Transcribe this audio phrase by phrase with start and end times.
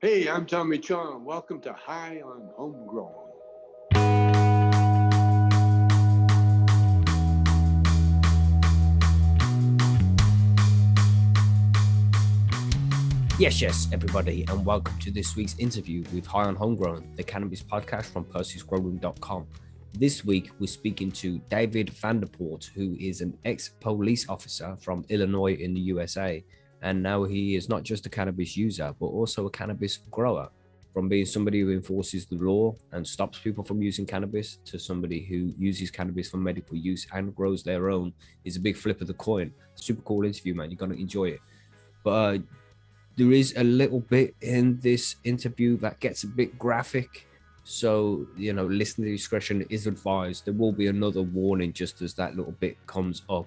[0.00, 1.24] Hey, I'm Tommy Chong.
[1.24, 3.10] Welcome to High on Homegrown.
[13.40, 17.64] Yes, yes, everybody, and welcome to this week's interview with High on Homegrown, the cannabis
[17.64, 19.48] podcast from Percy'sGrowroom.com.
[19.94, 25.54] This week, we're speaking to David Vanderport, who is an ex police officer from Illinois
[25.54, 26.44] in the USA.
[26.82, 30.48] And now he is not just a cannabis user, but also a cannabis grower.
[30.94, 35.20] From being somebody who enforces the law and stops people from using cannabis to somebody
[35.20, 38.12] who uses cannabis for medical use and grows their own
[38.44, 39.52] is a big flip of the coin.
[39.74, 40.70] Super cool interview, man.
[40.70, 41.40] You're going to enjoy it.
[42.02, 42.38] But uh,
[43.16, 47.26] there is a little bit in this interview that gets a bit graphic.
[47.64, 50.46] So, you know, listener discretion is advised.
[50.46, 53.46] There will be another warning just as that little bit comes up.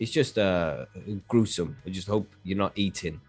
[0.00, 0.86] It's just uh,
[1.28, 1.76] gruesome.
[1.86, 3.20] I just hope you're not eating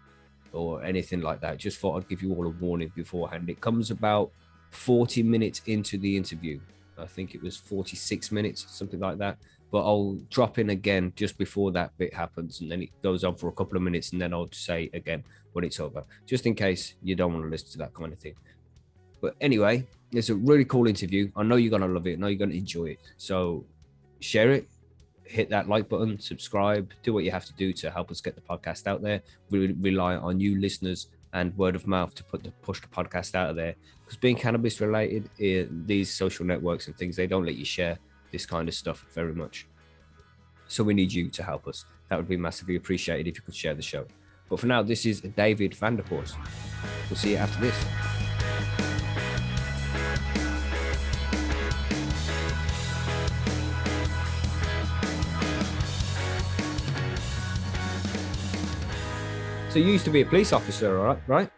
[0.52, 1.58] or anything like that.
[1.58, 3.50] Just thought I'd give you all a warning beforehand.
[3.50, 4.32] It comes about
[4.70, 6.58] 40 minutes into the interview.
[6.98, 9.36] I think it was 46 minutes, something like that.
[9.70, 13.36] But I'll drop in again just before that bit happens, and then it goes on
[13.36, 16.54] for a couple of minutes, and then I'll say again when it's over, just in
[16.54, 18.34] case you don't want to listen to that kind of thing.
[19.20, 21.30] But anyway, it's a really cool interview.
[21.36, 22.14] I know you're gonna love it.
[22.14, 22.98] I know you're gonna enjoy it.
[23.16, 23.64] So
[24.20, 24.68] share it,
[25.32, 28.34] hit that like button, subscribe, do what you have to do to help us get
[28.34, 29.22] the podcast out there.
[29.48, 33.34] We rely on you listeners and word of mouth to put the push the podcast
[33.34, 33.74] out of there.
[34.04, 35.30] Because being cannabis related,
[35.86, 37.98] these social networks and things they don't let you share
[38.30, 39.66] this kind of stuff very much.
[40.68, 41.86] So we need you to help us.
[42.10, 44.04] That would be massively appreciated if you could share the show.
[44.50, 46.34] But for now, this is David Vanderpoort.
[47.08, 48.11] We'll see you after this.
[59.72, 61.18] So you used to be a police officer, all right?
[61.26, 61.50] Right?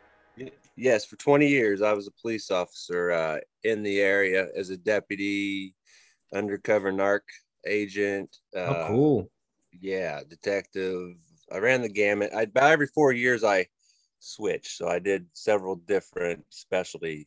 [0.77, 4.77] Yes, for 20 years I was a police officer uh, in the area as a
[4.77, 5.75] deputy,
[6.33, 7.23] undercover narc
[7.67, 8.37] agent.
[8.55, 9.31] Uh, oh, cool.
[9.81, 11.17] Yeah, detective.
[11.53, 12.31] I ran the gamut.
[12.33, 13.67] I about every four years I
[14.21, 17.27] switched, so I did several different specialty.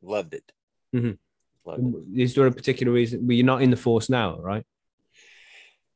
[0.00, 0.52] Loved it.
[0.94, 1.68] Mm-hmm.
[1.68, 2.22] Loved it.
[2.22, 3.26] Is there a particular reason?
[3.26, 4.64] Well, you're not in the force now, right?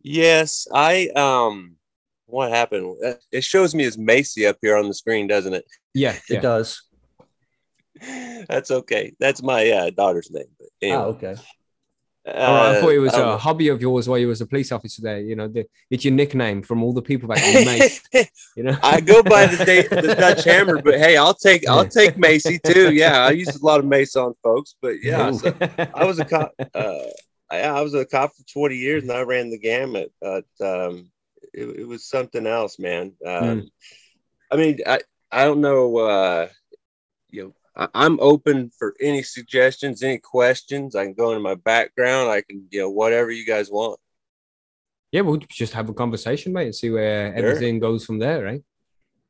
[0.03, 1.78] Yes, I um
[2.29, 2.97] what happened?
[3.33, 5.65] It shows me as Macy up here on the screen, doesn't it?
[5.95, 6.41] Yeah, it yeah.
[6.41, 6.83] does.
[8.49, 9.15] That's okay.
[9.19, 10.45] That's my uh, daughter's name.
[10.59, 10.99] But anyway.
[10.99, 11.37] Oh, okay.
[12.27, 15.01] Uh, I thought it was a hobby of yours while you was a police officer
[15.01, 15.21] there.
[15.21, 18.03] You know, the, it's your nickname from all the people back in Mace.
[18.55, 19.57] you know, I go by the,
[19.91, 22.93] the Dutch Hammer, but hey, I'll take I'll take Macy too.
[22.93, 25.55] Yeah, I used a lot of Mace on folks, but yeah, so
[25.95, 26.53] I was a cop.
[26.75, 26.99] Uh,
[27.51, 30.13] I, I was a cop for 20 years, and I ran the gamut.
[30.21, 31.11] But um,
[31.59, 33.13] it, it was something else, man.
[33.25, 33.69] Um, mm.
[34.51, 35.97] I mean, I I don't know.
[35.99, 36.49] Uh,
[37.31, 37.43] you
[37.77, 40.95] know, I, am open for any suggestions, any questions.
[40.95, 42.31] I can go into my background.
[42.31, 44.01] I can, you know, whatever you guys want.
[45.13, 47.37] Yeah, we'll just have a conversation, mate, and see where sure.
[47.37, 48.63] everything goes from there, right?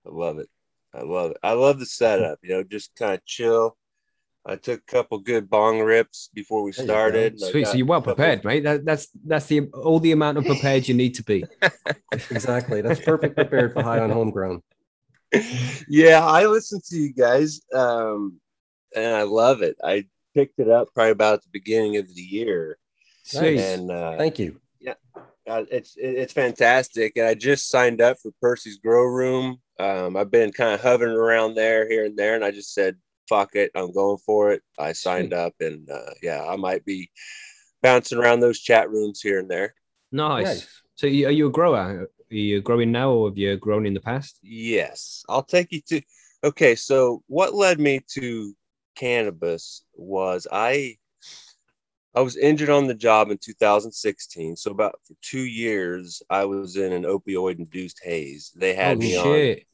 [0.06, 0.48] I love it.
[0.92, 1.36] I love it.
[1.42, 2.38] I love the setup.
[2.42, 3.76] You know, just kind of chill.
[4.46, 7.38] I took a couple good bong rips before we started.
[7.38, 7.66] Sweet.
[7.66, 8.64] So you're well prepared, mate.
[8.64, 11.44] That, that's that's the all the amount of prepared you need to be.
[12.12, 12.80] exactly.
[12.80, 14.62] That's perfect prepared for high on homegrown.
[15.88, 18.40] Yeah, I listen to you guys, um,
[18.96, 19.76] and I love it.
[19.84, 22.78] I picked it up probably about the beginning of the year.
[23.24, 23.58] Sweet.
[23.58, 24.60] And uh, thank you.
[24.80, 24.94] Yeah,
[25.46, 27.16] uh, it's it's fantastic.
[27.16, 29.60] And I just signed up for Percy's Grow Room.
[29.78, 32.96] Um, I've been kind of hovering around there here and there, and I just said,
[33.28, 34.62] fuck it, I'm going for it.
[34.78, 37.10] I signed up, and uh, yeah, I might be
[37.82, 39.74] bouncing around those chat rooms here and there.
[40.12, 40.44] Nice.
[40.44, 40.82] nice.
[40.94, 41.76] So, are you a grower?
[42.30, 44.38] Are you growing now, or have you grown in the past?
[44.42, 46.02] Yes, I'll take you to.
[46.44, 48.54] Okay, so what led me to
[48.94, 50.96] cannabis was I
[52.14, 54.56] I was injured on the job in 2016.
[54.56, 58.52] So about for two years, I was in an opioid induced haze.
[58.56, 59.58] They had oh, me shit.
[59.58, 59.64] on.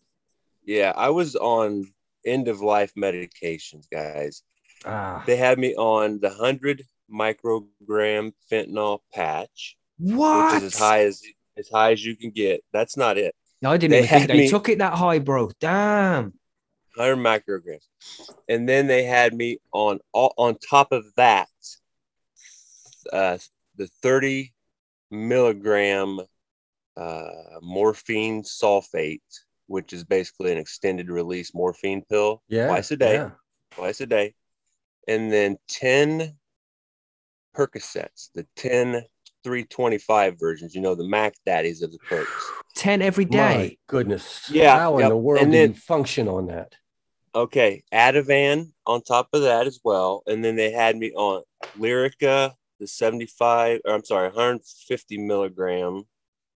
[0.66, 1.86] Yeah, I was on
[2.24, 4.42] end of life medications, guys.
[4.84, 5.22] Ah.
[5.26, 6.82] They had me on the 100
[7.12, 9.76] microgram fentanyl patch.
[9.98, 10.54] What?
[10.54, 11.22] Which is as high as
[11.56, 12.64] as high as you can get.
[12.72, 13.34] That's not it.
[13.62, 15.50] No, I didn't they even think they me, took it that high, bro.
[15.60, 16.34] Damn.
[16.96, 17.86] 100 micrograms.
[18.48, 21.48] And then they had me on on top of that
[23.12, 23.38] uh,
[23.76, 24.52] the 30
[25.10, 26.20] milligram
[26.96, 29.20] uh, morphine sulfate
[29.66, 33.30] which is basically an extended release morphine pill yeah, twice a day, yeah.
[33.70, 34.34] twice a day,
[35.08, 36.36] and then 10
[37.56, 39.04] Percocets, the 10
[39.44, 42.30] 325 versions, you know, the Mac Daddies of the perks.
[42.76, 43.38] 10 every day.
[43.38, 44.50] My goodness.
[44.50, 44.78] Yeah.
[44.78, 45.04] How yep.
[45.04, 46.74] in the world and do then, you function on that?
[47.34, 51.42] Okay, Ativan on top of that as well, and then they had me on
[51.76, 56.04] Lyrica, the seventy-five, or I'm sorry, one hundred fifty milligram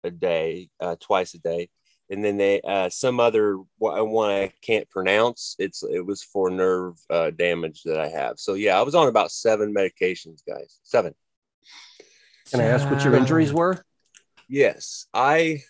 [0.03, 1.69] a day, uh, twice a day,
[2.09, 5.55] and then they uh, some other one I can't pronounce.
[5.59, 8.39] It's it was for nerve uh, damage that I have.
[8.39, 10.79] So yeah, I was on about seven medications, guys.
[10.83, 11.13] Seven.
[12.51, 13.83] Can I ask what your injuries were?
[14.47, 15.61] Yes, I.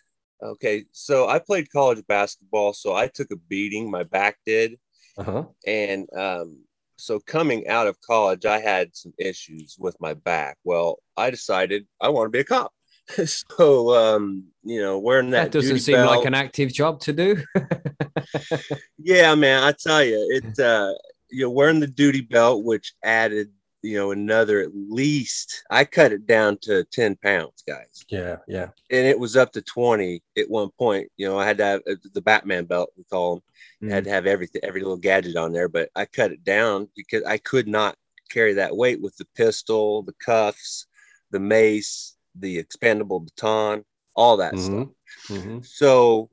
[0.44, 3.90] Okay, so I played college basketball, so I took a beating.
[3.90, 4.78] My back did,
[5.18, 5.46] Uh-huh.
[5.66, 6.66] and um,
[6.98, 10.58] so coming out of college, I had some issues with my back.
[10.66, 12.74] Well, I decided I want to be a cop.
[13.26, 17.14] so um, you know, wearing that, That doesn't seem belt- like an active job to
[17.14, 17.44] do.
[18.98, 20.94] yeah, man, I tell you, it uh
[21.30, 23.50] you know, wearing the duty belt, which added,
[23.82, 28.06] you know, another at least I cut it down to 10 pounds, guys.
[28.10, 28.70] Yeah, yeah.
[28.90, 31.10] And it was up to 20 at one point.
[31.18, 33.44] You know, I had to have uh, the Batman belt, we call
[33.82, 33.90] them.
[33.90, 37.24] had to have everything, every little gadget on there, but I cut it down because
[37.24, 37.98] I could not
[38.30, 40.88] carry that weight with the pistol, the cuffs,
[41.32, 43.86] the mace, the expandable baton,
[44.16, 44.88] all that stuff.
[44.88, 44.96] Mhm.
[45.30, 45.66] Mhm.
[45.66, 46.30] So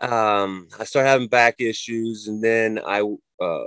[0.00, 3.02] um, I started having back issues, and then I
[3.40, 3.66] uh,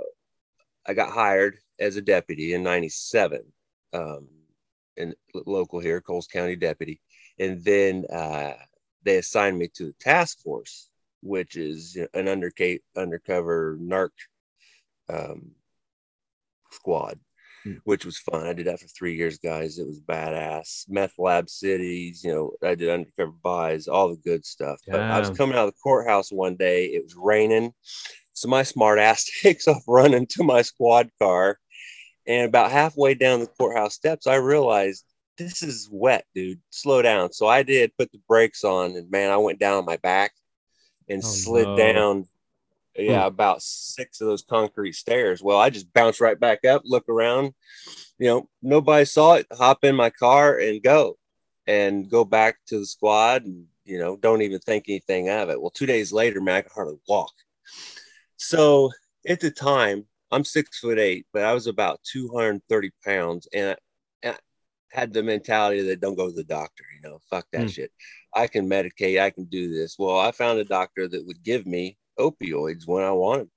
[0.86, 3.52] I got hired as a deputy in '97,
[3.92, 4.28] um,
[4.96, 7.00] in local here, Coles County deputy,
[7.38, 8.54] and then uh,
[9.02, 10.88] they assigned me to the task force,
[11.22, 14.10] which is an underca- undercover narc
[15.08, 15.52] um,
[16.70, 17.18] squad.
[17.64, 17.74] Hmm.
[17.84, 18.46] Which was fun.
[18.46, 19.78] I did that for three years, guys.
[19.78, 20.84] It was badass.
[20.88, 24.80] Meth lab cities, you know, I did undercover buys, all the good stuff.
[24.88, 26.86] But I was coming out of the courthouse one day.
[26.86, 27.72] It was raining.
[28.32, 31.58] So my smart ass takes off running to my squad car.
[32.26, 35.04] And about halfway down the courthouse steps, I realized
[35.38, 36.60] this is wet, dude.
[36.70, 37.32] Slow down.
[37.32, 40.32] So I did put the brakes on, and man, I went down on my back
[41.08, 41.76] and Oh, slid no.
[41.76, 42.28] down.
[42.96, 45.42] Yeah, about six of those concrete stairs.
[45.42, 47.54] Well, I just bounced right back up, look around.
[48.18, 49.46] You know, nobody saw it.
[49.52, 51.16] Hop in my car and go,
[51.66, 55.60] and go back to the squad, and you know, don't even think anything of it.
[55.60, 57.32] Well, two days later, man, I could hardly walk.
[58.36, 58.90] So
[59.26, 63.76] at the time, I'm six foot eight, but I was about 230 pounds, and I,
[64.22, 64.38] and I
[64.96, 66.84] had the mentality that don't go to the doctor.
[66.94, 67.68] You know, fuck that Hmm.
[67.68, 67.92] shit.
[68.34, 69.20] I can medicate.
[69.20, 69.96] I can do this.
[69.98, 73.48] Well, I found a doctor that would give me opioids when I wanted.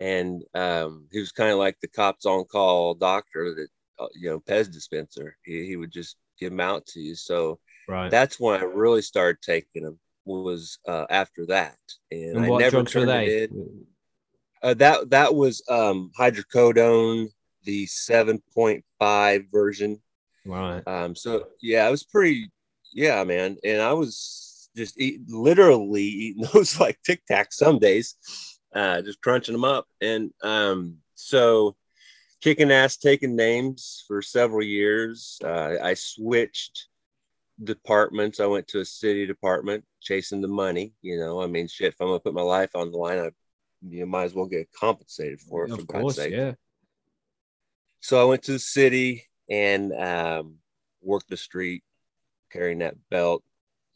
[0.00, 3.68] And um, he was kind of like the cops on call doctor that,
[3.98, 5.36] uh, you know, Pez dispenser.
[5.44, 7.14] He, he would just give them out to you.
[7.14, 7.58] So
[7.88, 8.10] Right.
[8.10, 11.76] that's when I really started taking them was uh, after that.
[12.10, 13.48] And, and I what never drugs were they?
[14.62, 17.28] Uh, that that was um, hydrocodone,
[17.64, 20.00] the 7.5 version.
[20.44, 20.86] Right.
[20.86, 22.50] Um, so yeah, it was pretty,
[22.92, 23.56] yeah, man.
[23.64, 24.49] And I was
[24.80, 28.16] just eat, literally eating those like Tic Tacs some days,
[28.74, 29.86] uh, just crunching them up.
[30.00, 31.76] And um, so
[32.40, 35.38] kicking ass, taking names for several years.
[35.44, 36.88] Uh, I switched
[37.62, 38.40] departments.
[38.40, 40.94] I went to a city department, chasing the money.
[41.02, 41.92] You know, I mean, shit.
[41.92, 43.30] If I'm gonna put my life on the line, I
[43.86, 45.68] you might as well get compensated for it.
[45.68, 46.52] for Of God's course, sake yeah.
[48.00, 50.56] so I went to the city and um,
[51.02, 51.82] worked the street,
[52.50, 53.42] carrying that belt.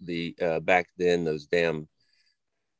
[0.00, 1.88] The uh, back then, those damn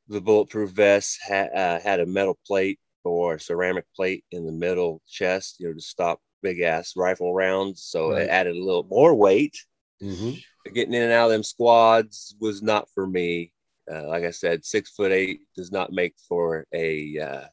[0.07, 5.01] the bulletproof vests ha- uh, had a metal plate or ceramic plate in the middle
[5.07, 7.83] chest, you know, to stop big ass rifle rounds.
[7.83, 8.23] So Right.
[8.23, 9.57] it added a little more weight.
[10.01, 10.41] Mhm.
[10.73, 13.51] Getting in and out of them squads was not for me.
[13.91, 17.47] Uh, like I said, six foot eight does not make for a, uh,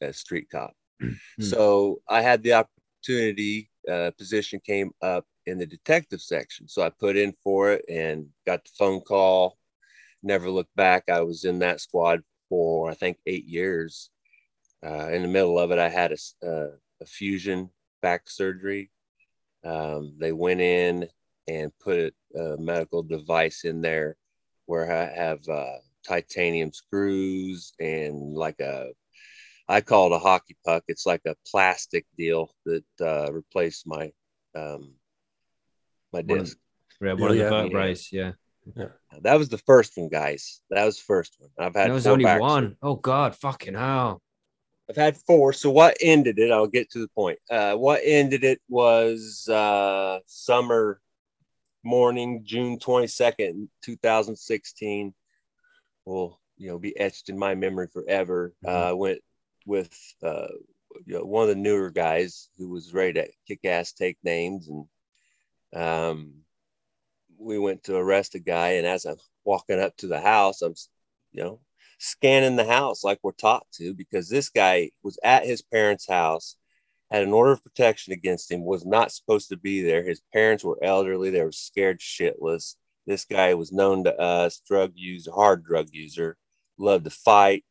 [0.00, 0.74] a street cop.
[1.40, 6.68] So I had the opportunity, uh, position came up in the detective section.
[6.68, 9.56] So I put in for it and got the phone call.
[10.22, 11.04] Never looked back.
[11.08, 14.10] I was in that squad for I think eight years.
[14.84, 16.70] Uh, in the middle of it, I had a, uh,
[17.02, 17.70] a fusion
[18.00, 18.90] back surgery.
[19.64, 21.08] Um, they went in
[21.48, 24.16] and put a medical device in there
[24.66, 28.90] where I have uh, titanium screws and like a
[29.68, 30.82] I call it a hockey puck.
[30.88, 34.10] It's like a plastic deal that uh, replaced my
[34.56, 34.94] um,
[36.12, 36.58] my One of- disc.
[37.02, 37.48] Yeah, one of the yeah.
[37.48, 37.96] vertebrae.
[38.12, 38.32] Yeah.
[39.22, 40.60] That was the first one, guys.
[40.70, 41.48] That was the first one.
[41.58, 42.76] I've had There was only back one.
[42.82, 44.20] Oh God, fucking hell.
[44.88, 45.52] I've had four.
[45.52, 46.50] So what ended it?
[46.50, 47.38] I'll get to the point.
[47.50, 51.00] Uh, what ended it was uh, summer
[51.84, 55.14] morning, June twenty second, two thousand sixteen.
[56.04, 58.52] Will you know be etched in my memory forever.
[58.66, 59.20] Uh, I went
[59.64, 60.48] with uh,
[61.06, 64.68] you know, one of the newer guys who was ready to kick ass, take names,
[64.68, 64.84] and
[65.74, 66.34] um,
[67.38, 68.70] we went to arrest a guy.
[68.72, 70.74] And as I'm walking up to the house, I'm
[71.32, 71.60] you know
[71.98, 76.56] scanning the house like we're taught to because this guy was at his parents' house,
[77.10, 80.02] had an order of protection against him, was not supposed to be there.
[80.02, 82.76] His parents were elderly, they were scared shitless.
[83.06, 86.36] This guy was known to us, drug user, hard drug user,
[86.78, 87.64] loved to fight,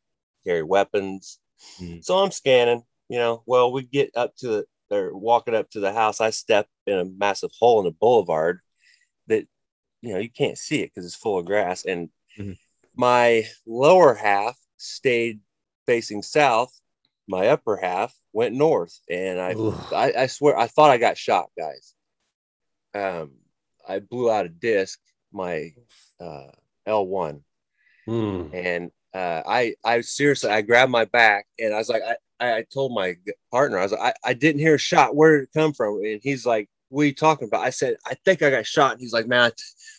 [0.44, 1.38] carry weapons.
[1.80, 2.04] Mhm.
[2.04, 3.42] So I'm scanning, you know.
[3.46, 6.20] Well, we get up to the or walking up to the house.
[6.20, 8.60] I step in a massive hole in the boulevard
[9.28, 9.46] that
[10.02, 11.84] you know you can't see it because it's full of grass.
[11.84, 12.58] And Mhm.
[12.94, 15.40] my lower half stayed
[15.86, 16.72] facing south.
[17.28, 19.54] My upper half went north, and I
[19.94, 21.94] I, I swear I thought I got shot, guys.
[22.94, 23.32] Um,
[23.88, 24.98] I blew out a disc,
[25.32, 25.72] my
[26.20, 26.50] uh,
[26.86, 27.42] L1,
[28.08, 28.50] Mm.
[28.52, 32.58] and uh, I I seriously I grabbed my back and I was like I I
[32.58, 33.16] I told my
[33.50, 35.14] partner I was like I, I didn't hear a shot.
[35.14, 36.00] Where did it come from?
[36.04, 38.92] And he's like, "What are you talking about?" I said, "I think I got shot."
[38.92, 39.56] And he's like, "Man, I, t-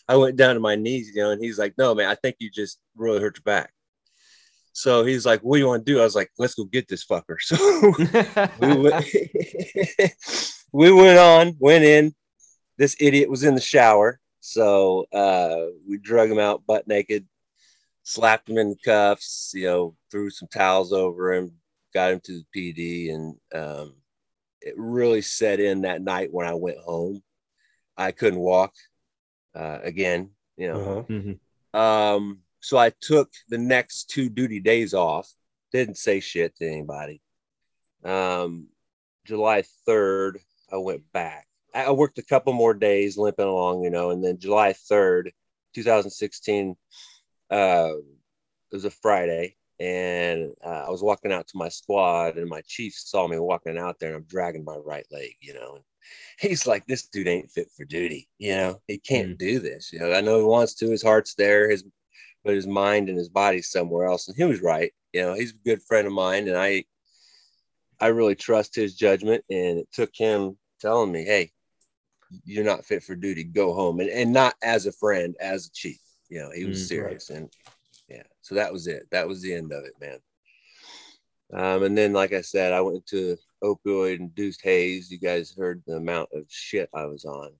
[0.08, 2.36] I went down to my knees, you know." And he's like, "No, man, I think
[2.38, 3.72] you just really hurt your back."
[4.72, 6.88] So he's like, "What do you want to do?" I was like, "Let's go get
[6.88, 7.56] this fucker." So
[8.60, 9.06] we went,
[10.72, 12.14] we went on, went in.
[12.78, 14.18] This idiot was in the shower.
[14.40, 17.26] So uh, we drug him out butt naked,
[18.02, 21.52] slapped him in cuffs, you know, threw some towels over him,
[21.92, 23.14] got him to the PD.
[23.14, 23.94] And um,
[24.60, 27.22] it really set in that night when I went home.
[27.96, 28.72] I couldn't walk
[29.54, 30.80] uh, again, you know.
[30.80, 31.02] Uh-huh.
[31.08, 31.38] Mhm.
[31.78, 35.30] Um, so I took the next two duty days off,
[35.72, 37.20] didn't say shit to anybody.
[38.04, 38.68] Um,
[39.24, 40.38] July 3rd,
[40.72, 41.46] I went back.
[41.74, 45.30] I I worked a couple more days limping along, you know, and then July 3rd,
[45.74, 46.76] 2016,
[47.50, 52.48] uh, it was a Friday, and uh, I was walking out to my squad, and
[52.48, 55.76] my chief saw me walking out there, and I'm dragging my right leg, you know.
[55.76, 55.84] And
[56.50, 58.80] he's like, "This dude ain't fit for duty, you know.
[58.88, 60.12] He can't do this, you know.
[60.12, 60.90] I know he wants to.
[60.90, 61.84] His heart's there, his
[62.44, 65.34] but his mind and his body's somewhere else." And he was right, you know.
[65.34, 66.84] He's a good friend of mine, and I,
[68.00, 69.44] I really trust his judgment.
[69.50, 71.52] And it took him telling me, "Hey,
[72.44, 73.44] you're not fit for duty.
[73.44, 76.00] Go home," and and not as a friend, as a chief.
[76.30, 77.50] You know, he was Mm, serious, and
[78.12, 78.22] yeah.
[78.42, 79.06] So that was it.
[79.10, 80.18] That was the end of it, man.
[81.52, 85.10] Um, and then, like I said, I went to opioid induced haze.
[85.10, 87.50] You guys heard the amount of shit I was on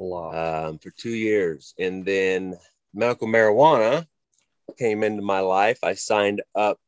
[0.00, 0.34] A lot.
[0.34, 1.74] um, for two years.
[1.78, 2.56] And then
[2.94, 4.06] medical marijuana
[4.78, 5.78] came into my life.
[5.82, 6.78] I signed up.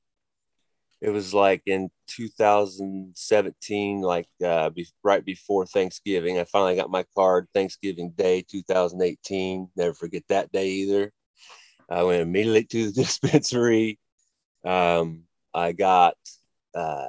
[1.03, 6.39] It was like in 2017, like uh, be, right before Thanksgiving.
[6.39, 9.71] I finally got my card Thanksgiving Day 2018.
[9.77, 11.13] Never forget that day either.
[11.91, 13.99] I went immediately to the dispensary.
[14.65, 16.17] Um, I got
[16.75, 17.09] uh,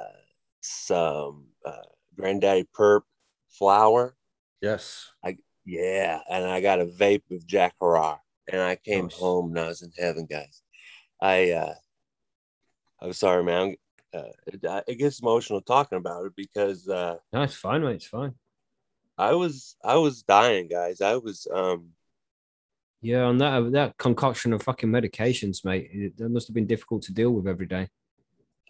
[0.60, 1.82] some uh,
[2.16, 3.04] Granddaddy Purp
[3.50, 4.16] flour.
[4.60, 5.08] yes.
[5.24, 8.18] I yeah, and I got a vape of Jack Herer,
[8.50, 9.14] and I came Nice.
[9.14, 10.60] home and I was in heaven, guys.
[11.20, 11.74] I uh,
[13.00, 13.76] I'm sorry, man.
[14.12, 17.96] Uh, it, it gets emotional talking about it because uh, No, it's fine, mate.
[17.96, 18.34] It's fine.
[19.16, 21.00] I was I was dying, guys.
[21.00, 21.90] I was um
[23.02, 27.02] Yeah, on that that concoction of fucking medications, mate, it, that must have been difficult
[27.02, 27.88] to deal with every day.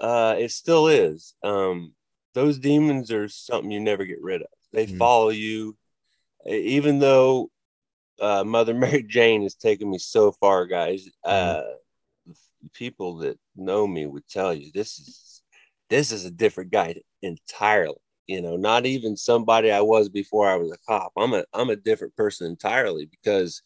[0.01, 1.35] uh it still is.
[1.43, 1.93] Um
[2.35, 4.49] those demons are something you never get rid of.
[4.73, 4.99] They Mm.
[4.99, 5.77] follow you
[6.47, 7.51] even though
[8.21, 11.09] uh Mother Mary Jane has taken me so far, guys.
[11.25, 11.63] Uh
[12.73, 15.43] people that know me would tell you this is
[15.91, 17.97] this is a different guy entirely.
[18.29, 21.13] You know, not even somebody I was before I was a cop.
[21.19, 23.61] I'm a I'm a different person entirely because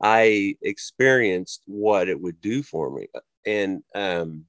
[0.00, 3.08] I experienced what it would do for me.
[3.46, 4.46] And um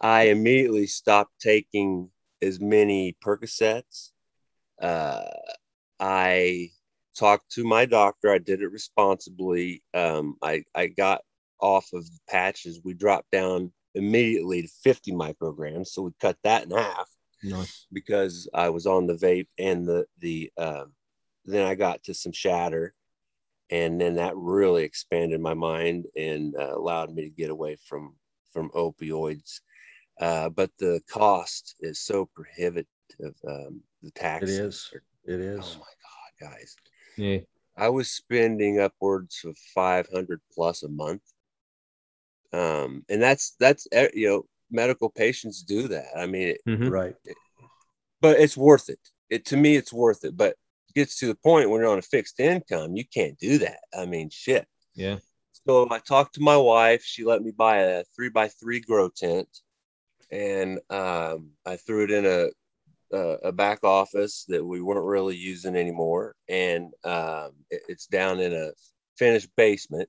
[0.00, 2.10] I immediately stopped taking
[2.42, 4.10] as many Percocets.
[4.80, 5.24] Uh,
[5.98, 6.70] I
[7.16, 8.30] talked to my doctor.
[8.30, 9.82] I did it responsibly.
[9.94, 11.22] Um, I, I got
[11.60, 12.80] off of the patches.
[12.84, 15.88] We dropped down immediately to 50 micrograms.
[15.88, 17.08] So we cut that in half
[17.42, 17.86] Nice.
[17.90, 20.92] because I was on the vape and the, the, um,
[21.46, 22.94] then I got to some shatter.
[23.70, 28.14] And then that really expanded my mind and uh, allowed me to get away from,
[28.52, 29.60] from opioids.
[30.20, 32.86] Uh, but the cost is so prohibitive.
[33.46, 34.58] Um, the It taxes.
[34.58, 34.90] is.
[35.24, 35.60] It is.
[35.60, 36.76] Oh my God, guys.
[37.16, 37.38] Yeah.
[37.76, 41.22] I was spending upwards of 500 plus a month.
[42.52, 46.06] Um, and that's, that's, eh, you know, medical patients do that.
[46.16, 46.90] I mean, it, Mhm.
[46.90, 47.14] Right.
[48.20, 49.00] but it's worth it.
[49.28, 50.36] It to me, it's worth it.
[50.36, 50.58] But it
[50.96, 53.78] gets to the point when you're on a fixed income, you can't do that.
[53.96, 54.66] I mean, shit.
[54.94, 55.18] Yeah.
[55.52, 57.04] So I talked to my wife.
[57.04, 59.48] She let me buy a three by three grow tent,
[60.30, 62.48] and um, I threw it in a,
[63.16, 68.40] a a back office that we weren't really using anymore, and um, it- it's down
[68.40, 68.72] in a
[69.18, 70.08] finished basement.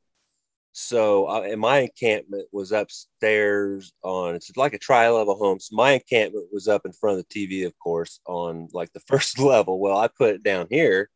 [0.79, 5.59] So uh, and my encampment was upstairs on it's like a tri-level home.
[5.59, 8.99] So my encampment was up in front of the TV, of course, on like the
[9.07, 9.79] first level.
[9.79, 11.09] Well, I put it down here,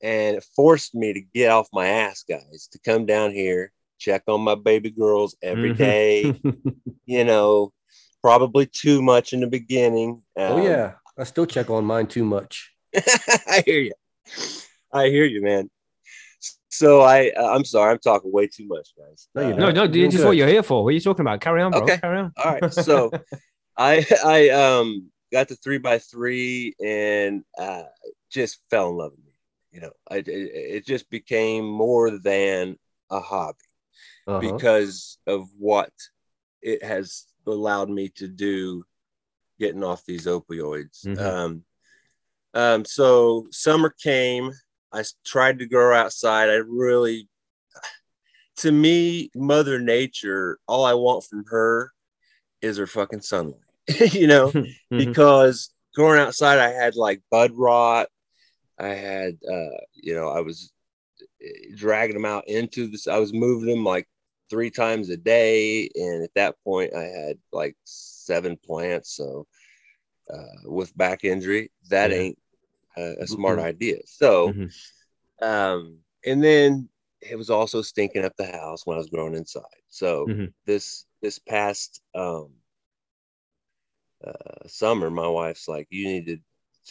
[0.00, 4.22] and it forced me to get off my ass, guys, to come down here, check
[4.28, 5.78] on my baby girls every Mhm.
[5.78, 6.40] day.
[7.06, 7.72] You know,
[8.22, 10.22] probably too much in the beginning.
[10.38, 12.72] Oh Um, yeah, I still check on mine too much.
[12.94, 13.92] I hear you.
[14.90, 15.68] I hear you, man.
[16.74, 19.28] So I, uh, I'm sorry, I'm talking way too much, guys.
[19.34, 20.82] No, Uh, no, no, You're this is what you're here for.
[20.82, 21.40] What are you talking about?
[21.40, 21.82] Carry on, bro.
[21.82, 21.98] Okay.
[21.98, 22.32] Carry on.
[22.36, 23.10] All right, so
[23.76, 27.84] I, I um got the three by three and uh,
[28.28, 29.32] just fell in love with it.
[29.70, 32.76] You know, I, it, it just became more than
[33.10, 33.58] a hobby
[34.26, 34.40] Uh-huh.
[34.40, 35.92] because of what
[36.60, 38.84] it has allowed me to do
[39.60, 41.04] getting off these opioids.
[41.06, 41.20] Mhm.
[41.20, 41.64] Um,
[42.54, 44.50] um, so summer came.
[44.94, 46.48] I tried to grow outside.
[46.50, 47.28] I really,
[48.58, 51.92] to me, Mother Nature, all I want from her
[52.62, 53.60] is her fucking sunlight,
[54.12, 54.52] you know,
[54.92, 54.98] Mhm.
[54.98, 58.08] because growing outside, I had like bud rot.
[58.78, 60.72] I had, uh, you know, I was
[61.42, 63.06] eh, dragging them out into this.
[63.08, 64.08] I was moving them like
[64.50, 65.90] three times a day.
[65.94, 69.14] And at that point, I had like seven plants.
[69.16, 69.46] So,
[70.32, 72.18] uh, with back injury, that Yeah.
[72.18, 72.38] ain't
[72.96, 73.64] a, a smart Mhm.
[73.64, 73.98] idea.
[74.06, 74.70] So, Mhm.
[75.42, 76.88] um, and then
[77.20, 79.62] it was also stinking up the house when I was growing inside.
[79.88, 80.52] So Mhm.
[80.66, 82.50] this this past um,
[84.26, 86.38] uh, summer, my wife's like, "You need to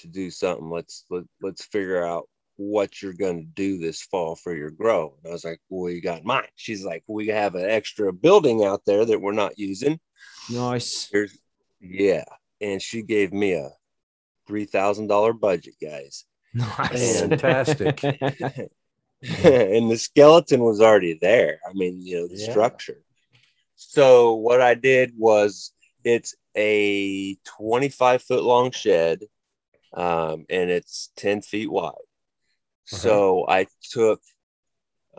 [0.01, 0.69] to do something.
[0.69, 5.15] Let's let, let's figure out what you're going to do this fall for your grow."
[5.23, 8.63] And I was like, "Well, you got mine." She's like, "We have an extra building
[8.63, 9.99] out there that we're not using."
[10.49, 11.09] Nice.
[11.11, 11.37] Here's
[11.79, 12.25] yeah,
[12.61, 13.71] and she gave me a
[14.47, 16.25] three thousand dollar budget, guys.
[16.53, 17.19] Nice.
[17.19, 18.03] Fantastic.
[18.03, 21.59] and the skeleton was already there.
[21.67, 22.51] I mean, you know, the Yeah.
[22.51, 23.01] structure.
[23.75, 25.71] So what I did was
[26.03, 29.21] it's a 25 foot long shed,
[29.93, 31.93] um, and it's 10 feet wide.
[32.85, 34.21] So I took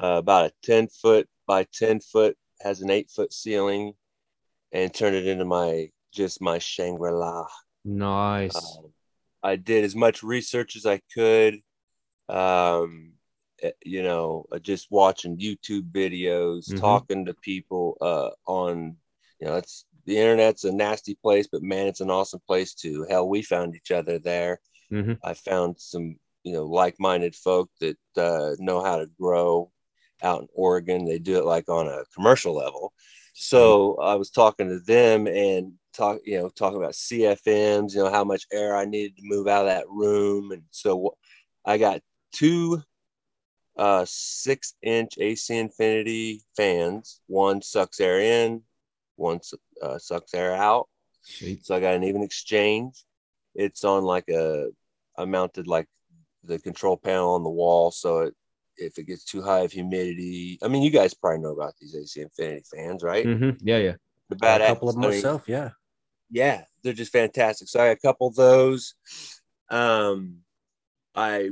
[0.01, 3.95] uh, about a 10 foot by 10 foot, has an eight foot ceiling,
[4.73, 7.47] and turned it into my just my Shangri La.
[7.85, 8.55] nice.
[8.55, 8.93] Um,
[9.45, 11.61] I did as much research as I could.
[12.29, 13.15] Um,
[13.63, 16.81] eh, you know, uh, just watching YouTube videos, Mhm.
[16.81, 18.97] talking to people uh, on,
[19.41, 23.07] you know, it's the internet's a nasty place, but man, it's an awesome place too.
[23.09, 24.61] Hell, we found each other there.
[24.93, 25.19] Mhm.
[25.23, 29.71] I found some, you know, like-minded folk that uh, know how to grow
[30.23, 31.05] out in Oregon.
[31.05, 32.93] They do it like on a commercial level.
[33.35, 38.11] So I was talking to them and talk, you know, talking about CFMs, you know,
[38.11, 40.53] how much air I needed to move out of that room.
[40.53, 41.17] And so
[41.65, 42.01] I got
[42.33, 42.83] two
[43.77, 47.21] uh six inch AC Infinity fans.
[47.27, 48.63] One sucks air in,
[49.17, 49.41] one
[49.83, 50.89] uh, sucks air out.
[51.23, 51.65] Sweet.
[51.65, 53.05] So I got an even exchange.
[53.55, 54.69] It's on like a,
[55.17, 55.87] I mounted like
[56.43, 57.91] the control panel on the wall.
[57.91, 58.35] So it,
[58.77, 61.95] if it gets too high of humidity, I mean, you guys probably know about these
[61.95, 63.27] AC Infinity fans, right?
[63.27, 63.59] Mhm.
[63.63, 63.95] Yeah, yeah.
[64.29, 64.65] The Got badass.
[64.65, 65.45] a couple of them myself.
[65.49, 65.71] Yeah.
[66.35, 67.69] Yeah, they're just fantastic.
[67.69, 68.97] So I got a couple of those.
[69.71, 70.39] Um,
[71.15, 71.51] I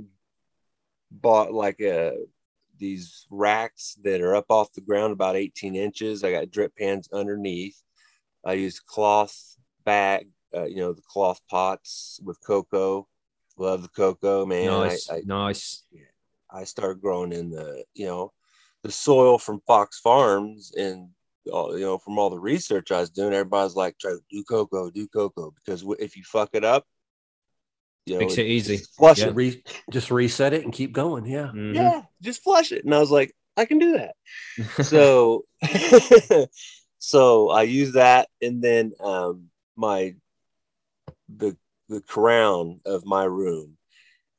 [1.09, 2.16] bought like a
[2.79, 6.25] these racks that are up off the ground about 18 inches.
[6.25, 7.81] I got drip pans underneath.
[8.45, 13.07] I used cloth bag, uh, you know, the cloth pots with coco.
[13.57, 14.66] Love the coco, man.
[14.66, 15.09] nice.
[15.09, 15.85] I, I, nice.
[16.51, 18.33] I started growing in the, you know,
[18.83, 21.11] the soil from Fox Farms and,
[21.50, 24.90] all, you know, from all the research I was doing, everybody's like, try do coco,
[24.90, 26.87] do coco, because if you fuck it up,
[28.07, 28.76] you know, Makes it easy.
[28.78, 29.28] just Flush Yeah.
[29.28, 29.35] it.
[29.35, 31.24] Re- just reset it and keep going.
[31.26, 31.50] Yeah.
[31.55, 31.74] Mhm.
[31.74, 32.85] Yeah, just flush it.
[32.85, 34.14] And I was like, I can do that.
[34.83, 35.44] so
[36.98, 40.14] so I use that and then um my
[41.35, 41.57] the
[41.88, 43.76] the crown of my room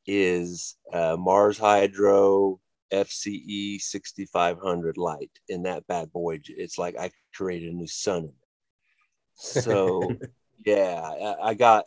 [0.05, 2.59] is uh Mars Hydro
[2.93, 8.31] FCE 6500 light in that bad boy it's like I created a new sun.
[9.35, 10.11] So
[10.65, 11.85] yeah, I, I got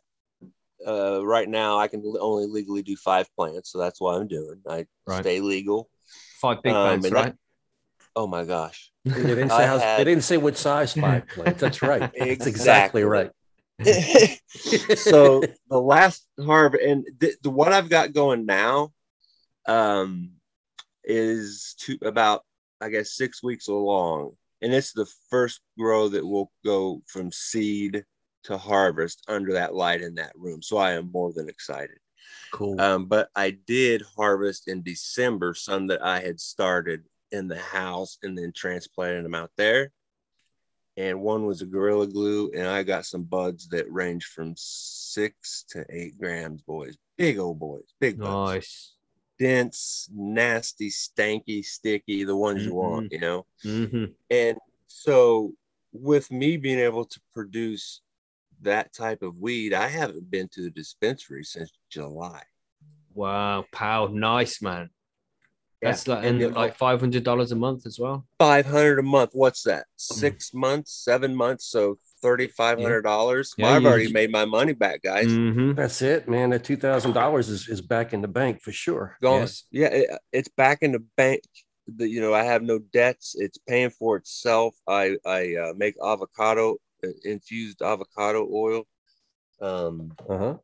[0.87, 4.61] uh right now I can only legally do five plants, so that's what I'm doing.
[4.69, 5.21] I Right.
[5.23, 5.89] stay legal.
[6.41, 7.35] Five big Um, plants, and right?
[8.17, 8.91] Oh my gosh.
[9.05, 11.61] They didn't say how, had- they didn't say what size five plants.
[11.61, 12.01] That's right.
[12.01, 12.51] That's Exactly.
[12.51, 13.31] exactly right.
[14.97, 18.93] so the last harvest and the, the what I've got going now
[19.67, 20.31] um
[21.07, 22.43] is to about
[22.81, 24.33] I guess six weeks along.
[24.63, 28.05] And it's the first grow that will go from seed
[28.45, 30.63] to harvest under that light in that room.
[30.63, 31.99] So I am more than excited.
[32.53, 32.81] Cool.
[32.81, 38.19] Um, but I did harvest in December some that I had started in the house
[38.23, 39.93] and then transplanted them out there.
[40.97, 45.65] And one was a Gorilla Glue, and I got some buds that range from six
[45.71, 46.97] to eight grams, boys.
[47.19, 48.55] Big old boys, big buds.
[48.55, 48.93] Nice.
[49.39, 53.47] Dense, nasty, stanky, sticky, the ones you want, you know?
[53.63, 55.53] hmm And so,
[55.93, 58.01] with me being able to produce
[58.63, 62.43] that type of weed, I haven't been to the dispensary since July.
[63.15, 64.91] Wow, pow, nice man.
[65.83, 68.27] Yeah, That's like and and like five hundred dollars a month as well.
[68.39, 69.31] 500 a month.
[69.35, 69.85] What's that?
[69.85, 70.15] Mm.
[70.21, 71.67] Six months, seven months.
[71.67, 73.55] So $3,500.
[73.57, 75.27] Yeah, Well, I've you- already made my money back, guys.
[75.27, 76.51] hmm That's it, man.
[76.51, 79.17] That two thousand dollars is, is back in the bank for sure.
[79.23, 79.41] Gone.
[79.43, 79.65] Yes.
[79.71, 81.43] Yeah, it, it's back in the bank.
[81.89, 83.37] The, you know, I have no debts.
[83.39, 84.75] It's paying for itself.
[84.89, 88.87] I I uh, make avocado uh, infused avocado oil.
[89.61, 90.55] Um, Uh huh.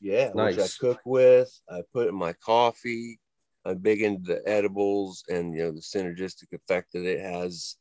[0.00, 1.50] yeah, which I cook with.
[1.68, 3.18] I put in my coffee.
[3.64, 7.76] I'm big into the edibles and you know the synergistic effect that it has.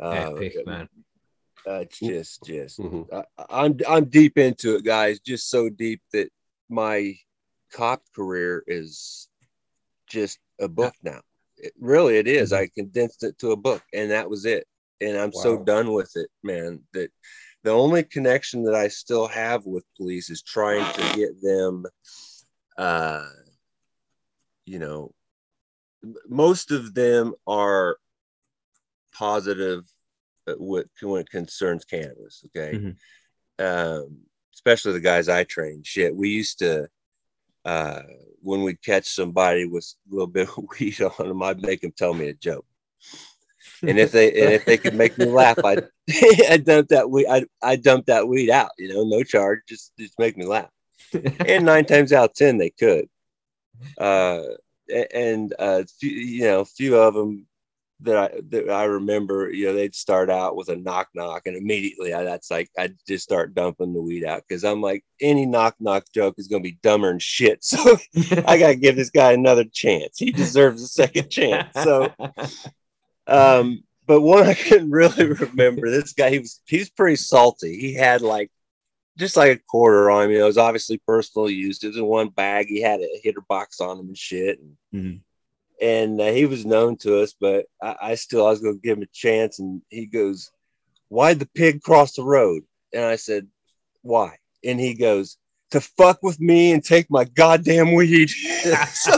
[0.00, 0.88] Uh, Epic man.
[1.68, 5.20] Uh, it's just just hmm I, I'm I'm deep into it, guys.
[5.20, 6.30] Just so deep that
[6.68, 7.14] my
[7.72, 9.28] cop career is
[10.08, 11.20] just a book now.
[11.58, 12.52] It, really, it is.
[12.52, 14.66] I condensed it to a book, and that was it.
[15.00, 16.80] And I'm so done with it, man.
[16.92, 17.10] That
[17.64, 21.84] the only connection that I still have with police is trying to get them,
[22.76, 23.26] uh,
[24.66, 25.12] you know,
[26.28, 27.98] most of them are
[29.12, 29.97] positive uh,
[30.56, 30.84] when
[31.20, 32.44] it concerns cannabis.
[32.46, 32.96] Okay, Mhm.
[33.58, 34.18] um,
[34.54, 35.82] especially the guys I train.
[35.84, 36.88] Shit, we used to
[37.64, 38.02] uh,
[38.40, 41.92] when we catch somebody with a little bit of weed on them, I'd make them
[41.92, 42.64] tell me a joke.
[43.82, 45.78] And if they and if they could make me laugh, I
[46.48, 47.26] I dump that weed.
[47.28, 48.70] I I dump that weed out.
[48.78, 50.70] You know, no charge, just just make me laugh.
[51.44, 53.08] And nine times out of ten, they could.
[53.98, 54.42] Uh,
[55.12, 57.46] and uh, few, you know, a few of them
[58.00, 61.56] that I that I remember, you know, they'd start out with a knock knock, and
[61.56, 65.46] immediately I, that's like I'd just start dumping the weed out because I'm like any
[65.46, 67.64] knock knock joke is gonna be dumber than shit.
[67.64, 67.96] So
[68.46, 70.18] I gotta give this guy another chance.
[70.18, 71.68] He deserves a second chance.
[71.74, 72.12] So
[73.26, 77.78] um, but one I can really remember, this guy he was he was pretty salty.
[77.78, 78.50] He had like
[79.18, 80.30] just like a quarter on him.
[80.30, 81.82] You know, it was obviously personal use.
[81.82, 82.68] It was in one bag.
[82.68, 84.60] He had a hitter box on him and shit.
[84.60, 85.20] And, Mhm.
[85.80, 88.80] And uh, he was known to us, but I, I still I was going to
[88.80, 89.58] give him a chance.
[89.58, 90.50] And he goes,
[91.08, 92.62] "Why'd the pig cross the road?"
[92.92, 93.46] And I said,
[94.02, 95.36] "Why?" And he goes,
[95.72, 98.30] "To fuck with me and take my goddamn weed."
[98.92, 99.12] so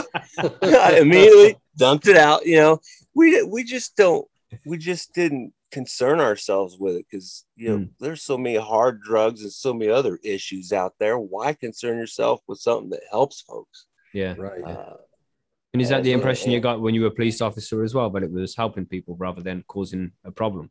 [0.61, 2.45] I immediately dumped it out.
[2.45, 2.79] You know,
[3.15, 4.27] we we just don't
[4.65, 7.89] we just didn't concern ourselves with it because you know Mm.
[8.01, 11.17] there's so many hard drugs and so many other issues out there.
[11.17, 13.85] Why concern yourself with something that helps folks?
[14.13, 14.35] yeah.
[14.37, 14.63] Right.
[14.63, 14.97] Uh,
[15.73, 18.09] And is that the impression you got when you were a police officer as well?
[18.09, 20.69] But it was helping people rather than causing a problem.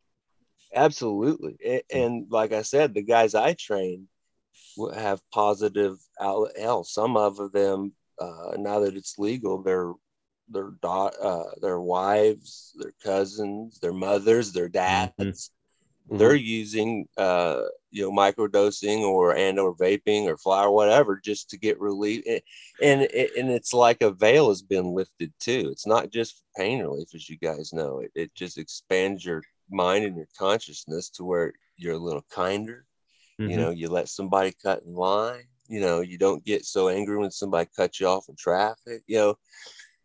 [0.74, 1.82] Absolutely.
[1.92, 4.08] And, like I said, the guys I train
[4.94, 6.58] have positive outlet.
[6.58, 9.92] Hell, some of them, uh, now that it's legal, their
[10.48, 15.50] their da- uh, their wives, their cousins, their mothers, their dads,
[16.10, 16.18] Mhm.
[16.18, 21.50] they're using uh, you know microdosing or and or vaping or fly or whatever just
[21.50, 22.24] to get relief.
[22.26, 22.42] And
[22.82, 23.02] and,
[23.36, 25.68] and it's like a veil has been lifted too.
[25.72, 28.00] It's not just pain relief, as you guys know.
[28.00, 32.86] It, it just expands your mind and your consciousness to where you're a little kinder.
[33.38, 33.50] Mhm.
[33.50, 35.44] You know, you let somebody cut in line.
[35.68, 39.02] You know, you don't get so angry when somebody cuts you off in traffic.
[39.06, 39.38] You know,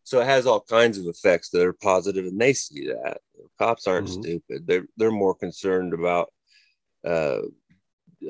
[0.06, 3.18] so it has all kinds of effects that are positive, and they see that.
[3.60, 4.22] Cops aren't Mhm.
[4.22, 4.65] stupid.
[4.68, 6.32] They're they're more concerned about,
[7.06, 7.41] uh,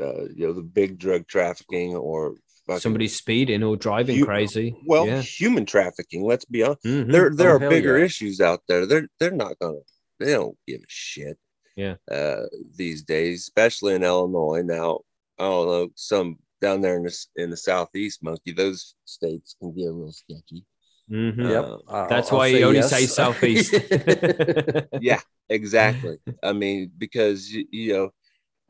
[0.02, 2.36] uh, you know, the big drug trafficking or
[2.80, 4.76] Somebody speeding or driving You- crazy.
[4.88, 5.22] Well, yeah.
[5.22, 6.24] human trafficking.
[6.24, 6.84] Let's be honest.
[6.84, 7.12] Mhm.
[7.12, 8.06] There there Oh, are bigger yeah.
[8.06, 8.88] issues out there.
[8.88, 9.82] They're they're not gonna.
[10.20, 11.38] They don't give a shit.
[11.76, 11.98] Yeah.
[12.10, 14.64] Uh, these days, especially in Illinois.
[14.64, 15.02] Now,
[15.38, 18.52] I don't know some down there in the in the southeast, monkey.
[18.52, 20.66] Those states can get real sketchy.
[21.10, 21.50] Mhm.
[21.50, 21.64] Yep.
[21.66, 22.90] Uh, I'll- That's I'll why you only yes.
[22.90, 23.74] say southeast.
[25.02, 26.18] yeah, exactly.
[26.42, 28.10] I mean, because you, you know,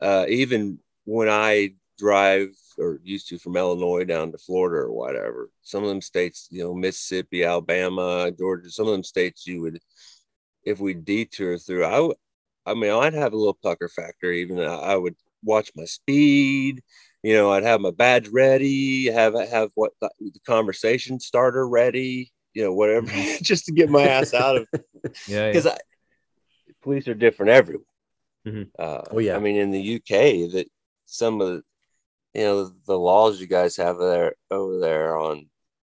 [0.00, 5.50] uh, even when I drive or used to from Illinois down to Florida or whatever,
[5.62, 9.80] some of them states, you know, Mississippi, Alabama, Georgia, some of them states you would,
[10.64, 12.16] if we detour through, I would,
[12.66, 14.30] I mean, I'd have a little pucker factor.
[14.32, 16.82] Even I I would watch my speed.
[17.26, 22.30] You know, I'd have my badge ready, have have what the, the conversation starter ready.
[22.54, 23.08] You know, whatever,
[23.42, 24.68] just to get my ass out of
[25.26, 25.48] yeah.
[25.48, 25.76] because I
[26.82, 27.84] police are different everywhere.
[28.46, 28.70] Mhm.
[28.78, 29.36] Uh, Oh, yeah.
[29.36, 30.68] I mean, in the UK, that
[31.06, 31.62] some of the,
[32.34, 35.48] you know, the laws you guys have there over there on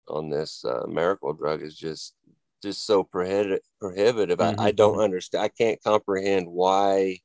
[0.08, 2.16] on this uh, miracle drug is just
[2.64, 3.62] just so prohibitive.
[3.82, 4.42] prohibitive.
[4.42, 5.44] I, I Mhm, don't understand.
[5.44, 7.20] I can't comprehend why.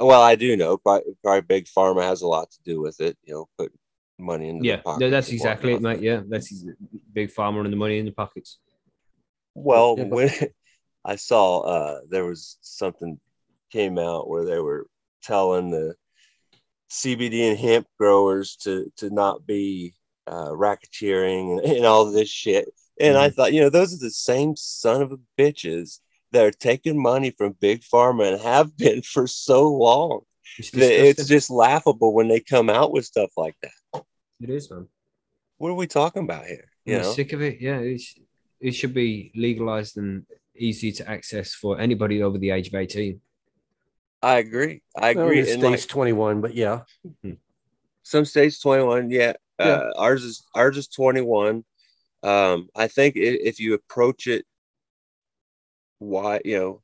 [0.00, 0.78] Well, I do know.
[0.78, 3.16] Probably, probably big pharma has a lot to do with it.
[3.24, 3.72] You know, put
[4.18, 5.00] money into Yeah, their pockets.
[5.00, 6.00] no, that's exactly it, mate.
[6.00, 6.64] Yeah, that's
[7.12, 8.58] big pharma and the money in the pockets.
[9.54, 10.30] Well, Yeah, when
[11.04, 13.18] I saw uh there was something
[13.70, 14.86] came out where they were
[15.22, 15.94] telling the
[16.90, 19.94] CBD and hemp growers to to not be
[20.26, 22.68] uh, racketeering and, and all this shit.
[23.00, 26.00] And I thought, you know, those are the same son of a bitches
[26.32, 30.20] that are taking money from big pharma and have been for so long.
[30.58, 34.02] It's, that It's just laughable when they come out with stuff like that.
[34.40, 34.88] it is, man.
[35.58, 36.64] What are we talking about here?
[36.84, 37.60] You I'm know, sick of it.
[37.60, 38.14] Yeah, it's,
[38.60, 40.24] it should be legalized and
[40.56, 43.20] easy to access for anybody over the age of 18.
[44.22, 44.82] I agree.
[44.96, 45.40] I Well, agree.
[45.40, 46.80] in the like, states 21, but yeah.
[48.02, 49.66] some states 21 yeah, Yeah.
[49.66, 51.64] Uh, ours is ours is 21
[52.22, 54.44] um i think if you approach it
[56.00, 56.82] why you know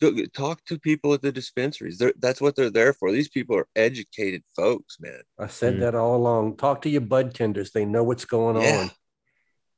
[0.00, 3.56] go, talk to people at the dispensaries they're, that's what they're there for these people
[3.56, 5.80] are educated folks man I said Mm.
[5.80, 6.56] that all along.
[6.56, 7.70] Talk to your bud tenders.
[7.70, 8.90] They know what's going yeah on.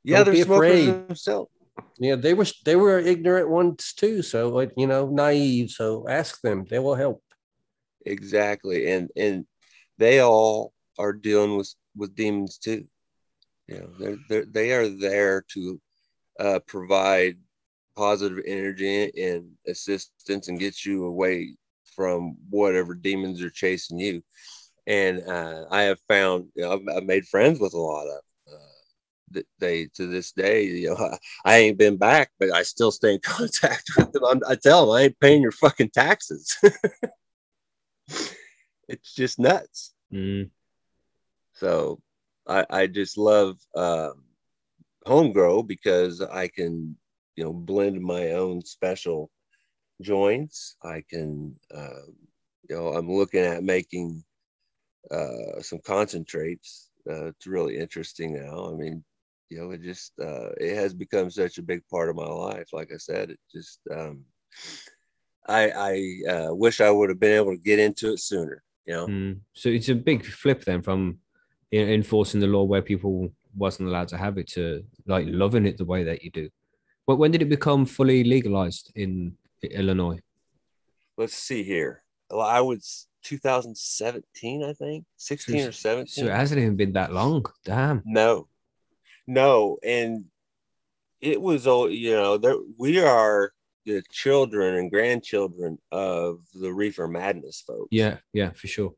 [0.05, 1.09] yeah Don't they're be afraid.
[1.09, 1.51] themselves
[1.99, 4.23] Yeah, they were they were ignorant ones too.
[4.23, 5.71] So like you know, naive.
[5.71, 6.65] So ask them.
[6.69, 7.23] They will help.
[8.07, 9.45] exactly and and
[9.99, 12.89] they all are dealing with with demons too
[13.69, 15.81] you know they're, they're they are there to
[16.41, 17.37] uh provide
[17.97, 21.57] positive energy and assistance and get you away
[21.97, 24.23] from whatever demons are chasing you.
[24.87, 28.21] And uh i have found you know i've, I've made friends with a lot of
[28.53, 32.91] uh, they to this day you know I, I ain't been back but i still
[32.91, 34.25] stay in contact with them.
[34.25, 36.57] I'm, i tell them i ain't paying your fucking taxes.
[38.91, 39.95] It's just nuts.
[40.13, 40.51] Mm.
[41.53, 42.01] so
[42.49, 44.25] I, I just love um,
[45.07, 46.97] home grow because I can,
[47.37, 49.31] you know, blend my own special
[50.01, 50.77] joints.
[50.83, 52.07] I can, uh,
[52.69, 54.25] you know, I'm looking at making
[55.11, 56.91] uh, some concentrates.
[57.09, 58.71] Uh, it's really interesting now.
[58.71, 59.05] I mean,
[59.49, 62.69] you know, it just uh, it has become such a big part of my life.
[62.73, 64.25] Like I said, it just um,
[65.47, 68.63] I I uh, wish I would have been able to get into it sooner.
[68.87, 69.07] You know.
[69.09, 69.41] Mm.
[69.55, 71.19] So it's a big flip then from
[71.71, 75.67] you know, enforcing the law where people wasn't allowed to have it to like loving
[75.67, 76.49] it the way that you do.
[77.07, 80.21] But when did it become fully legalized in Illinois?
[81.21, 82.03] let's see here.
[82.31, 86.07] Well, I was 2017, I think, 16 or 17.
[86.07, 87.45] So it hasn't even been that long.
[87.65, 88.03] Damn.
[88.05, 88.49] no,
[89.27, 90.25] no, and
[91.21, 92.39] it was all you know.
[92.39, 93.53] There we are
[93.85, 97.89] the children and grandchildren of the reefer madness folks.
[97.91, 98.95] Yeah, yeah, for sure.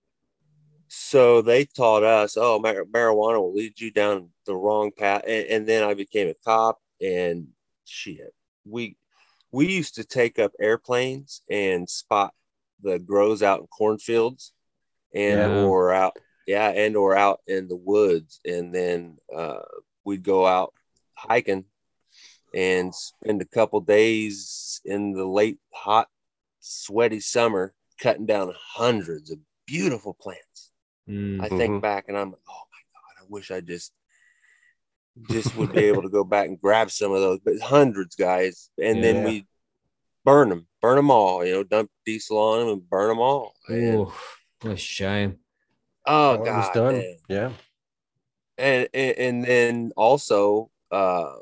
[0.89, 5.47] So they taught us, oh, mar- marijuana will lead you down the wrong path, and,
[5.47, 7.49] and then I became a cop, and
[7.85, 8.97] shit, we
[9.51, 12.33] we used to take up airplanes and spot
[12.83, 14.53] the grows out in cornfields,
[15.15, 15.49] and Yeah.
[15.67, 16.17] or out,
[16.47, 19.61] yeah, and or out in the woods, and then uh,
[20.05, 20.73] we'd go out
[21.15, 21.65] hiking
[22.55, 26.09] and spend a couple days in the late hot,
[26.61, 30.73] sweaty summer cutting down hundreds of beautiful plants.
[31.09, 31.43] Mm.
[31.43, 31.81] I think Mhm.
[31.83, 33.93] back and I'm like, oh my god, I wish I just
[35.31, 38.71] just would be able to go back and grab some of those, but hundreds, guys,
[38.83, 39.47] and then we
[40.25, 43.55] burn them, burn them all, you know, dump diesel on them and burn them all.
[43.69, 44.15] And- Oh,
[44.63, 45.39] what a shame.
[46.07, 46.99] oh Well, god, was done.
[46.99, 47.17] man.
[47.29, 47.53] Yeah.
[48.59, 51.33] and, and and then also uh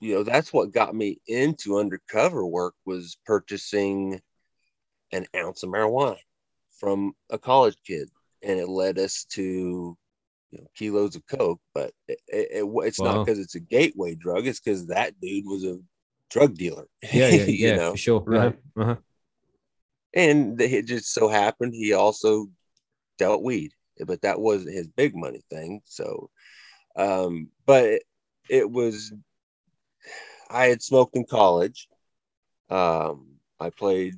[0.00, 4.20] you know that's what got me into undercover work was purchasing
[5.12, 6.16] an ounce of marijuana
[6.78, 8.08] from a college kid
[8.42, 9.96] and it led us to
[10.56, 13.12] you know kilos of coke but it, it, it- it's Wow.
[13.12, 15.78] not because it's a gateway drug it's because that dude was a
[16.30, 18.20] drug dealer Yeah, yeah, you yeah, know for sure.
[18.26, 18.56] Right.
[18.76, 18.82] Uh-huh.
[18.82, 18.96] uh-huh.
[20.14, 22.46] and it just so happened he also
[23.18, 23.72] dealt weed
[24.06, 26.30] but that wasn't his big money thing so
[26.96, 28.02] um but it,
[28.48, 29.12] it was
[30.50, 31.88] i had smoked in college
[32.70, 33.26] um
[33.60, 34.14] i played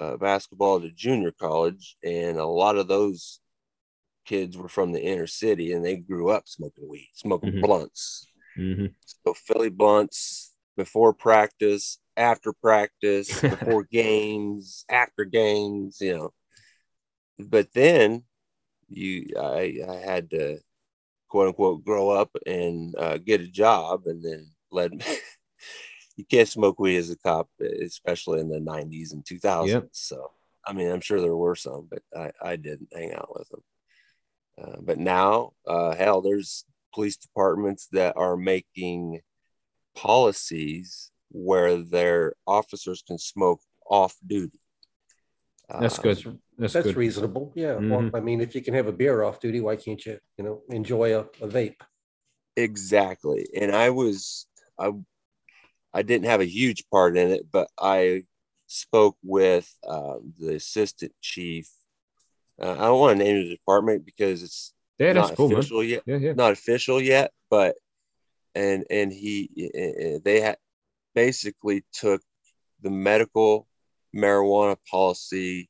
[0.00, 3.40] uh, basketball at a junior college and a lot of those
[4.24, 7.60] kids were from the inner city and they grew up smoking weed smoking Mhm.
[7.62, 16.32] blunts hmm so Philly blunts before practice, after practice, before games, after games, you know.
[17.38, 18.24] But then
[18.88, 20.58] you, I, I had to
[21.28, 24.92] quote unquote grow up and uh, get a job, and then let.
[26.16, 27.48] you can't smoke weed as a cop,
[27.82, 29.68] especially in the '90s and 2000s.
[29.68, 29.88] Yep.
[29.92, 30.30] So,
[30.66, 33.62] I mean, I'm sure there were some, but I, I didn't hang out with them.
[34.60, 39.20] Uh, but now, uh, hell, there's police departments that are making
[39.96, 44.60] policies where their officers can smoke off duty.
[45.68, 46.40] That's Uh, good.
[46.56, 46.96] That's, That's good.
[46.96, 47.52] reasonable.
[47.56, 47.74] Yeah.
[47.76, 50.44] Well, I mean, if you can have a beer off duty, why can't you, you
[50.44, 51.80] know, enjoy a, a vape?
[52.56, 53.48] Exactly.
[53.56, 54.46] And I was
[54.78, 54.92] I
[55.92, 58.24] I didn't have a huge part in it, but I
[58.66, 61.68] spoke with um, the assistant chief.
[62.60, 65.58] Uh, I don't want to name the department because it's Yeah, not cool, man.
[65.58, 66.02] official yet.
[66.06, 66.32] Yeah, yeah.
[66.34, 67.76] Not official yet, but
[68.54, 70.56] and and he uh, they had
[71.14, 72.22] basically took
[72.82, 73.66] the medical
[74.14, 75.68] marijuana policy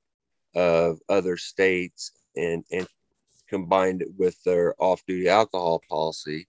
[0.54, 2.86] of other states and and
[3.48, 6.46] combined it with their off-duty alcohol policy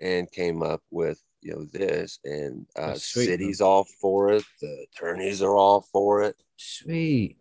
[0.00, 3.38] and came up with you know this and uh sweet, man.
[3.38, 7.36] cities all for it the attorneys are all for it Sweet.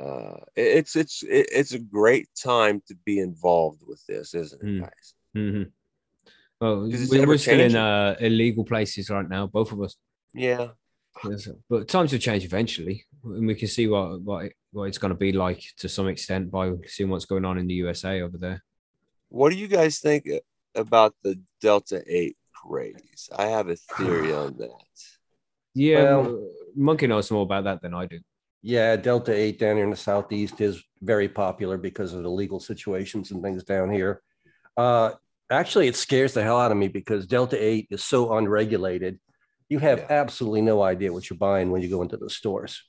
[0.00, 4.80] Uh it's it's it's a great time to be involved with this isn't it Mm.
[4.80, 5.62] guys hmm
[6.60, 9.96] Well, 'Cause it's we, we're still in uh, illegal places right now, both of us.
[10.34, 10.68] yeah
[11.68, 15.22] But times will change eventually, and we can see what what, what it's going to
[15.26, 18.60] be like to some extent by seeing what's going on in the USA over there.
[19.28, 20.22] what do you guys think
[20.84, 24.94] about the delta 8 craze i have a theory on that
[25.74, 28.18] Yeah, well, Monkey knows more about that than I do.
[28.62, 32.60] Yeah, Delta 8 down here in the southeast is very popular because of the legal
[32.60, 34.22] situations and things down here.
[34.76, 35.12] Uh,
[35.50, 39.18] actually, it scares the hell out of me because Delta 8 is so unregulated.
[39.68, 40.06] You have Yeah.
[40.10, 42.82] absolutely no idea what you're buying when you go into the stores.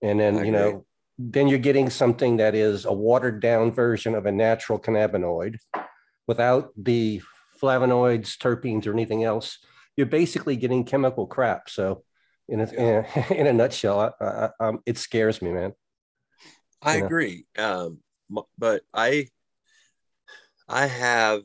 [0.00, 0.84] And then, you know,
[1.18, 5.56] then you're getting something that is a watered down version of a natural cannabinoid
[6.28, 7.20] without the
[7.60, 9.58] flavonoids, terpenes, or anything else.
[9.96, 11.68] You're basically getting chemical crap.
[11.68, 12.04] So,
[12.48, 15.74] in a, in a, in a nutshell, I, I, um, it scares me, man.
[16.82, 17.04] I Yeah.
[17.06, 17.46] agree.
[17.58, 18.00] Um,
[18.58, 19.28] but I,
[20.68, 21.42] I have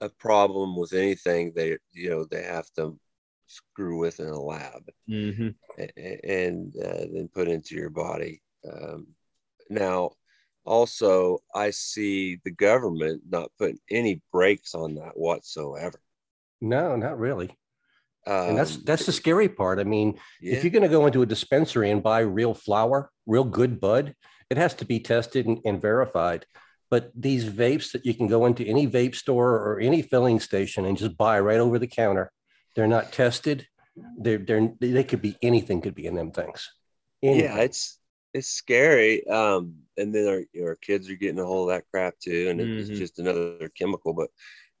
[0.00, 2.98] a problem with anything they, you know, they have to
[3.46, 5.48] screw with in a lab Mm-hmm.
[5.78, 8.42] a- a- and uh, then put into your body.
[8.70, 9.08] Um,
[9.68, 10.12] now,
[10.64, 16.00] also, I see the government not putting any brakes on that whatsoever.
[16.60, 17.56] No, not really.
[18.30, 19.78] And that's Um, that's the scary part.
[19.78, 23.10] I mean, yeah, if you're going to go into a dispensary and buy real flower,
[23.26, 24.14] real good bud,
[24.50, 26.46] it has to be tested and, and verified.
[26.90, 30.84] But these vapes that you can go into any vape store or any filling station
[30.84, 32.32] and just buy right over the counter,
[32.74, 33.66] they're not tested.
[34.18, 36.68] They're they're they could be anything could be in them things.
[37.22, 37.98] yeah, it's
[38.32, 39.26] it's scary.
[39.26, 42.60] Um, and then our, our kids are getting a hold of that crap too, and
[42.60, 42.78] Mhm.
[42.78, 44.14] it's just another chemical.
[44.14, 44.30] But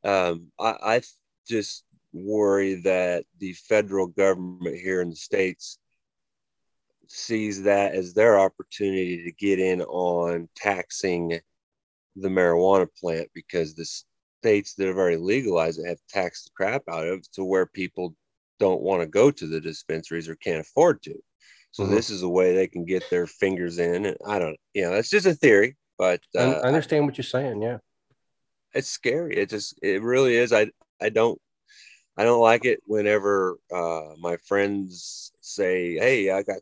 [0.08, 1.02] um, I, I
[1.48, 5.78] just worry that the federal government here in the states
[7.08, 11.40] sees that as their opportunity to get in on taxing
[12.16, 13.84] the marijuana plant because the
[14.42, 17.66] states that have already legalized it have taxed the crap out of it to where
[17.66, 18.14] people
[18.58, 21.14] don't want to go to the dispensaries or can't afford to.
[21.72, 21.90] So Mhm.
[21.90, 24.06] this is a way they can get their fingers in.
[24.06, 27.24] And I don't, you know, it's just a theory, but uh, I understand what you're
[27.24, 27.62] saying.
[27.62, 27.78] Yeah.
[28.72, 29.36] it's scary.
[29.36, 30.52] It just, it really is.
[30.52, 30.70] I,
[31.00, 31.40] I don't,
[32.16, 36.60] I don't like it whenever uh, my friends say, "Hey, I got,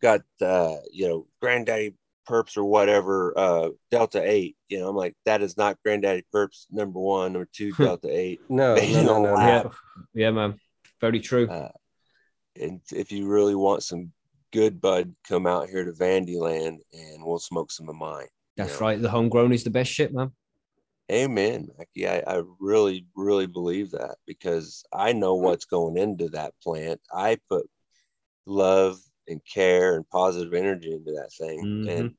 [0.00, 1.94] got, uh, you know, Granddaddy
[2.26, 4.56] Purps or whatever, uh, Delta Eight.
[4.68, 8.40] You know, I'm like, that is not Granddaddy Purps number one, number two, Delta Eight.
[8.48, 9.36] No, no, no, no, no.
[9.36, 9.62] Yeah,
[10.14, 10.58] yeah, man.
[11.00, 11.48] Very true.
[11.48, 11.70] Uh,
[12.60, 14.12] and if you really want some
[14.52, 18.26] good bud, come out here to Vandyland and we'll smoke some of mine.
[18.56, 18.86] That's yeah.
[18.86, 19.02] right.
[19.02, 20.30] The homegrown is the best shit, man.
[21.12, 22.08] Amen, Mackie.
[22.08, 27.00] I, I really, really believe that because I know what's going into that plant.
[27.12, 27.68] I put
[28.46, 31.60] love and care and positive energy into that thing.
[31.86, 31.98] Mhm.
[31.98, 32.14] And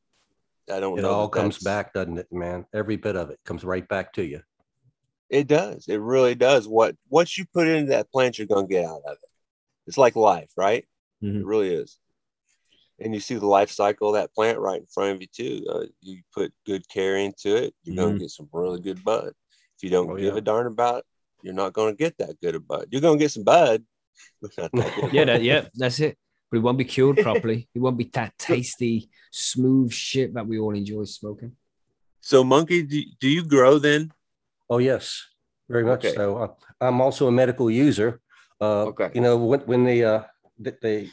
[0.71, 1.09] I don't It know.
[1.09, 2.65] all that comes back, doesn't it, man?
[2.73, 4.41] Every bit of it comes right back to you.
[5.29, 5.87] It does.
[5.87, 6.67] It really does.
[6.67, 9.29] What once you put into that plant, you're gonna get out of it.
[9.87, 10.85] It's like life, right?
[11.23, 11.41] Mhm.
[11.41, 11.99] It really is.
[12.99, 15.65] And you see the life cycle of that plant right in front of you too.
[15.69, 18.19] Uh, you put good care into it, you're gonna Mhm.
[18.19, 19.33] get some really good bud.
[19.75, 20.39] If you don't Oh, give yeah.
[20.39, 21.05] a darn about it,
[21.43, 22.87] you're not gonna get that good a bud.
[22.91, 23.83] You're gonna get some bud,
[24.41, 25.09] but not that good.
[25.13, 26.17] Yeah, that, yeah, that's it.
[26.49, 27.67] But it won't be cured properly.
[27.75, 31.57] It won't be that tasty, smooth shit that we all enjoy smoking.
[32.21, 34.11] So, monkey, do, do you grow then?
[34.69, 35.21] Oh, yes,
[35.69, 36.15] very much Okay.
[36.15, 36.37] so.
[36.37, 36.47] Uh,
[36.79, 38.21] I'm also a medical user.
[38.61, 39.11] Uh, Okay.
[39.13, 40.23] You know, when, when the, uh,
[40.57, 41.09] the, the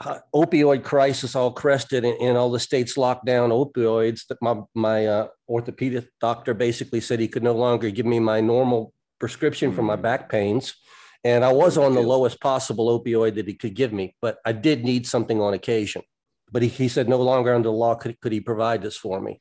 [0.00, 4.56] uh, opioid crisis all crested and, and all the states locked down opioids, that my,
[4.74, 9.72] my uh, orthopedic doctor basically said he could no longer give me my normal prescription
[9.72, 10.02] for my Mm.
[10.02, 10.74] back pains.
[11.24, 14.52] And I was on the lowest possible opioid that he could give me, but I
[14.52, 16.02] did need something on occasion.
[16.52, 19.20] But he, he said no longer under the law could, could he provide this for
[19.20, 19.40] me.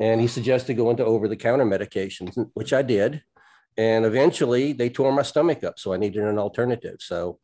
[0.00, 3.22] And he suggested going to over the counter medications, which I did.
[3.76, 6.96] and eventually they tore my stomach up, so I needed an alternative.
[7.00, 7.38] So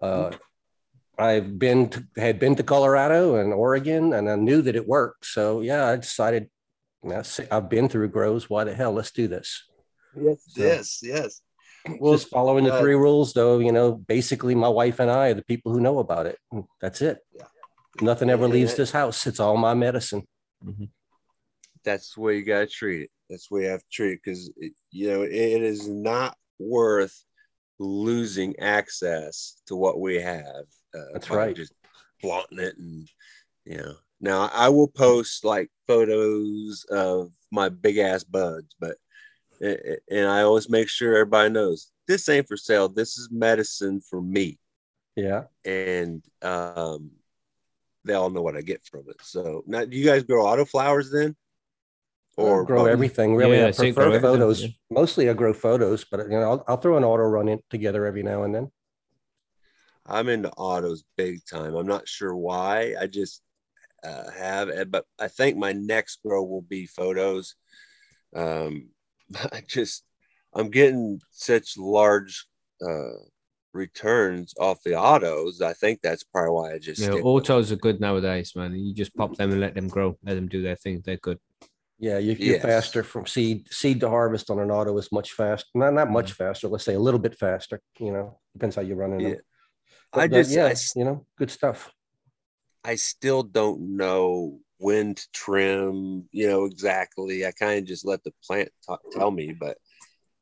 [0.00, 0.30] uh,
[1.18, 5.26] I've been to, had been to Colorado and Oregon, and I knew that it worked.
[5.26, 6.48] So yeah, I decided.
[7.52, 8.50] I've been through grows.
[8.50, 8.92] Why the hell?
[8.92, 9.64] Let's do this.
[10.20, 11.40] Yes, so, yes, yes.
[12.00, 13.60] Well, just following the uh, three rules, though.
[13.60, 16.38] You know, basically, my wife and I are the people who know about it.
[16.80, 17.18] That's it.
[17.32, 17.44] Yeah.
[18.00, 19.26] Nothing ever leaves this house.
[19.26, 20.26] It's all my medicine.
[20.64, 20.84] Mm-hmm.
[21.84, 23.10] That's the way you got to treat it.
[23.30, 24.50] That's the way you have to treat it because
[24.90, 27.24] you know it is not worth
[27.78, 30.64] losing access to what we have.
[30.94, 31.54] Uh, That's right.
[31.54, 31.74] Just
[32.20, 33.08] flaunting it and
[33.64, 33.94] you know.
[34.20, 38.96] Now I will post like photos of my big ass buds, but
[39.60, 42.88] and I always make sure everybody knows this ain't for sale.
[42.88, 44.58] This is medicine for me.
[45.16, 45.44] Yeah.
[45.64, 47.10] And um,
[48.04, 49.16] they all know what I get from it.
[49.22, 51.36] So now, do you guys grow auto flowers then?
[52.36, 52.88] Or grow both?
[52.88, 53.58] everything really.
[53.58, 54.62] Yeah, I prefer photos.
[54.62, 54.68] Yeah.
[54.90, 58.04] Mostly I grow photos, but you know, I'll, I'll throw an auto run in together
[58.04, 58.70] every now and then.
[60.04, 61.74] I'm into autos big time.
[61.74, 62.94] I'm not sure why.
[63.00, 63.42] I just
[64.04, 67.54] uh, have, eh, but I think my next grow will be photos.
[68.34, 68.90] Um,
[69.52, 70.04] I just,
[70.54, 72.46] I'm getting such large
[72.86, 73.18] uh,
[73.72, 75.60] returns off the autos.
[75.60, 77.12] I think that's probably why I just yeah.
[77.12, 78.74] Autos are good nowadays, man.
[78.74, 81.02] You just pop them and let them grow, let them do their thing.
[81.04, 81.38] They're good.
[81.98, 82.62] Yeah, you, are yes.
[82.62, 85.68] faster from seed seed to harvest on an auto is much faster.
[85.74, 86.44] Not not much mm-hmm.
[86.44, 86.68] faster.
[86.68, 87.80] Let's say a little bit faster.
[87.98, 89.34] You know, depends how you're running yeah.
[90.12, 91.92] But, I just, yeah, I, you know, good stuff.
[92.84, 96.28] I still don't know when to trim.
[96.32, 97.46] You know exactly.
[97.46, 99.78] I kind of just let the plant talk, tell me, but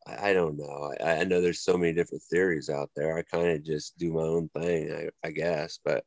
[0.07, 0.93] I, I don't know.
[1.01, 3.17] I, I, know there's so many different theories out there.
[3.17, 5.79] I kind of just do my own thing, I, I guess.
[5.85, 6.05] But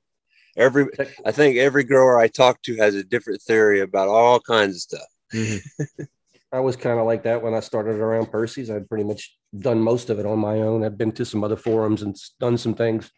[0.55, 0.87] every,
[1.25, 4.81] I think every grower I talk to has a different theory about all kinds of
[4.81, 5.07] stuff.
[5.34, 6.03] Mm-hmm.
[6.51, 8.69] I was kind of like that when I started around Percy's.
[8.69, 10.84] I'd pretty much done most of it on my own.
[10.84, 13.11] I've been to some other forums and done some things.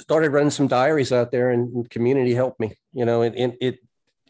[0.00, 2.76] Started running some diaries out there, and community helped me.
[2.92, 3.78] You know, it it it,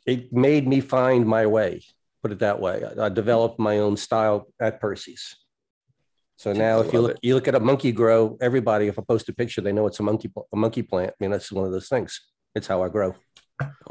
[0.04, 1.82] it made me find my way.
[2.22, 2.84] Put it that way.
[2.84, 5.36] I, I developed my own style at Percy's.
[6.36, 7.18] So now, if you look, it.
[7.22, 10.00] you look at a monkey grow, everybody, if I post a picture, they know it's
[10.00, 11.12] a monkey a monkey plant.
[11.12, 12.20] I mean, that's one of those things.
[12.54, 13.14] It's how I grow.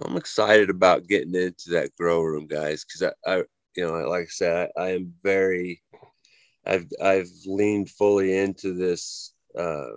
[0.01, 3.37] I'm excited about getting into that grow room, guys, because I, I,
[3.75, 5.81] you know, like I said, I, I, am very,
[6.65, 9.91] I've I've leaned fully into this, uh,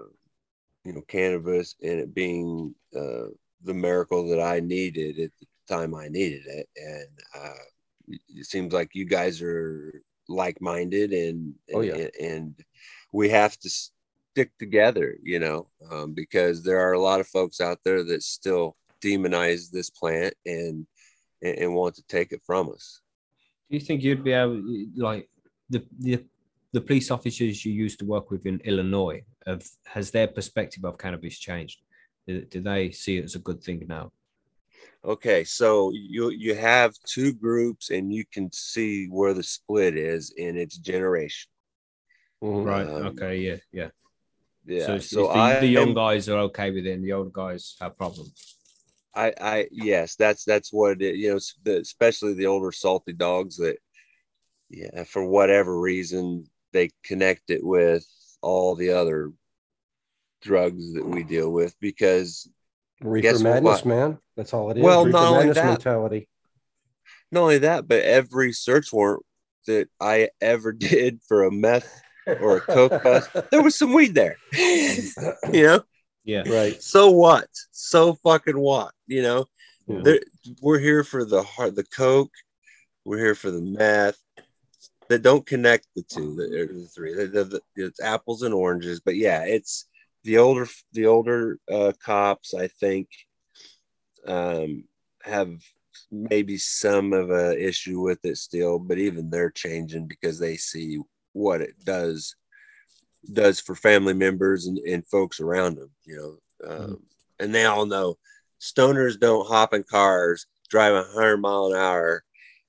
[0.84, 3.26] you know, cannabis and it being uh,
[3.62, 7.08] the miracle that I needed at the time I needed it, and
[7.42, 7.64] uh,
[8.08, 11.94] it seems like you guys are like-minded and oh, yeah.
[11.94, 12.64] and, and
[13.12, 17.60] we have to stick together, you know, um, because there are a lot of folks
[17.60, 18.76] out there that still
[19.08, 20.76] demonize this plant and,
[21.44, 22.86] and, and want to take it from us.
[23.68, 24.62] Do you think you'd be able,
[25.08, 25.24] like
[25.72, 26.14] the the
[26.74, 29.62] the police officers you used to work with in Illinois, have,
[29.94, 31.78] has their perspective of cannabis changed?
[32.26, 34.06] Do, do they see it as a good thing now?
[35.14, 35.68] Okay, so
[36.14, 40.76] you you have two groups, and you can see where the split is in its
[40.90, 41.48] generation.
[42.42, 42.68] Mm-hmm.
[42.72, 42.88] Right.
[42.94, 43.34] Um, okay.
[43.46, 43.58] Yeah.
[43.80, 43.90] Yeah.
[44.66, 44.86] Yeah.
[44.86, 47.76] So, so the, I, the young guys are okay with it, and the old guys
[47.80, 48.56] have problems.
[49.16, 51.16] I, I, yes, that's that's what it.
[51.16, 53.76] You know, the, especially the older salty dogs that,
[54.70, 58.06] yeah, for whatever reason they connect it with
[58.42, 59.32] all the other
[60.42, 62.48] drugs that we deal with because
[63.00, 63.86] reefer madness, what?
[63.86, 64.18] man.
[64.36, 64.82] That's all it is.
[64.82, 66.28] Well, reefer not only that, mentality.
[67.30, 69.24] Not only that, but every search warrant
[69.66, 74.14] that I ever did for a meth or a coke bust, there was some weed
[74.14, 74.38] there.
[74.52, 75.82] you know,
[76.24, 76.42] yeah.
[76.48, 76.82] Right.
[76.82, 77.48] So what?
[77.70, 78.92] So fucking what?
[79.06, 79.46] You know,
[79.86, 80.16] yeah.
[80.60, 82.32] we're here for the heart, the coke.
[83.04, 84.16] We're here for the math.
[85.08, 87.14] That don't connect the two, the, the three.
[87.14, 89.00] The, the, the, it's apples and oranges.
[89.00, 89.86] But yeah, it's
[90.24, 92.54] the older the older uh, cops.
[92.54, 93.08] I think
[94.26, 94.84] um,
[95.22, 95.50] have
[96.10, 100.98] maybe some of a issue with it still, but even they're changing because they see
[101.34, 102.34] what it does
[103.32, 106.68] does for family members and, and folks around them, you know.
[106.68, 106.94] Um, mm-hmm.
[107.40, 108.16] And they all know
[108.60, 112.24] stoners don't hop in cars, drive 100 mile an hour,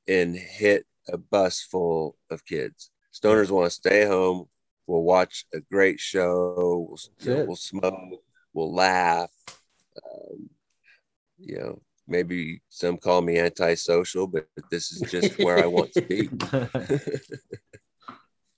[0.08, 2.91] and hit a bus full of kids.
[3.14, 4.47] Stoners want to stay home.
[4.88, 6.88] We'll watch a great show.
[6.89, 8.24] We'll, you know, we'll smoke.
[8.53, 9.32] We'll laugh.
[10.03, 10.49] Um,
[11.39, 16.01] you know, maybe some call me antisocial, but this is just where I want to
[16.01, 16.30] be.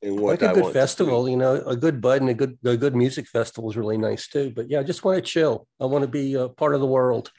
[0.01, 2.77] and what like a good festival, you know, a good bud and a good a
[2.77, 4.51] good music festival is really nice too.
[4.55, 5.67] But yeah, I just want to chill.
[5.79, 7.31] I want to be a part of the world.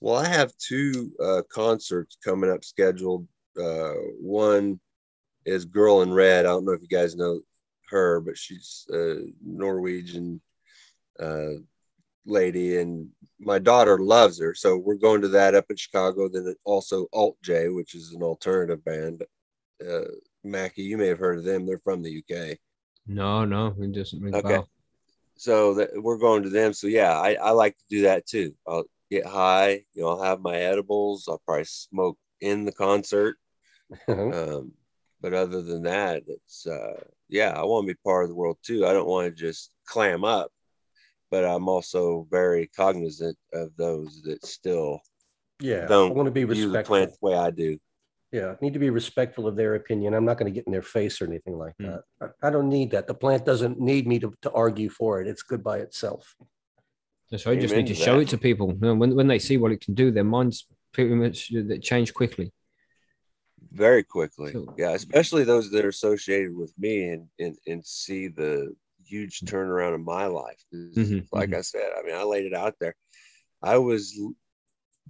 [0.00, 3.26] Well, I have two uh, concerts coming up scheduled.
[3.58, 4.78] Uh, one
[5.46, 6.44] is Girl in Red.
[6.44, 7.40] I don't know if you guys know
[7.88, 10.42] her, but she's a Norwegian
[11.18, 11.54] uh,
[12.26, 13.08] lady, and
[13.40, 14.54] my daughter loves her.
[14.54, 16.28] So we're going to that up in Chicago.
[16.28, 19.22] Then also Alt J, which is an alternative band.
[20.44, 21.66] Mackie, you may have heard of them.
[21.66, 22.58] They're from the UK.
[23.06, 24.48] No, no, it doesn't ring a Okay.
[24.48, 24.68] bell.
[25.36, 26.72] So that we're going to them.
[26.72, 28.54] So yeah, I, I like to do that too.
[28.66, 31.26] I'll get high, you know, I'll have my edibles.
[31.28, 33.36] I'll probably smoke in the concert.
[34.08, 34.72] Um,
[35.20, 38.58] but other than that, it's uh, yeah, I want to be part of the world
[38.62, 38.86] too.
[38.86, 40.50] I don't want to just clam up,
[41.30, 45.00] but I'm also very cognizant of those that still
[45.60, 47.78] yeah, don't want to be view the plant the way I do.
[48.34, 50.12] Yeah, need to be respectful of their opinion.
[50.12, 51.86] I'm not going to get in their face or anything like Hmm.
[51.86, 52.02] that.
[52.20, 53.06] I, I don't need that.
[53.06, 55.28] The plant doesn't need me to, to argue for it.
[55.28, 56.34] It's good by itself.
[57.30, 57.54] That's right.
[57.54, 58.72] You just need to to show it to people.
[58.72, 61.78] You know, when when they see what it can do, their minds pretty much they
[61.78, 62.52] change quickly.
[63.72, 64.52] very quickly.
[64.52, 68.74] So- yeah, especially those that are associated with me and and, and see the
[69.06, 70.60] huge turnaround in my life.
[70.72, 71.58] 'Cause Mhm, Like mhm.
[71.58, 72.96] I said, I mean, I laid it out there.
[73.62, 74.02] I was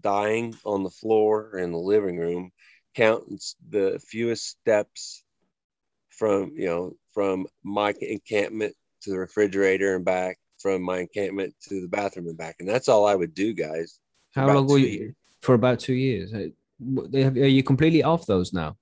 [0.00, 2.52] dying on the floor in the living room,
[2.94, 3.38] counting
[3.68, 5.22] the fewest steps
[6.10, 11.80] from you know from my encampment to the refrigerator and back, from my encampment to
[11.80, 13.98] the bathroom and back, and that's all I would do, guys.
[14.34, 15.14] How long were you years.
[15.42, 15.54] for?
[15.54, 16.32] About two years.
[16.32, 18.76] Uh, what- they have- Are you completely off those now?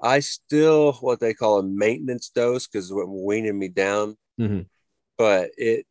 [0.00, 4.66] I still what they call a maintenance dose because what weaning me down, Mhm.
[5.16, 5.86] but it,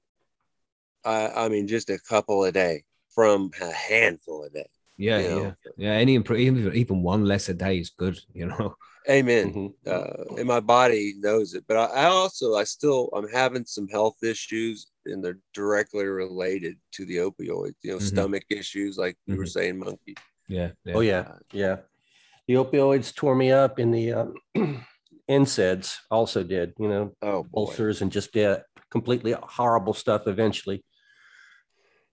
[1.03, 4.69] I, I mean, just a couple a day from a handful a day.
[4.97, 5.41] Yeah, you know.
[5.43, 5.91] yeah, yeah.
[5.93, 8.17] Any impro- even even one less a day is good.
[8.33, 8.75] You know.
[9.07, 9.53] Amen.
[9.53, 9.73] Mhm.
[9.85, 13.87] Uh, and my body knows it, but I, I also I still I'm having some
[13.87, 17.75] health issues, and they're directly related to the opioids.
[17.83, 18.01] You know, Mhm.
[18.13, 19.49] stomach issues, like you were Mhm.
[19.57, 20.15] saying, monkey.
[20.47, 20.71] Yeah.
[20.85, 20.93] yeah.
[20.95, 21.23] Oh yeah,
[21.53, 21.77] yeah.
[22.47, 24.33] The opioids tore me up, and the um,
[25.29, 26.73] NSAIDs also did.
[26.79, 27.61] You know, Oh boy.
[27.61, 28.57] ulcers and just yeah,
[28.89, 30.27] completely horrible stuff.
[30.27, 30.83] Eventually.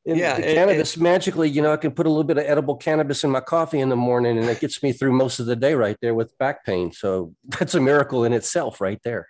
[0.04, 2.76] Yeah, the and- cannabis magically, you know, I can put a little bit of edible
[2.76, 5.54] cannabis in my coffee in the morning, and it gets me through most of the
[5.56, 6.92] day right there with back pain.
[6.92, 9.28] So that's a miracle in itself, right there.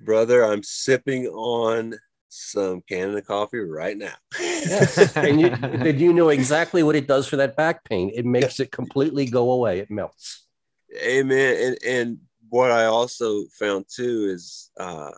[0.00, 0.44] brother.
[0.44, 1.94] I'm sipping on
[2.28, 4.14] some Canada coffee right now.
[4.38, 5.16] Yes.
[5.16, 8.12] and you, did you know exactly what it does for that back pain?
[8.14, 9.80] It makes it completely go away.
[9.80, 10.46] It melts.
[11.02, 11.56] Amen.
[11.64, 12.18] And and
[12.48, 15.10] what I also found too is uh,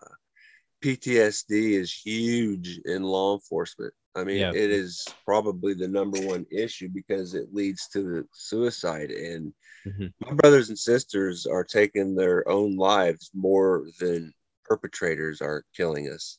[0.82, 3.94] PTSD is huge in law enforcement.
[4.14, 4.50] I mean, Yeah.
[4.50, 9.10] it is probably the number one issue because it leads to the suicide.
[9.10, 9.54] And
[9.86, 10.12] Mhm.
[10.20, 16.38] my brothers and sisters are taking their own lives more than perpetrators are killing us.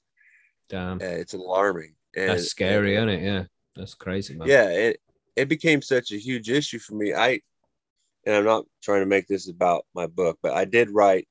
[0.70, 1.02] Damn.
[1.02, 1.96] Uh, it's alarming.
[2.16, 3.26] And, That's scary, and- isn't it?
[3.26, 3.46] Yeah.
[3.76, 4.48] That's crazy, man.
[4.48, 5.02] yeah it,
[5.36, 7.42] it became such a huge issue for me i
[8.24, 11.28] and i'm not trying to make this about my book but i did write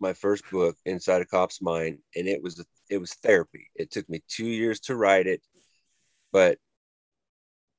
[0.00, 4.08] my first book inside a cop's mind and it was it was therapy it took
[4.08, 5.42] me two years to write it
[6.32, 6.58] but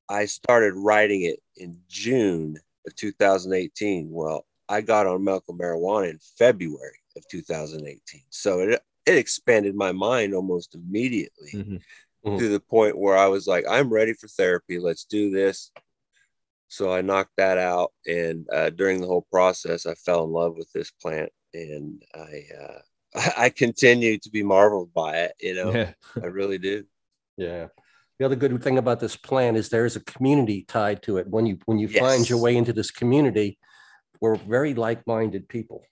[0.09, 2.57] i started writing it in june
[2.87, 9.17] of 2018 well i got on medical marijuana in february of 2018 so it it
[9.17, 11.51] expanded my mind almost immediately
[12.25, 12.37] Mhm.
[12.37, 14.77] to the point where I was like, I'm ready for therapy.
[14.77, 15.71] Let's do this.
[16.67, 17.93] So I knocked that out.
[18.05, 22.43] And uh, during the whole process, I fell in love with this plant and I,
[22.61, 22.79] uh,
[23.15, 25.33] I, I continue to be marveled by it.
[25.39, 25.93] You know, Yeah.
[26.21, 26.83] I really do.
[27.37, 27.67] Yeah.
[28.19, 31.27] The other good thing about this plan is there is a community tied to it.
[31.27, 33.57] When you when you find your way into this community,
[34.19, 35.85] we're very like-minded people.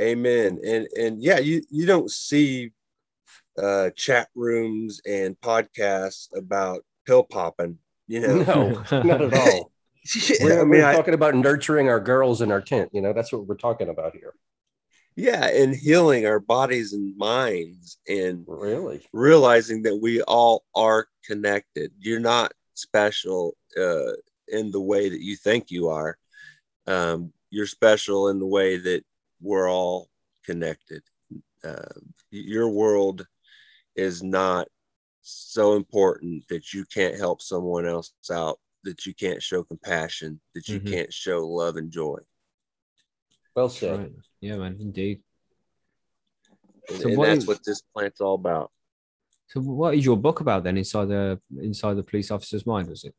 [0.00, 0.60] Amen.
[0.64, 2.72] And, and yeah, you, you don't see
[3.60, 8.42] uh, chat rooms and podcasts about pill popping, you know?
[8.42, 9.72] No, not at all.
[10.40, 12.90] We're, I mean, we're I, talking about nurturing our girls in our tent.
[12.92, 14.34] You know, that's what we're talking about here.
[15.16, 19.06] yeah, and healing our bodies and minds and Really?
[19.12, 21.92] realizing that we all are connected.
[21.98, 24.12] You're not special uh,
[24.48, 26.18] in the way that you think you are.
[26.86, 29.04] Um, you're special in the way that
[29.40, 30.10] we're all
[30.44, 31.02] connected.
[31.62, 31.84] Uh,
[32.30, 33.26] your world
[33.96, 34.68] is not
[35.22, 40.68] so important that you can't help someone else out, that you can't show compassion, that
[40.68, 40.90] you Mhm.
[40.90, 42.18] can't show love and joy.
[43.54, 43.98] Well said.
[43.98, 44.12] right.
[44.40, 44.76] Yeah, man.
[44.80, 45.22] Indeed.
[46.88, 48.70] And, So and what that's is- what this plant's all about.
[49.48, 50.76] So, what is your book about then?
[50.78, 53.14] Inside the inside the police officer's mind, was it?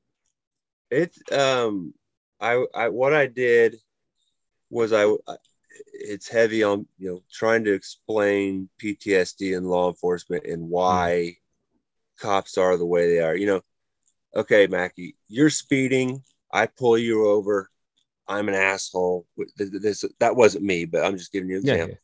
[0.91, 1.93] It's um,
[2.39, 3.77] I I what I did
[4.69, 5.37] was I I-
[5.93, 11.37] it's heavy on you know trying to explain PTSD in law enforcement and why
[12.19, 13.35] cops are the way they are.
[13.35, 13.61] You know,
[14.35, 16.23] okay, Mackie, you're speeding.
[16.51, 17.69] I pull you over.
[18.27, 19.25] I'm an asshole.
[19.37, 21.97] Th- th- This that wasn't me, but I'm just giving you an Yeah, example.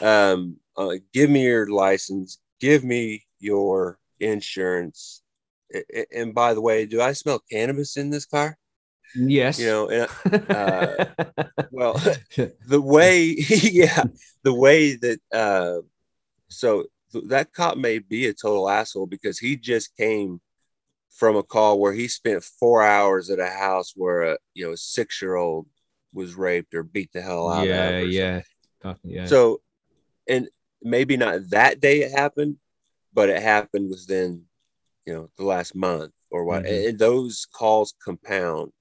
[0.00, 2.38] Um, uh, give me your license.
[2.60, 5.22] Give me your insurance.
[6.14, 8.56] And by the way, do I smell cannabis in this car?
[9.14, 9.58] Yes.
[9.58, 10.08] You know, and,
[10.50, 11.04] uh,
[11.70, 12.00] well,
[12.68, 14.04] the way, yeah,
[14.42, 15.82] the way that, uh,
[16.48, 20.40] so th- that cop may be a total asshole because he just came
[21.16, 24.72] from a call where he spent four hours at a house where a you know
[24.72, 25.66] a six year old
[26.12, 28.10] was raped or beat the hell out yeah, of.
[28.10, 28.40] yeah,
[28.82, 29.26] Fucking yeah.
[29.26, 29.60] so,
[30.28, 30.48] and
[30.82, 32.56] maybe not that day it happened,
[33.12, 34.42] but it happened within,
[35.06, 36.64] you know, the last month or what.
[36.64, 36.90] Mhm.
[36.90, 38.72] And those calls compound.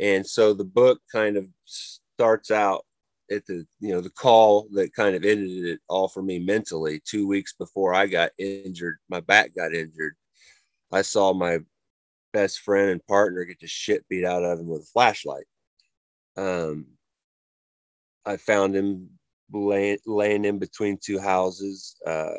[0.00, 2.84] And so the book kind of starts out
[3.30, 7.00] at the, you know, the call that kind of ended it all for me mentally.
[7.04, 10.14] Two weeks before I got injured, my back got injured.
[10.92, 11.60] I saw my
[12.34, 15.46] best friend and partner get the shit beat out of him with a flashlight.
[16.36, 16.86] Um,
[18.26, 19.08] I found him
[19.52, 21.96] laying laying in between two houses.
[22.06, 22.34] Uh,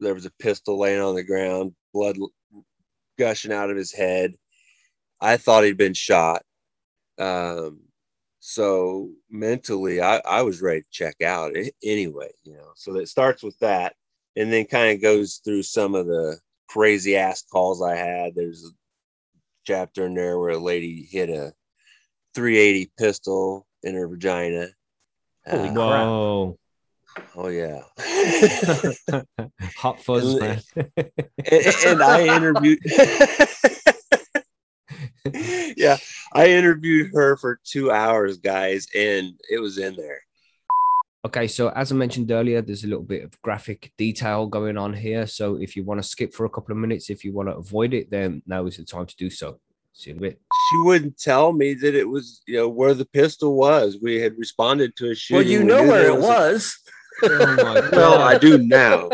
[0.00, 2.16] there was a pistol laying on the ground, blood
[3.18, 4.34] gushing out of his head.
[5.20, 6.42] I thought he'd been shot.
[7.18, 7.80] Um,
[8.40, 12.72] so mentally, I, I was ready to check out anyway, you know.
[12.76, 13.94] So it starts with that,
[14.36, 18.34] and then kind of goes through some of the crazy ass calls I had.
[18.34, 18.70] There's
[19.64, 21.52] chapter in there where a lady hit a
[22.34, 24.68] 380 pistol in her vagina.
[25.46, 26.06] Holy Uh, crap.
[26.06, 26.58] Whoa.
[27.36, 27.82] Oh yeah.
[29.76, 30.60] Hot fuzz, And- man.
[30.76, 32.78] and, and I interviewed.
[35.76, 35.96] yeah,
[36.32, 40.20] I interviewed her for two hours, guys, and it was in there.
[41.26, 44.92] Okay, so as I mentioned earlier, there's a little bit of graphic detail going on
[44.92, 45.26] here.
[45.26, 47.54] So if you want to skip for a couple of minutes, if you want to
[47.56, 49.58] avoid it, then now is the time to do so.
[49.94, 50.40] See you in a bit.
[50.70, 53.96] She wouldn't tell me that it was, you know, where the pistol was.
[54.02, 55.36] We had responded to a shooting.
[55.44, 56.76] well, you know knew where there it a- was.
[57.22, 59.08] Oh my Well, I do now.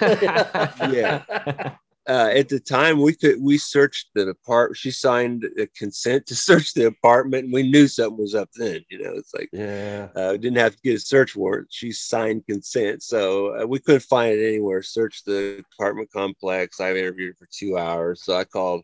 [0.90, 1.74] Yeah.
[2.06, 4.76] Uh, at the time, we could we searched the apartment.
[4.76, 8.50] She signed a consent to search the apartment, and we knew something was up.
[8.54, 10.08] Then, you know, it's like Yeah.
[10.14, 11.68] uh, didn't have to get a search warrant.
[11.70, 14.82] She signed consent, so uh, we couldn't find it anywhere.
[14.82, 16.78] Searched the apartment complex.
[16.78, 18.82] I interviewed for two hours, so I called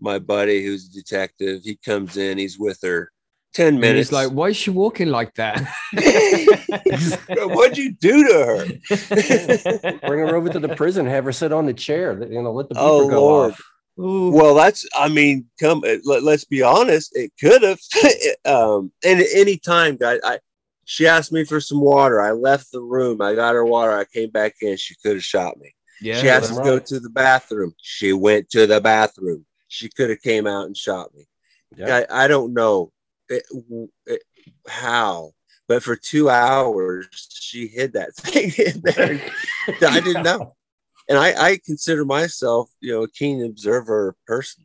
[0.00, 1.62] my buddy who's a detective.
[1.62, 2.38] He comes in.
[2.38, 3.12] He's with her.
[3.54, 4.08] Ten And minutes.
[4.08, 5.60] it's like, why is she walking like that?
[7.36, 9.98] What'd you do to her?
[10.06, 12.22] Bring her over to the prison, have her sit on the chair.
[12.30, 13.52] You know, let the beeper Oh, go Lord.
[13.52, 13.60] off.
[14.00, 14.30] Ooh.
[14.32, 17.78] Well, that's, I mean, come, uh, let, us be honest, it could have.
[18.46, 20.38] um, and at any time, guys, I,
[20.84, 22.20] she asked me for some water.
[22.22, 23.20] I left the room.
[23.20, 23.92] I got her water.
[23.92, 24.76] I came back in.
[24.78, 25.74] She could have shot me.
[26.00, 26.20] yeah.
[26.20, 27.74] she asked that's to go to the bathroom.
[27.82, 29.44] She went to the bathroom.
[29.68, 31.26] She could have came out and shot me.
[31.76, 32.04] Yeah.
[32.10, 32.92] I, I don't know
[33.32, 33.44] it,
[34.06, 34.22] it-
[34.68, 35.32] how,
[35.68, 39.20] but for two hours she hid that thing in there.
[39.88, 40.54] I didn't know,
[41.08, 44.64] and I, I consider myself, you know, a keen observer person,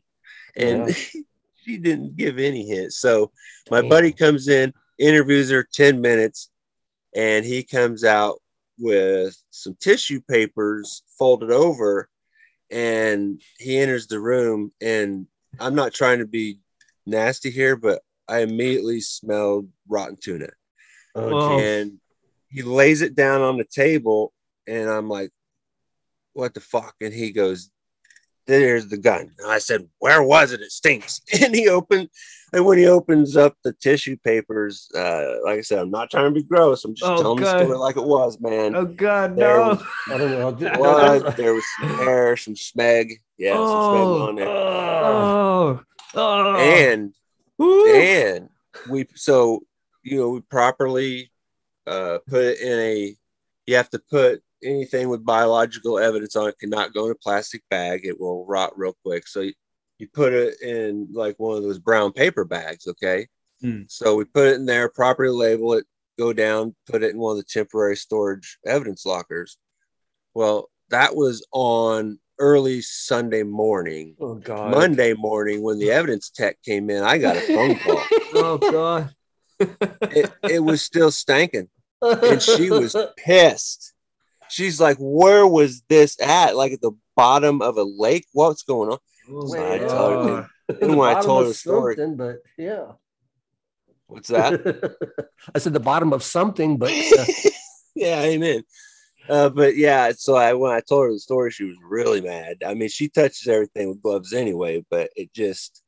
[0.56, 0.96] and
[1.64, 2.98] she didn't give any hints.
[3.00, 3.32] So
[3.72, 3.90] my Damn.
[3.90, 6.50] buddy comes in, interviews her ten minutes,
[7.16, 8.40] and he comes out
[8.80, 12.10] with some tissue papers folded over,
[12.70, 14.72] and he enters the room.
[14.82, 15.28] And
[15.60, 16.60] I'm not trying to be
[17.06, 20.50] nasty here, but I immediately smelled rotten tuna.
[21.16, 22.00] Oh, and
[22.50, 24.34] he lays it down on the table
[24.68, 25.32] and i'm like
[26.34, 26.94] what the fuck?
[27.02, 27.72] And he goes
[28.46, 29.32] there's the gun.
[29.40, 30.62] And i said where was it?
[30.62, 31.22] It stinks.
[31.44, 32.10] And he opened
[32.54, 36.34] and when he opens up the tissue papers uh like i said i'm not trying
[36.34, 36.86] to be gross.
[36.86, 37.60] I'm just Oh, telling God.
[37.60, 38.76] the story like it was man.
[38.76, 39.70] Oh God, There no!
[39.70, 40.52] was I don't know.
[40.52, 43.14] Just- blood there was some hair some smeg.
[43.38, 43.90] Yeah some Oh.
[43.92, 44.48] smeg on there.
[44.48, 45.82] Oh,
[46.16, 47.14] oh, and
[47.62, 47.94] Ooh.
[47.96, 48.50] and
[48.90, 49.62] we so
[50.04, 51.32] you know we properly
[51.88, 53.16] uh put it in a
[53.66, 57.62] you have to put anything with biological evidence on it cannot go in a plastic
[57.70, 59.54] bag it will rot real quick so you,
[60.00, 63.28] you put it in like one of those brown paper bags okay
[63.60, 63.82] Hmm.
[63.88, 65.86] so we put it in there properly label it
[66.20, 69.58] go down put it in one of the temporary storage evidence lockers
[70.36, 74.72] well that was on early sunday morning Oh God.
[74.72, 78.04] Monday morning when the evidence tech came in, I got a phone call.
[78.34, 79.14] oh God.
[79.60, 81.68] It, it was still stanking,
[82.02, 83.94] and she was pissed.
[84.50, 86.56] She's like, "Where was this at?
[86.56, 88.26] Like at the bottom of a lake?
[88.34, 92.38] What's going on?" Oh, So I told her, when I told her story- something, but
[92.58, 92.92] yeah.
[94.06, 94.54] "What's that?"
[95.56, 97.26] I said the bottom of something, but uh,
[97.96, 98.64] yeah, amen.
[99.30, 102.58] Uh, but yeah, so I when I told her the story, she was really mad.
[102.66, 105.84] I mean, she touches everything with gloves anyway, but it just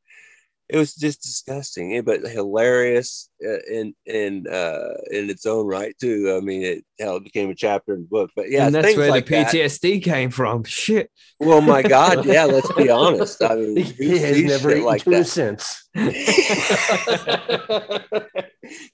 [0.70, 6.36] it was just disgusting, but hilarious uh, in in uh, in its own right too.
[6.38, 8.30] I mean, it hell it became a chapter in the book.
[8.36, 9.54] But yeah, and that's things where like the that.
[9.54, 10.64] PTSD came from.
[10.66, 11.10] Shit.
[11.40, 12.46] Well, my God, yeah.
[12.46, 13.42] Let's be honest.
[13.44, 15.26] I mean, He has never eaten like that.
[15.26, 15.89] since.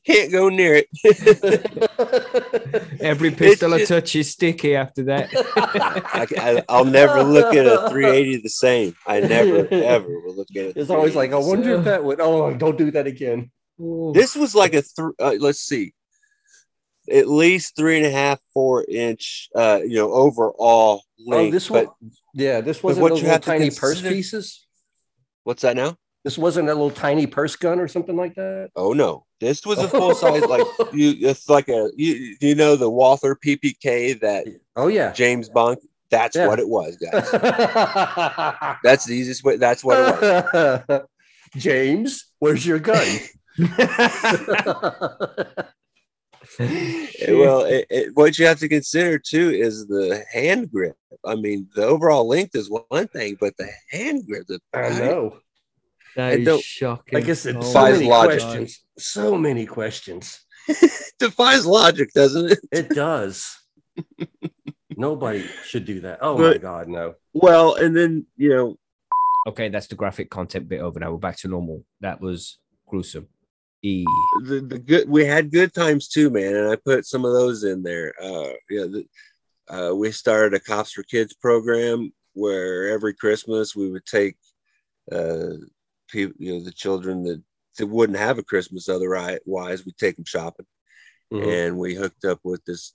[0.05, 0.87] Can't go near it.
[3.01, 5.29] Every pistol I touch is sticky after that.
[6.69, 8.95] I, will never look at a 380 the same.
[9.05, 10.77] I never ever will look at it.
[10.77, 12.21] It's always like, I wonder if that would.
[12.21, 13.51] Oh, don't do that again.
[13.81, 14.11] Ooh.
[14.13, 15.93] This was like a th- uh, let's see,
[17.11, 21.49] at least three and a half, four inch, uh, you know, overall length.
[21.49, 21.85] oh, this one.
[21.85, 21.93] but
[22.33, 24.65] Yeah, this wasn't what those you little have tiny purse pieces.
[25.43, 25.97] what's that now?
[26.26, 28.71] This wasn't a little tiny purse gun or something like that.
[28.76, 30.41] Oh no, this was a full size.
[30.43, 32.36] Like you, it's like a you.
[32.41, 35.11] You know the Walther PPK that Oh yeah.
[35.13, 35.78] James Bond.
[36.09, 36.47] That's Yeah.
[36.47, 37.30] what it was, guys.
[38.84, 39.57] That's the easiest way.
[39.57, 41.01] That's what it was.
[41.57, 43.07] James, where's your gun?
[46.59, 50.95] well, it, it, what you have to consider too is the hand grip.
[51.23, 54.45] I mean, the overall length is one thing, but the hand grip.
[54.47, 55.38] The, I know.
[56.16, 57.20] That I is don't- shocking.
[57.20, 58.39] Like I said, Oh so Defies many logic.
[58.41, 58.84] questions.
[58.97, 60.39] So many questions.
[61.20, 62.59] defies logic, doesn't it?
[62.72, 63.55] It does.
[64.97, 66.20] Nobody should do that.
[66.22, 67.16] Oh my God, no.
[67.34, 68.78] Well, and then you know,
[69.47, 71.11] Okay, that's the graphic content bit over now.
[71.11, 71.84] We're back to normal.
[72.01, 72.57] That was
[72.88, 73.28] gruesome.
[73.84, 74.03] E.
[74.45, 77.63] the, the good we had good times too, man, and I put some of those
[77.63, 78.13] in there.
[78.20, 79.05] Uh, yeah, the,
[79.70, 84.36] uh, we started a Cops for Kids program where every Christmas we would take
[85.11, 85.49] uh,
[86.16, 87.41] people, you know, the children that,
[87.78, 89.39] that wouldn't have a Christmas otherwise,
[89.86, 90.66] we'd take them shopping.
[91.34, 91.47] Mhm.
[91.47, 92.93] and we hooked up with this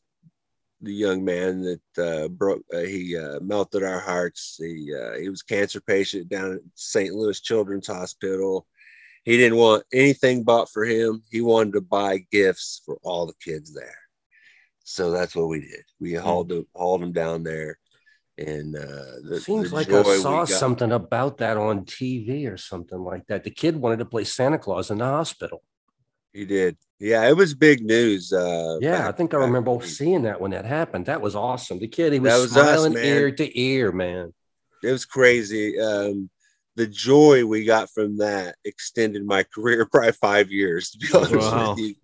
[0.82, 4.56] the young man that uh, broke uh, he uh, melted our hearts.
[4.58, 8.66] He uh, he was a cancer patient down at st louis children's hospital.
[9.24, 11.22] He didn't want anything bought for him.
[11.30, 13.98] He wanted to buy gifts for all the kids there.
[14.84, 15.84] So that's what we did.
[15.98, 17.78] We hauled him hauled him down there
[18.40, 22.98] and uh the, Seems the like I saw something about that on TV or something
[22.98, 23.44] like that.
[23.44, 25.62] The kid wanted to play Santa Claus in the hospital.
[26.32, 30.22] he did yeah it was big news uh Yeah, I think I remember when- seeing
[30.22, 31.06] that when that happened.
[31.06, 31.78] That was awesome.
[31.78, 33.04] The kid, he was, was smiling man.
[33.04, 34.32] ear to ear, man.
[34.82, 35.78] it was crazy.
[35.80, 36.30] Um,
[36.76, 41.34] the joy we got from that extended my career probably five years, to be honest
[41.34, 41.70] Wow.
[41.70, 41.94] with you,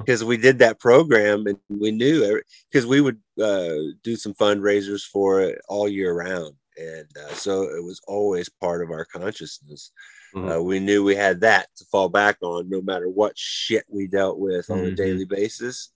[0.00, 2.40] because we did that program and we knew
[2.70, 7.62] because we would uh, do some fundraisers for it all year round, and uh, so
[7.64, 9.92] it was always part of our consciousness.
[10.34, 10.56] Mhm.
[10.58, 14.06] Uh, we knew we had that to fall back on, no matter what shit we
[14.06, 14.96] dealt with on a Mhm.
[14.96, 15.90] daily basis.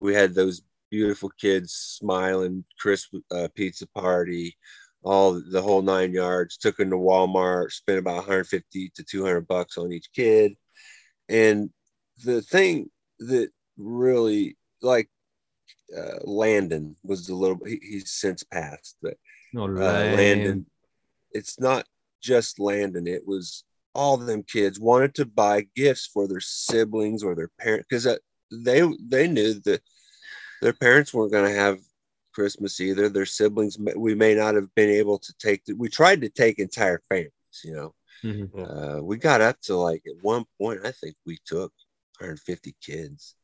[0.00, 4.56] We had those beautiful kids smiling, crisp uh, pizza party,
[5.02, 6.56] all the whole nine yards.
[6.56, 10.54] Took them to Walmart, spent about 150 to 200 bucks on each kid.
[11.28, 11.70] And
[12.24, 12.90] the thing
[13.20, 15.08] that really like
[15.96, 19.16] uh, Landon was the little he, he's since passed, but
[19.52, 20.14] No, uh.
[20.16, 20.66] Landon.
[21.32, 21.86] It's not
[22.22, 23.06] just Landon.
[23.06, 27.86] It was all them kids wanted to buy gifts for their siblings or their parents
[27.88, 28.18] because
[28.50, 29.82] they they knew that
[30.62, 31.78] their parents weren't going to have
[32.42, 33.08] Christmas either.
[33.08, 35.64] Their siblings, we may not have been able to take.
[35.64, 37.32] The, we tried to take entire families.
[37.64, 38.48] You know, Mhm.
[38.98, 41.72] uh, we got up to like at one point, I think we took
[42.20, 43.34] 150 kids,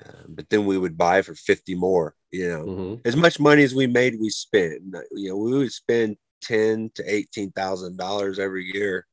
[0.00, 2.14] uh, but then we would buy for 50 more.
[2.30, 3.00] You know, Mhm.
[3.04, 4.80] as much money as we made, we spent.
[5.12, 9.06] You know, we would spend ten to eighteen thousand dollars every year,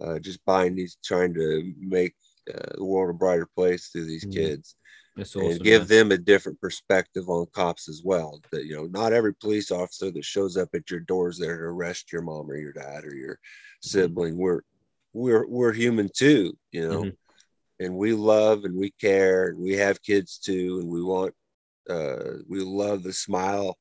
[0.00, 2.14] uh, just buying these, trying to make
[2.52, 4.34] uh, the world a brighter place through these Mhm.
[4.34, 4.74] kids,
[5.18, 5.88] That's and give man.
[5.88, 8.40] them a different perspective on cops as well.
[8.52, 11.64] That you know, not every police officer that shows up at your doors there to
[11.64, 13.38] arrest your mom or your dad or your
[13.82, 14.38] sibling.
[14.38, 14.60] We're
[15.12, 17.02] we're we're human too, you know.
[17.04, 17.16] Mhm.
[17.80, 21.34] And we love and we care and we have kids too and we want
[21.90, 23.76] uh, we love the smile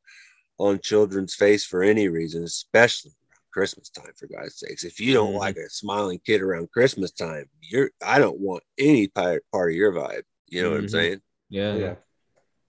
[0.57, 4.11] on children's face for any reason, especially around Christmas time.
[4.15, 5.39] For God's sakes, if you don't Mhm.
[5.39, 9.75] like a smiling kid around Christmas time, you're I don't want any part, part of
[9.75, 10.23] your vibe.
[10.47, 10.91] You know what I'm Mhm.
[10.91, 11.21] saying?
[11.49, 11.75] Yeah.
[11.75, 11.95] Yeah.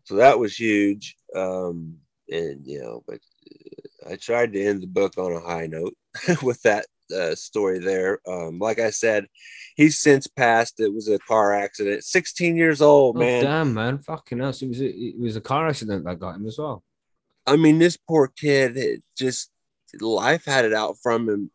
[0.05, 1.17] So that was huge.
[1.35, 1.99] Um,
[2.31, 3.21] and you know, but
[4.07, 5.95] uh, I tried to end the book on a high note
[6.43, 8.21] with that uh, story there.
[8.27, 9.27] Um, like I said,
[9.77, 10.81] he's since passed.
[10.81, 12.05] It was a car accident.
[12.05, 13.45] 16 years old, Oh, man.
[13.45, 13.99] damn, man.
[13.99, 14.53] Fucking hell.
[14.53, 16.83] So it was, a, it was a car accident that got him as well.
[17.47, 19.51] I mean, this poor kid, it just
[20.01, 21.51] life had it out from him,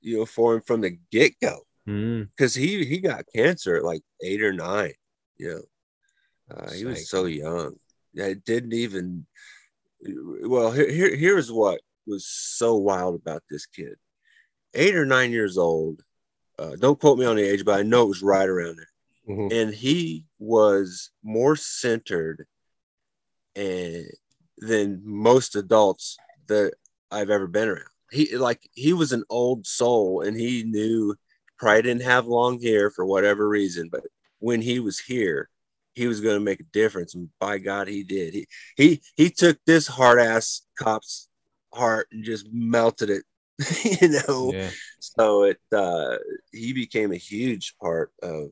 [0.00, 1.60] you know, for him from the get go.
[1.86, 2.28] Mm.
[2.34, 4.94] Because he he got cancer at like eight or nine.
[5.36, 5.60] You know,
[6.56, 7.76] uh, he was so young.
[8.14, 9.26] It didn't even.
[10.02, 13.96] Well, here, here here's what was so wild about this kid.
[14.74, 16.02] Eight or nine years old,
[16.58, 19.36] uh, don't quote me on the age, but I know it was right around there.
[19.36, 19.52] Mhm.
[19.52, 22.46] And he was more centered
[23.56, 24.06] and
[24.58, 26.74] than most adults that
[27.10, 27.88] I've ever been around.
[28.10, 31.16] He like he was an old soul and he knew
[31.58, 34.02] probably didn't have long hair for whatever reason, but
[34.40, 35.48] when he was here,
[35.94, 37.14] he was going to make a difference.
[37.14, 38.34] And by God, he did.
[38.34, 41.28] He he he took this hard ass cop's
[41.72, 43.24] heart and just melted it,
[44.02, 44.52] you know.
[44.52, 44.70] Yeah.
[45.00, 46.16] So it uh,
[46.52, 48.50] he became a huge part of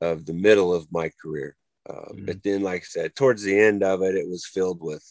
[0.00, 1.56] of the middle of my career.
[1.88, 2.26] Uh, Mhm.
[2.26, 5.04] But then, like I said, towards the end of it, it was filled with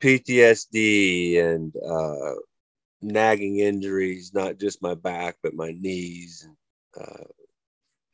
[0.00, 2.34] PTSD and uh,
[3.02, 6.56] nagging injuries, not just my back, but my knees and
[7.04, 7.24] uh,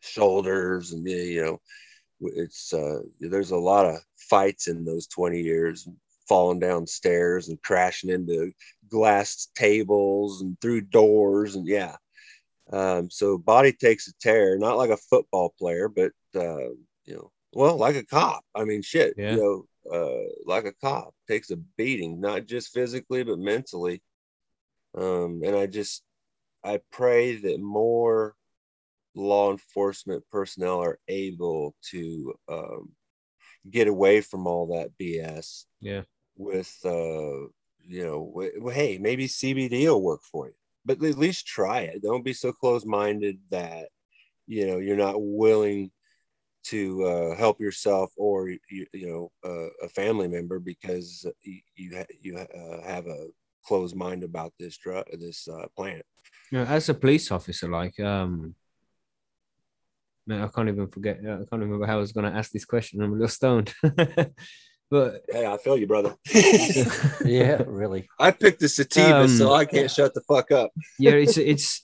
[0.01, 1.61] shoulders, and you know,
[2.21, 5.89] it's uh, there's a lot of fights in those 20 years,
[6.29, 8.53] falling down stairs and crashing into
[8.89, 11.97] glass tables and through doors, and yeah.
[12.73, 16.71] Um, so body takes a tear, not like a football player, but uh,
[17.05, 18.45] you know, well, like a cop.
[18.55, 19.33] I mean, shit, Yeah.
[19.33, 24.03] you know, uh, like a cop takes a beating, not just physically but mentally.
[24.97, 26.03] Um, and I just,
[26.65, 28.35] I pray that more
[29.17, 32.93] law enforcement personnel are able to um,
[33.71, 36.03] get away from all that BS Yeah.
[36.37, 37.49] with, uh,
[37.81, 40.55] you know, w- hey, maybe CBD will work for you,
[40.85, 42.03] but at least try it.
[42.03, 43.89] Don't be so close minded that,
[44.47, 45.91] you know, you're not willing
[46.65, 51.97] to uh, help yourself or you, you know uh, a family member because you you,
[51.97, 53.29] ha- you uh, have a
[53.65, 56.05] closed mind about this drug this uh, plant.
[56.51, 58.55] You know, as a police officer, like um,
[60.27, 61.19] man, I can't even forget.
[61.21, 63.01] I can't remember how I was going to ask this question.
[63.01, 63.73] I'm a little stoned,
[64.91, 66.17] but Hey, I feel you, brother.
[67.25, 68.09] Yeah, really.
[68.19, 70.71] I picked the sativa, so Um, I can't shut the fuck up.
[70.99, 71.83] yeah, it's it's.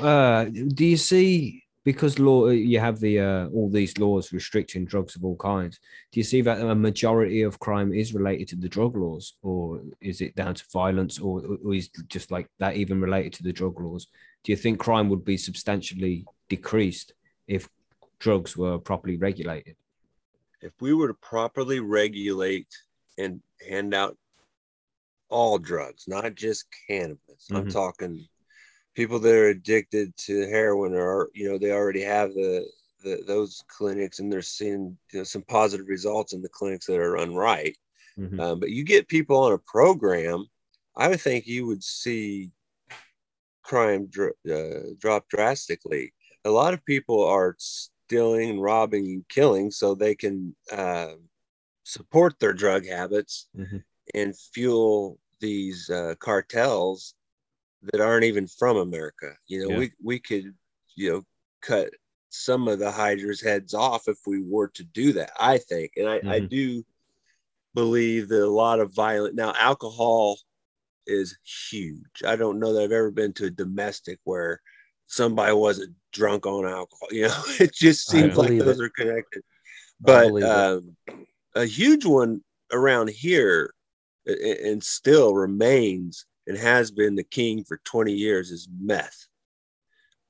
[0.00, 5.16] Uh, do you see because law you have the uh, all these laws restricting drugs
[5.16, 5.80] of all kinds?
[6.12, 9.80] Do you see that a majority of crime is related to the drug laws, or
[10.00, 13.52] is it down to violence, or, or is just like that even related to the
[13.52, 14.06] drug laws?
[14.44, 17.12] Do you think crime would be substantially decreased
[17.46, 17.68] if
[18.18, 19.76] drugs were properly regulated?
[20.60, 22.68] If we were to properly regulate
[23.18, 24.16] and hand out
[25.28, 27.72] all drugs, not just cannabis, I'm Mhm.
[27.72, 28.28] talking
[28.94, 32.70] people that are addicted to heroin or you know they already have the,
[33.02, 37.00] the those clinics and they're seeing you know, some positive results in the clinics that
[37.00, 37.76] are run right.
[38.18, 38.38] Mhm.
[38.38, 40.46] Um, but you get people on a program,
[40.94, 42.52] I would think you would see
[43.62, 46.12] crime dr- uh, drop drastically.
[46.44, 51.14] A lot of people are stealing and robbing and killing so they can uh,
[51.84, 53.82] support their drug habits Mhm.
[54.14, 57.14] and fuel these uh, cartels
[57.82, 59.34] that aren't even from America.
[59.48, 59.78] You know, Yeah.
[59.78, 60.56] we we could
[60.96, 61.22] you know
[61.62, 61.90] cut
[62.30, 65.32] some of the hydras heads off if we were to do that.
[65.40, 66.48] I think, and I, I Mhm.
[66.48, 66.84] do
[67.74, 70.38] believe that a lot of violent now alcohol
[71.06, 71.38] is
[71.70, 72.22] huge.
[72.26, 74.60] I don't know that I've ever been to a domestic where
[75.12, 77.08] somebody wasn't drunk on alcohol.
[77.10, 78.84] You know, it just seems like those it.
[78.84, 79.42] are connected.
[80.00, 80.96] But um,
[81.54, 82.42] a huge one
[82.72, 83.72] around here
[84.26, 89.26] and still remains and has been the king for 20 years is meth.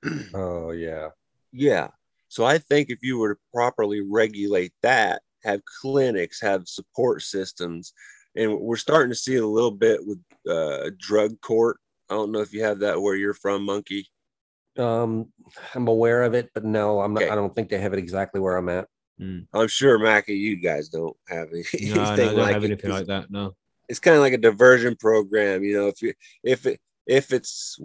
[0.34, 1.10] Oh yeah.
[1.52, 1.88] Yeah.
[2.28, 7.92] So I think if you were to properly regulate that, have clinics, have support systems,
[8.34, 10.18] and we're starting to see it a little bit with
[10.48, 11.78] uh, drug court.
[12.10, 14.08] I don't know if you have that where you're from, Monkey.
[14.78, 15.32] Um,
[15.74, 17.24] I'm aware of it, but no, I'm not.
[17.24, 17.32] Okay.
[17.32, 18.88] I don't think they have it exactly where I'm at.
[19.54, 22.66] I'm sure Mackie, you guys don't have anything No, no, I don't like have it,
[22.66, 23.30] anything 'cause like that.
[23.30, 23.54] No.
[23.88, 25.88] It's kind of like a diversion program, you know.
[25.88, 27.78] If you if it if it's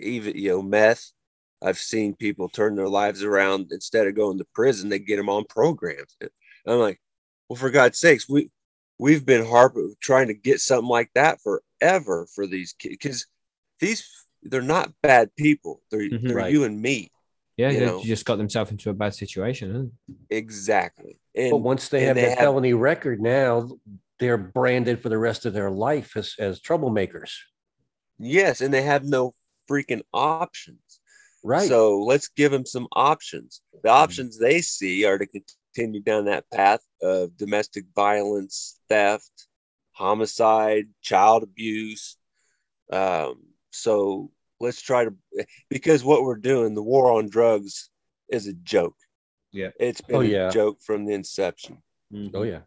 [0.00, 1.12] even you know meth,
[1.62, 5.28] I've seen people turn their lives around instead of going to prison, they get them
[5.28, 6.16] on programs.
[6.20, 6.30] And
[6.66, 7.00] I'm like,
[7.48, 8.50] well, for God's sakes, we
[8.98, 13.26] we've been harping trying to get something like that forever for these kids because
[13.80, 14.08] these
[14.42, 15.82] they're not bad people.
[15.90, 16.22] They're Mhm.
[16.22, 16.52] they're Right.
[16.52, 17.10] you and me
[17.56, 18.02] Yeah, You they know.
[18.04, 19.74] just got themselves into a bad situation.
[20.08, 20.14] Huh?
[20.30, 21.18] exactly.
[21.34, 23.68] And But once they and have they that have- felony record, now
[24.20, 27.32] they're branded for the rest of their life as, as troublemakers.
[28.18, 29.34] yes, and they have no
[29.70, 31.00] freaking options.
[31.44, 31.68] Right.
[31.68, 33.60] So let's give them some options.
[33.84, 39.46] The options they see are to continue down that path of domestic violence, theft,
[39.92, 42.16] homicide, child abuse.
[42.90, 45.14] Um, so let's try to,
[45.68, 47.90] because what we're doing, the war on drugs
[48.28, 48.96] is a joke.
[49.52, 49.70] Yeah.
[49.78, 51.82] It's been Oh, a joke from the inception.
[52.34, 52.60] oh yeah.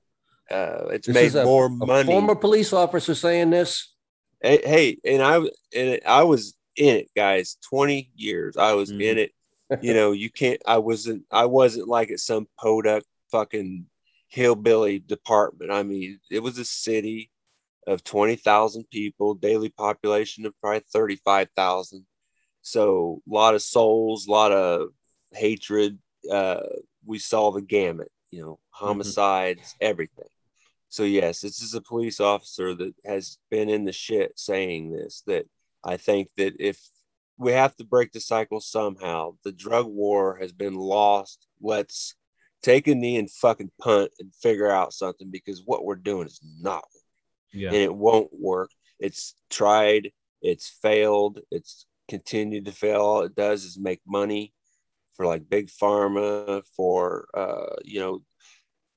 [0.50, 2.06] Uh, it's This made a, more a money.
[2.08, 3.94] former police officer saying this.
[4.42, 5.38] Hey, hey, and I
[5.76, 7.58] and I was in it, guys.
[7.70, 8.58] 20 years.
[8.58, 9.02] I was Mhm.
[9.04, 9.32] in it.
[9.82, 13.86] You know, you can't I wasn't I wasn't like at some podunk fucking
[14.28, 15.72] hillbilly department.
[15.72, 17.31] I mean, it was a city
[17.88, 22.06] of 20,000 people, daily population of probably 35,000.
[22.62, 24.90] So a lot of souls, a lot of
[25.34, 25.98] hatred.
[26.30, 26.62] Uh,
[27.06, 30.26] we saw the gamut, you know, homicides, everything.
[30.90, 35.24] So yes, this is a police officer that has been in the shit saying this.
[35.26, 35.46] That
[35.84, 36.80] I think that if
[37.38, 41.48] we have to break the cycle somehow, the drug war has been lost.
[41.62, 42.14] Let's
[42.62, 46.40] take a knee and fucking punt and figure out something because what we're doing is
[46.60, 46.84] not
[47.54, 47.70] Yeah.
[47.70, 48.72] and it won't work.
[49.00, 53.02] It's tried, it's failed, it's continued to fail.
[53.02, 54.54] All it does is make money
[55.16, 58.22] for like big pharma, for uh, you know,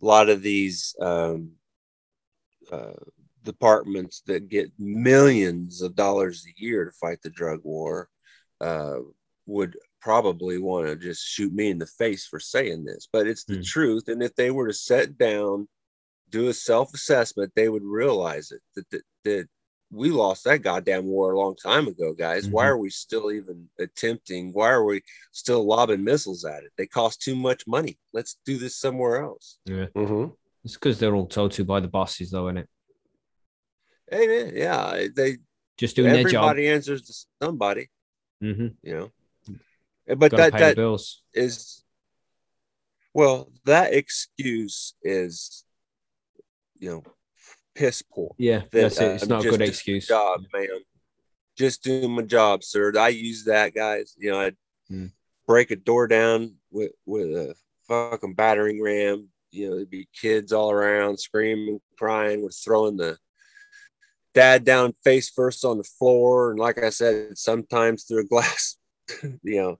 [0.02, 1.52] a lot of these um,
[2.70, 2.92] uh,
[3.42, 8.08] departments that get millions of dollars a year to fight the drug war
[8.60, 8.96] uh,
[9.46, 13.44] would probably want to just shoot me in the face for saying this, but it's
[13.44, 13.62] the Hmm.
[13.62, 14.08] truth.
[14.08, 15.68] And if they were to sit down,
[16.34, 19.48] do a self assessment, they would realize it that, that, that
[19.92, 22.48] we lost that goddamn war a long time ago, guys.
[22.50, 22.68] Why Mhm.
[22.70, 24.52] are we still even attempting?
[24.52, 26.72] Why are we still lobbing missiles at it?
[26.76, 27.98] They cost too much money.
[28.12, 29.58] Let's do this somewhere else.
[29.64, 29.86] Yeah.
[29.94, 30.26] hmm
[30.64, 32.68] It's because they're all told to by the bosses, though, isn't it?
[34.10, 35.38] Hey man, yeah, they
[35.78, 36.34] Just doing their job.
[36.34, 37.88] everybody answers to somebody,
[38.42, 38.68] Mm-hmm.
[38.82, 39.12] you know.
[40.16, 41.22] But that pay that bills.
[41.32, 41.84] is
[43.14, 45.63] well that excuse is
[46.84, 47.02] you know
[47.74, 48.34] piss poor.
[48.38, 49.12] Yeah, that, that's it.
[49.14, 50.06] It's uh, not a good excuse.
[50.06, 50.68] job man.
[51.56, 52.92] Just doing my job sir.
[52.98, 54.14] I use that guys.
[54.18, 54.56] You know i'd
[54.88, 55.06] Hmm.
[55.46, 57.54] break a door down with with a
[57.88, 59.28] fucking battering ram.
[59.50, 62.42] You know there'd be kids all around screaming crying.
[62.42, 63.16] We're throwing the
[64.34, 66.50] dad down face first on the floor.
[66.50, 68.76] And like i said sometimes through a glass
[69.22, 69.78] you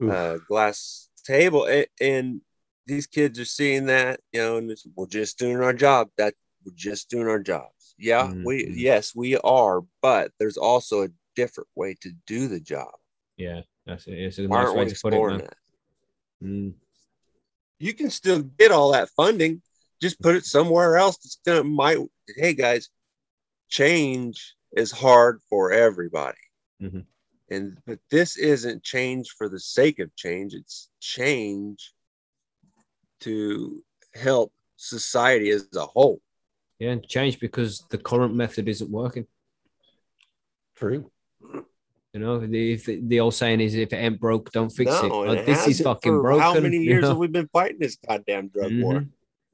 [0.00, 2.40] know uh, glass table, and, and
[2.88, 6.08] these kids are seeing that, you know, and it's, we're just doing our job.
[6.16, 6.34] That
[6.64, 7.94] we're just doing our jobs.
[7.98, 8.72] Yeah, we Mhm.
[8.76, 12.92] yes we are, but there's also a different way to do the job.
[13.36, 14.14] Yeah, that's it.
[14.18, 15.46] It's a nice way we to put it, exploring man.
[15.46, 16.46] that?
[16.46, 16.74] Mm.
[17.78, 19.62] You can still get all that funding.
[20.00, 21.18] Just put it somewhere else.
[21.18, 21.98] That's gonna might.
[22.36, 22.88] Hey guys,
[23.68, 26.38] change is hard for everybody.
[26.80, 27.04] Mhm.
[27.50, 30.54] And but this isn't change for the sake of change.
[30.54, 31.94] It's change
[33.20, 33.82] to
[34.14, 36.20] help society as a whole.
[36.78, 39.26] Yeah, and change because the current method isn't working.
[40.76, 41.10] True.
[42.12, 44.90] You know, the, if the, the old saying is, if it ain't broke, don't fix
[45.02, 45.08] it.
[45.08, 46.40] No, and Like, it this is fucking broken.
[46.40, 47.08] How many you years know?
[47.10, 48.94] have we been fighting this goddamn drug war?
[49.00, 49.08] Mhm.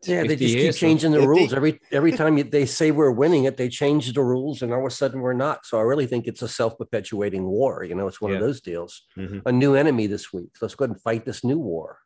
[0.05, 3.11] Yeah, they just keep so- changing the rules every every time you, they say we're
[3.11, 3.57] winning it.
[3.57, 5.65] They change the rules, and all of a sudden we're not.
[5.65, 7.85] So I really think it's a self perpetuating war.
[7.85, 8.37] You know, it's one Yeah.
[8.37, 9.03] of those deals.
[9.17, 9.41] Mhm.
[9.47, 10.51] A new enemy this week.
[10.61, 12.01] Let's go ahead and fight this new war.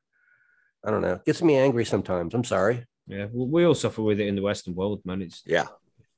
[0.85, 1.15] I don't know.
[1.15, 2.35] It gets me angry sometimes.
[2.35, 2.85] I'm sorry.
[3.07, 5.23] Yeah, we all suffer with it in the Western world, man.
[5.23, 5.67] It's Yeah.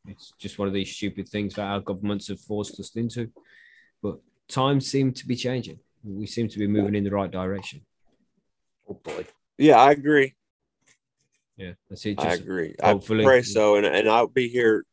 [0.07, 3.31] it's just one of these stupid things that our governments have forced us into.
[4.03, 5.79] But times seem to be changing.
[6.03, 7.85] We seem to be moving in the right direction.
[8.87, 9.27] Hopefully.
[9.59, 10.35] Yeah, I agree.
[11.57, 12.19] Yeah, that's it.
[12.19, 12.75] I Just, agree.
[12.83, 14.85] I hopefully- pray so, and, and I'll be here.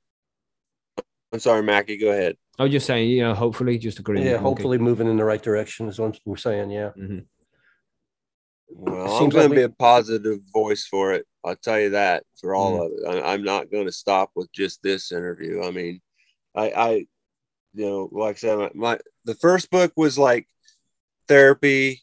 [1.32, 1.98] I'm sorry, Mackie.
[1.98, 2.36] Go ahead.
[2.60, 4.24] I was just saying, you know, hopefully, just agree.
[4.24, 6.72] Yeah, hopefully moving in the right direction is what we're saying.
[6.72, 6.90] Yeah.
[6.90, 7.20] hmm
[8.70, 11.26] Well, I'm going like to be a positive voice for it.
[11.44, 12.86] I'll tell you that for all Mm.
[12.86, 13.24] of it.
[13.24, 15.64] I, I'm not going to stop with just this interview.
[15.64, 16.02] I mean,
[16.56, 16.90] I, I,
[17.74, 20.48] you know, like I said, my, my the first book was like
[21.28, 22.02] therapy,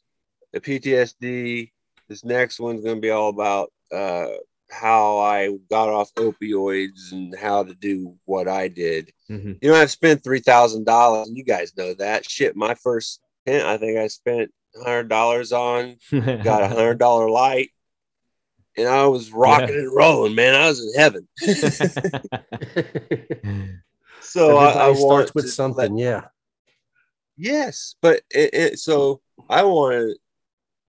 [0.53, 1.71] the PTSD.
[2.09, 4.29] This next one's going to be all about uh,
[4.71, 9.12] how I got off opioids and how to do what I did.
[9.29, 12.57] hmm You know, I've spent three thousand dollars, you guys know that shit.
[12.57, 14.51] My first tent, I think I spent
[14.83, 17.70] hundred dollars on got a hundred dollar light,
[18.77, 20.55] and I was rocking and rolling, man.
[20.55, 21.29] I was in heaven.
[24.20, 25.99] so I, I want starts with to let- something.
[25.99, 26.22] yeah.
[27.37, 30.16] yes, but it, it, so I want to.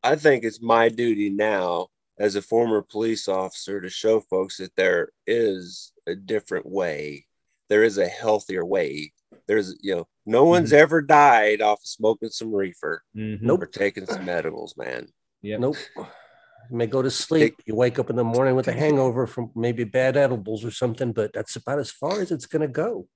[0.04, 1.88] I think it's my duty now,
[2.20, 7.26] as a former police officer, to show folks that there is a different way.
[7.70, 9.12] There is a healthier way.
[9.48, 13.42] There's, you know, no one's ever died off of smoking some reefer Mhm.
[13.42, 13.62] Nope.
[13.64, 15.08] or taking some edibles, man.
[15.42, 15.60] Yep.
[15.60, 15.76] Nope.
[15.98, 17.62] You may go to sleep.
[17.66, 21.12] You wake up in the morning with a hangover from maybe bad edibles or something,
[21.14, 23.08] but that's about as far as it's going to go.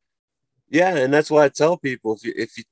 [0.70, 2.64] Yeah, and that's why I tell people if you if you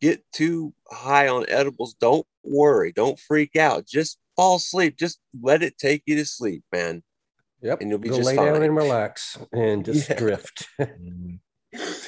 [0.00, 3.86] get too high on edibles, don't worry, don't freak out.
[3.86, 4.96] Just fall asleep.
[4.96, 7.02] Just let it take you to sleep, man.
[7.60, 7.82] Yep.
[7.82, 10.16] And you'll be go just lay down and relax and just Yeah.
[10.16, 10.66] drift.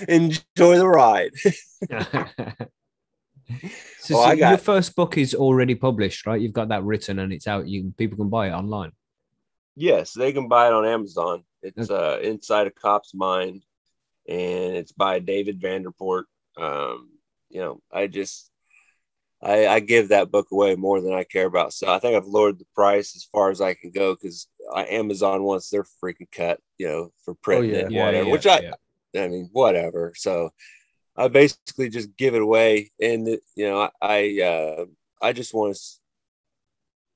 [0.08, 1.32] Enjoy the ride.
[3.98, 6.40] So, Oh, so got- your first book is already published, right?
[6.40, 7.68] You've got that written and it's out.
[7.68, 8.92] You people can buy it online.
[9.76, 11.44] Yes, they can buy it on Amazon.
[11.62, 13.64] It's uh, Inside a Cop's Mind,
[14.28, 16.24] and it's by David Vanderport.
[16.56, 17.10] Um,
[17.48, 18.50] you know, I just
[19.42, 21.72] I, I give that book away more than I care about.
[21.72, 25.42] So I think I've lowered the price as far as I can go because Amazon
[25.42, 28.02] wants their freaking cut, you know, for printing yeah.
[28.02, 28.30] it, whatever.
[28.30, 28.72] which I,
[29.16, 30.12] I mean, whatever.
[30.16, 30.50] So
[31.16, 34.84] I basically just give it away, and you know, I uh,
[35.22, 35.80] I just want to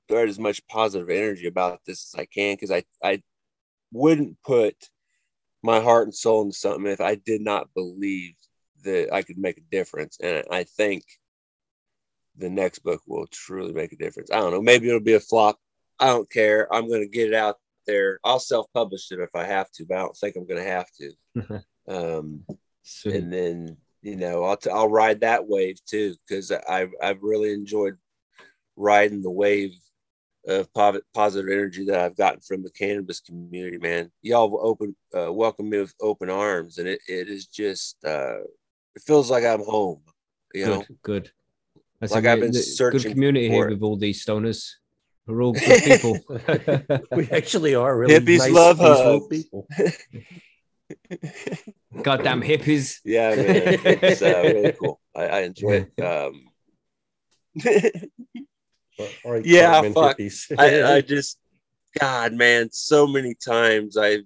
[0.07, 3.23] spread as much positive energy about this as I can because I I
[3.93, 4.75] wouldn't put
[5.63, 8.35] my heart and soul into something if I did not believe
[8.85, 11.05] that I could make a difference, and I think
[12.37, 14.31] the next book will truly make a difference.
[14.31, 15.59] I don't know, maybe it'll be a flop.
[15.99, 16.73] I don't care.
[16.73, 18.21] I'm going to get it out there.
[18.23, 20.87] I'll self-publish it if I have to, but I don't think I'm going to have
[21.01, 21.65] to.
[21.89, 22.45] um,
[22.83, 27.23] So, and then you know I'll t- I'll ride that wave too because I've I've
[27.23, 27.97] really enjoyed
[28.77, 29.75] riding the wave
[30.47, 33.77] of pov- positive energy that I've gotten from the cannabis community.
[33.79, 38.39] Man, y'all open uh, welcome me with open arms, and it, it is just uh,
[38.95, 40.01] it feels like I'm home.
[40.55, 41.31] You know, good, good.
[42.01, 43.75] That's Like a I've been the- searching good community for here it.
[43.75, 44.71] with all these stoners.
[45.27, 46.25] We're all good people.
[47.13, 49.29] we actually are really Hippies nice, love peaceful hugs.
[49.29, 49.67] people.
[52.03, 53.01] Goddamn hippies.
[53.05, 55.01] yeah, man, it's uh, really cool.
[55.15, 56.03] I, I enjoy it.
[56.03, 56.45] Um,
[59.25, 60.19] All right, Yeah, fuck.
[60.59, 61.39] I, I just
[61.99, 64.19] God man, so many times I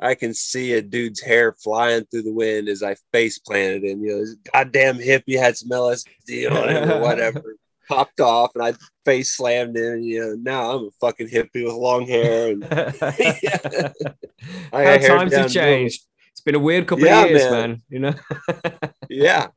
[0.00, 4.02] I can see a dude's hair flying through the wind as I face planted him.
[4.02, 7.56] You know, this goddamn hippie had some LSD on him or whatever.
[7.88, 8.74] Popped off and I
[9.04, 9.84] face slammed him.
[9.94, 12.68] And, you know, now I'm a fucking hippie with long hair and
[14.72, 16.02] I How got hair times have changed.
[16.30, 17.50] It's been a weird couple Yeah, of years, man.
[17.50, 17.82] man.
[17.88, 18.14] You know.
[19.08, 19.48] yeah.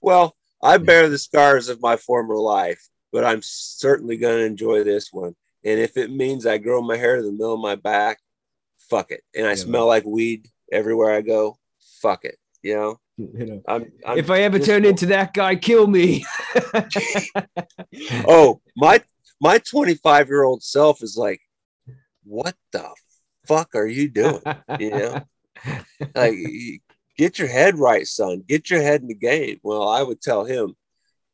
[0.00, 2.80] Well, I bear the scars of my former life,
[3.12, 5.34] but I'm certainly going to enjoy this one.
[5.64, 8.18] And if it means I grow my hair to the middle of my back,
[8.90, 9.22] fuck it.
[9.34, 11.58] And I Yeah, smell like weed everywhere I go,
[12.02, 12.38] fuck it.
[12.62, 13.62] You know, you know.
[13.68, 16.24] I'm, I'm if I ever just- turn into that guy, kill me.
[18.26, 19.00] oh, my
[19.40, 21.40] my 25 year old self is like,
[22.24, 22.88] what the
[23.46, 24.40] fuck are you doing?
[24.78, 25.20] You know,
[26.14, 26.34] like
[27.16, 28.42] get your head right, son.
[28.48, 29.60] Get your head in the game.
[29.62, 30.74] Well, I would tell him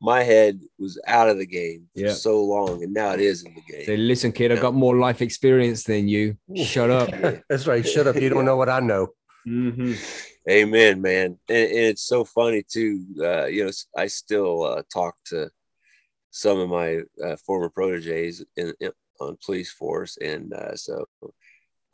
[0.03, 2.12] my head was out of the game for Yeah.
[2.12, 3.85] so long, and now it is in the game.
[3.85, 4.07] Say, game.
[4.09, 6.37] listen, kid, I've got more life experience than you.
[6.57, 7.11] Shut up.
[7.49, 7.87] That's right.
[7.87, 8.16] Shut up.
[8.16, 9.09] You don't know what I know.
[9.47, 9.99] Mhm.
[10.51, 11.39] Amen, man.
[11.49, 13.05] And, and it's so funny too.
[13.23, 15.49] Uh, you know, I still uh, talk to
[16.33, 18.91] some of my uh, former proteges in, in
[19.21, 21.05] on police force, and uh, so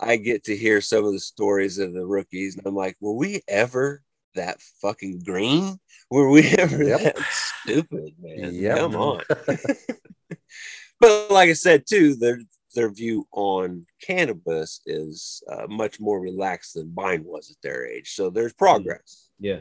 [0.01, 3.15] I get to hear some of the stories of the rookies, and I'm like, were
[3.17, 4.03] we ever
[4.37, 5.79] that fucking green?
[6.11, 7.01] Were we ever Yep.
[7.01, 8.55] that stupid, man?
[8.55, 8.79] Yep.
[8.79, 9.23] Come on.
[11.01, 12.39] but like I said too, their
[12.77, 18.13] their view on cannabis is uh, much more relaxed than mine was at their age.
[18.15, 19.31] So there's progress.
[19.41, 19.61] Yeah.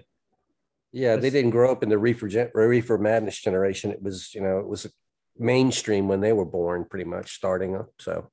[0.92, 3.92] Yeah, they didn't grow up in the reefer gen- reefer madness generation.
[3.92, 4.88] It was, you know, it was
[5.38, 7.90] mainstream when they were born, pretty much starting up.
[8.00, 8.30] So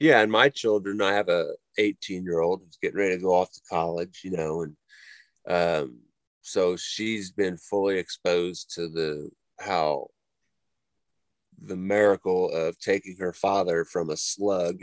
[0.00, 3.34] Yeah, and my children, I have a 18 year old who's getting ready to go
[3.34, 4.76] off to college, you know, and
[5.48, 6.00] um,
[6.42, 9.30] so she's been fully exposed to the
[9.60, 10.08] how
[11.64, 14.80] the miracle of taking her father from a slug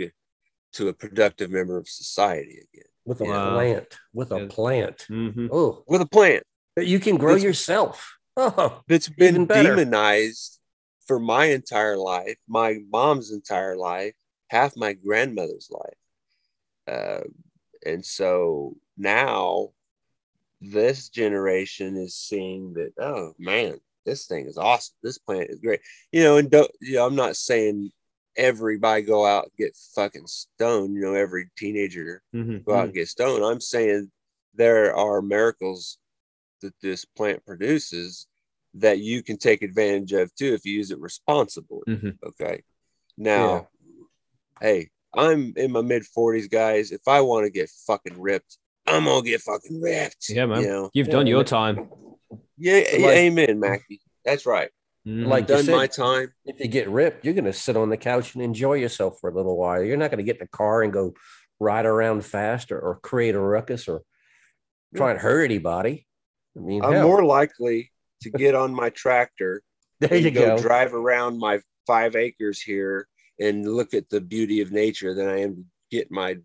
[0.73, 3.49] to a productive member of society again with a Wow.
[3.53, 4.47] plant, with a Yeah.
[4.49, 5.06] plant.
[5.10, 5.49] Mhm.
[5.51, 6.43] Oh, with a plant
[6.76, 8.15] that you can grow It's- yourself.
[8.38, 10.60] Oh, that's been demonized
[11.06, 14.14] for my entire life, my mom's entire life,
[14.47, 15.97] half my grandmother's life.
[16.88, 17.23] Uh,
[17.85, 19.73] and so now
[20.61, 23.80] this generation is seeing that, oh man,
[24.10, 24.95] this thing is awesome.
[25.03, 25.81] This plant is great.
[26.11, 27.91] You know, and don't, you know, I'm not saying
[28.36, 32.65] everybody go out and get fucking stoned, you know, every teenager Mhm.
[32.65, 33.44] go out and get stoned.
[33.44, 34.11] I'm saying
[34.53, 35.98] there are miracles
[36.61, 38.27] that this plant produces
[38.73, 41.84] that you can take advantage of too if you use it responsibly.
[41.88, 42.18] Mhm.
[42.23, 42.64] Okay.
[43.18, 43.69] Now,
[44.61, 46.91] hey, I'm in my mid 40s, guys.
[46.91, 50.30] If I want to get fucking ripped, I'm gonna get fucking ripped.
[50.30, 50.61] Yeah, man.
[50.61, 50.90] You know?
[50.94, 51.90] You've Yeah, done your time.
[52.57, 54.01] Yeah, Like- amen, Mackie.
[54.26, 54.69] That's right.
[55.07, 55.27] Mhm.
[55.27, 56.34] Like Done said, my time.
[56.45, 59.30] if you get ripped, you're going to sit on the couch and enjoy yourself for
[59.30, 59.81] a little while.
[59.81, 61.14] You're not going to get in the car and go
[61.60, 64.01] ride around fast or, or create a ruckus or
[64.95, 66.06] try and hurt anybody.
[66.57, 67.91] I mean, I'm hell, more likely
[68.23, 69.61] to get on my tractor
[70.01, 70.57] there you go.
[70.57, 73.07] drive around my five acres here
[73.39, 76.38] and look at the beauty of nature than I am to get my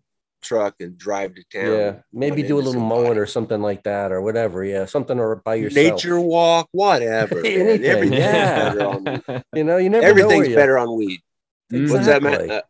[0.45, 1.71] truck and drive to town.
[1.71, 3.03] Yeah, maybe do a little somebody.
[3.03, 4.63] mowing or something like that, or whatever.
[4.63, 5.95] Yeah, something or by yourself.
[5.95, 7.39] nature walk, whatever.
[7.45, 8.69] Anything, Everything's yeah.
[8.73, 11.21] better on You know, you never everything's where better on weed.
[11.73, 11.89] Mm.
[11.91, 12.49] What's that, Matt?
[12.49, 12.61] Uh,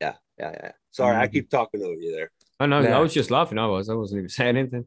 [0.00, 0.72] yeah, yeah, yeah.
[0.90, 1.32] Sorry, I Mhm.
[1.32, 2.30] keep talking over you there.
[2.58, 2.78] I know.
[2.78, 3.58] I was just laughing.
[3.58, 3.88] I was.
[3.88, 4.84] I wasn't even saying anything.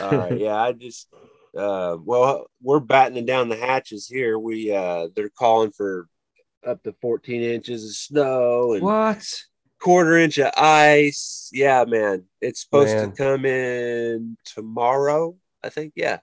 [0.00, 1.08] All right, yeah, I just
[1.56, 4.38] uh well we're battening down the hatches here.
[4.38, 6.08] We uh they're calling for
[6.66, 9.42] up to 14 inches of snow and What?
[9.82, 11.50] Quarter inch of ice.
[11.52, 12.24] Yeah, man.
[12.40, 13.10] It's supposed Man.
[13.10, 15.92] to come in tomorrow, I think.
[15.96, 16.18] Yeah.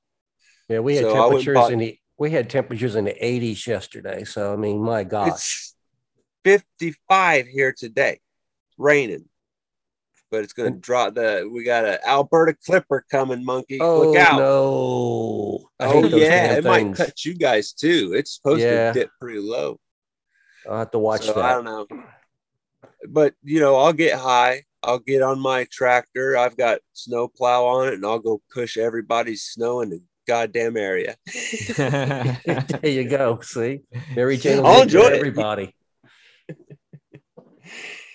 [0.68, 3.06] Yeah, we had So I went and temperatures bought- in the we had temperatures in
[3.06, 4.24] the 80s yesterday.
[4.26, 5.30] So I mean, my gosh.
[5.30, 5.76] It's
[6.44, 8.20] 55 here today,
[8.78, 9.26] raining.
[10.32, 11.50] But it's going to drop the.
[11.52, 13.80] We got a Alberta Clipper coming, monkey.
[13.82, 14.38] oh Look out!
[14.38, 15.70] no!
[15.80, 18.14] I oh yeah, it might cut you guys too.
[18.16, 18.92] It's supposed Yeah.
[18.94, 19.80] to dip pretty low.
[20.70, 21.46] I'll have to watch so that.
[21.46, 21.88] I don't know.
[23.08, 24.64] But you know, I'll get high.
[24.82, 26.38] I'll get on my tractor.
[26.38, 30.78] I've got snow plow on it, and I'll go push everybody's snow in the goddamn
[30.78, 31.16] area.
[31.78, 33.40] there you go.
[33.42, 33.82] See,
[34.16, 35.08] Mary will I'll enjoy.
[35.08, 35.76] Everybody.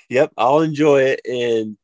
[0.08, 1.76] yep, I'll enjoy it, and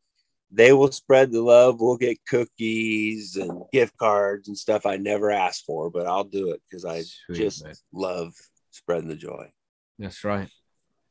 [0.50, 1.80] they will spread the love.
[1.80, 6.50] We'll get cookies and gift cards and stuff I never asked for, but I'll do
[6.52, 7.74] it because I Sweet, just man.
[7.92, 8.32] love
[8.70, 9.50] spreading the joy.
[9.98, 10.48] That's right.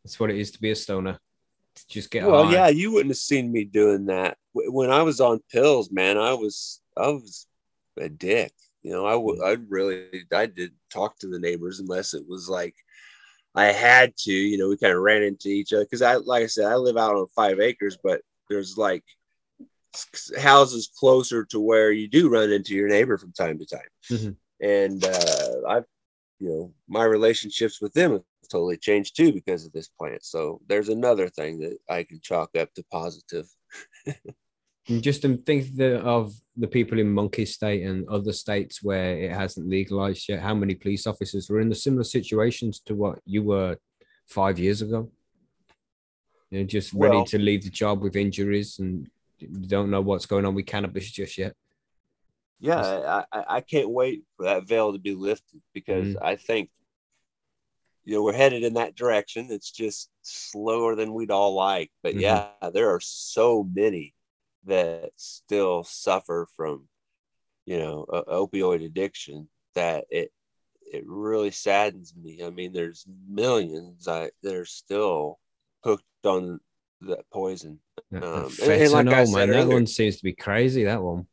[0.03, 1.19] That's what it is to be a stoner.
[1.87, 5.19] To just get well, yeah, you wouldn't have seen me doing that when I was
[5.21, 6.17] on pills, man.
[6.17, 7.47] I was I was
[7.97, 8.53] a dick.
[8.83, 12.47] You know, I would I really I did talk to the neighbors unless it was
[12.49, 12.75] like
[13.55, 14.31] I had to.
[14.31, 16.75] You know, we kind of ran into each other because I like I said I
[16.75, 19.03] live out on five acres, but there's like
[20.37, 24.35] houses closer to where you do run into your neighbor from time to time, Mhm.
[24.61, 25.85] and uh, I've
[26.39, 30.23] you know my relationships with them have totally changed too because of this plant.
[30.23, 33.47] So there's another thing that I can chalk up to positive.
[34.89, 39.19] And just to think the, of the people in Monkey State and other states where
[39.19, 40.41] it hasn't legalized yet.
[40.41, 43.77] How many police officers were in the similar situations to what you were
[44.25, 45.11] five years ago?
[46.49, 49.07] You know, just ready Well- to leave the job with injuries and
[49.67, 51.55] don't know what's going on with cannabis just yet.
[52.59, 56.69] Yeah, I, I, can't wait for that veil to be lifted because I think
[58.03, 59.47] you know we're headed in that direction.
[59.49, 62.21] It's just slower than we'd all like, but Mhm.
[62.21, 64.13] yeah, there are so many
[64.65, 66.89] that still suffer from
[67.65, 70.33] you know o- opioid addiction that it
[70.91, 72.43] it really saddens me.
[72.43, 75.39] I mean, there's millions I that are still
[75.83, 76.59] hooked on
[77.01, 77.79] that poison.
[78.11, 80.83] Um, and- and like I said man, that earlier- one seems to be crazy.
[80.83, 81.28] That one.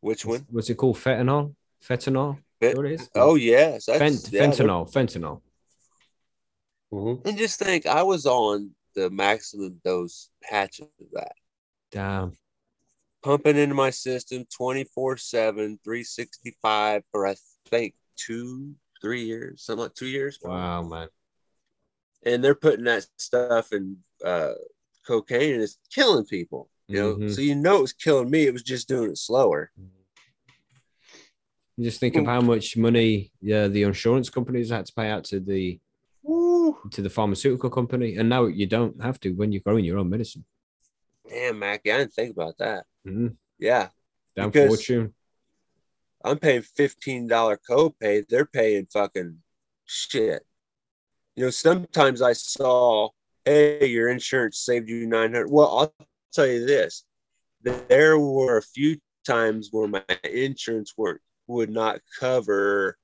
[0.00, 0.46] Which one?
[0.50, 0.96] what's it called?
[0.96, 1.54] Fentanyl?
[1.82, 2.38] Fentanyl?
[2.60, 3.10] Fet- What it is?
[3.14, 4.90] Oh yes, Fent- yeah, they're- fentanyl.
[4.92, 5.42] Fentanyl.
[6.92, 7.26] Mhm.
[7.26, 11.32] And just think, I was on the maximum dose patch of that,
[11.90, 12.36] Damn.
[13.22, 17.34] pumping into my system 24 7, 365 for I
[17.68, 20.38] think two, three years, something like two years.
[20.42, 21.08] Wow, man.
[22.24, 24.54] And they're putting that stuff in uh,
[25.06, 26.70] cocaine and it's killing people.
[26.88, 27.34] You know, Mhm.
[27.34, 28.46] so you know it was killing me.
[28.46, 29.72] It was just doing it slower.
[31.76, 35.24] You Just think of how much money yeah, the insurance companies had to pay out
[35.24, 35.80] to the
[36.90, 40.08] to the pharmaceutical company, and now you don't have to when you're growing your own
[40.08, 40.44] medicine.
[41.28, 42.86] Damn, Mackie, I didn't think about that.
[43.06, 43.36] Mhm.
[43.58, 43.90] Yeah,
[44.36, 45.14] Damn fortune.
[46.24, 48.26] I'm paying fifteen dollar copay.
[48.28, 49.42] They're paying fucking
[49.84, 50.44] shit.
[51.34, 53.10] You know, sometimes I saw,
[53.44, 55.50] hey, your insurance saved you nine hundred.
[55.50, 56.06] Well, I'll
[56.36, 57.04] tell you this:
[57.88, 62.96] there were a few times where my insurance work would not cover.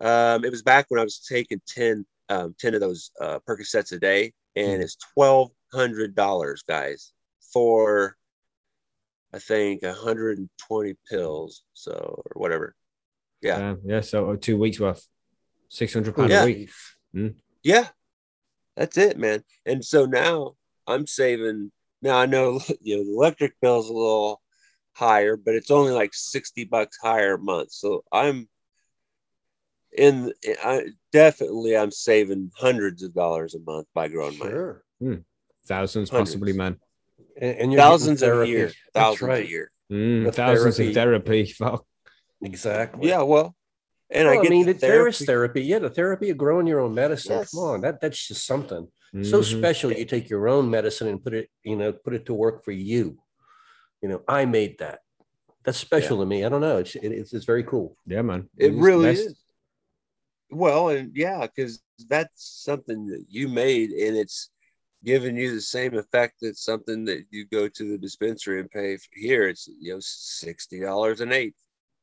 [0.00, 3.92] Um, it was back when I was taking 10, um, 10 of those uh, Percocets
[3.92, 7.12] a day, and it's twelve hundred dollars, guys,
[7.52, 8.16] for
[9.32, 12.74] I think 120 pills, so or whatever.
[13.40, 13.58] Yeah.
[13.58, 14.00] Damn, yeah.
[14.00, 15.06] So uh, two weeks worth,
[15.68, 16.42] six hundred pound Yeah.
[16.42, 16.70] a week.
[17.62, 17.88] Yeah,
[18.76, 19.42] that's it, man.
[19.64, 20.54] And so now
[20.86, 21.72] I'm saving.
[22.04, 24.40] Now I know you know the electric bill's a little
[24.92, 27.72] higher, but it's only like 60 bucks higher a month.
[27.72, 28.48] So I'm
[29.96, 30.32] in.
[30.62, 34.82] I definitely I'm saving hundreds of dollars a month by growing my Sure.
[35.66, 36.30] Thousands, Hundreds.
[36.30, 36.78] possibly, man.
[37.40, 38.50] And, and thousands a therapy.
[38.50, 38.66] year.
[38.66, 39.44] That's Thousands right.
[39.46, 39.72] a year.
[39.90, 40.88] Mm, The thousands therapy.
[40.90, 41.44] of therapy.
[41.58, 41.84] Fuck.
[42.42, 43.08] Exactly.
[43.08, 43.56] Yeah, well,
[44.10, 45.26] and Well, I I, mean, the it, there is therapy.
[45.26, 45.62] therapy.
[45.62, 47.38] Yeah, the therapy of growing your own medicine.
[47.38, 47.50] Yes.
[47.52, 48.86] Come on, that that's just something
[49.22, 49.58] so Mhm.
[49.58, 49.92] special.
[49.92, 52.72] You take your own medicine and put it, you know, put it to work for
[52.72, 53.18] you.
[54.02, 55.00] You know, I made that.
[55.62, 56.44] That's special to me.
[56.44, 56.78] I don't know.
[56.78, 57.96] It's it, it's, it's very cool.
[58.06, 58.48] Yeah, man.
[58.58, 59.26] it, the really best.
[59.26, 59.34] is.
[60.50, 64.50] Well, and yeah, because that's something that you made, and it's
[65.04, 68.96] giving you the same effect that something that you go to the dispensary and pay
[68.96, 69.48] for here.
[69.48, 71.56] It's you know sixty dollars an eighth,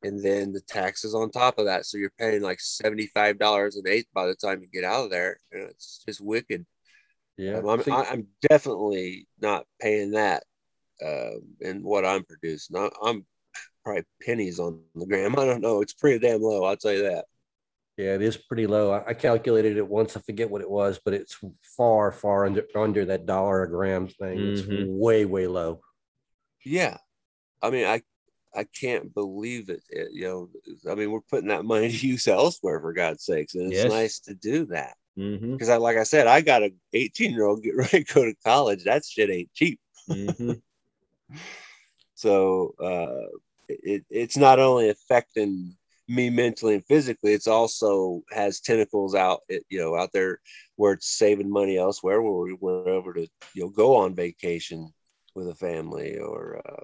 [0.03, 1.85] and then the taxes on top of that.
[1.85, 5.05] So you're paying like seventy five dollars an eighth by the time you get out
[5.05, 5.37] of there.
[5.51, 6.65] And it's just wicked.
[7.37, 7.57] Yeah.
[7.57, 10.43] Um, I'm, See, I- I'm definitely not paying that
[11.05, 12.77] um, in what I'm producing.
[12.77, 13.25] I, I'm
[13.83, 15.35] probably pennies on the gram.
[15.39, 15.81] I don't know.
[15.81, 16.63] It's pretty damn low.
[16.65, 17.25] I'll tell you that.
[17.97, 18.91] yeah, it is pretty low.
[18.91, 20.15] I, I calculated it once.
[20.15, 21.37] I forget what it was, but it's
[21.77, 24.39] far, far under under that dollar a gram thing.
[24.53, 24.87] It's Mhm.
[24.87, 25.81] way, way low.
[26.63, 26.97] Yeah,
[27.61, 28.01] I mean, I
[28.53, 29.81] I can't believe it.
[29.89, 30.49] It- You know,
[30.91, 33.89] I mean, we're putting that money to use elsewhere for God's sakes, and it's Yes.
[33.91, 37.45] nice to do that hmm because I, like I said, I got a 18 year
[37.45, 38.83] old get ready to go to college.
[38.83, 39.79] That shit ain't cheap.
[40.07, 40.53] hmm
[42.15, 43.27] So uh,
[43.67, 45.75] it it- it's not only affecting
[46.07, 50.39] me mentally and physically, it's also has tentacles out, it, you know, out there
[50.75, 54.91] where it's saving money elsewhere, where we were able to, you know, go on vacation
[55.35, 56.83] with a family or, uh,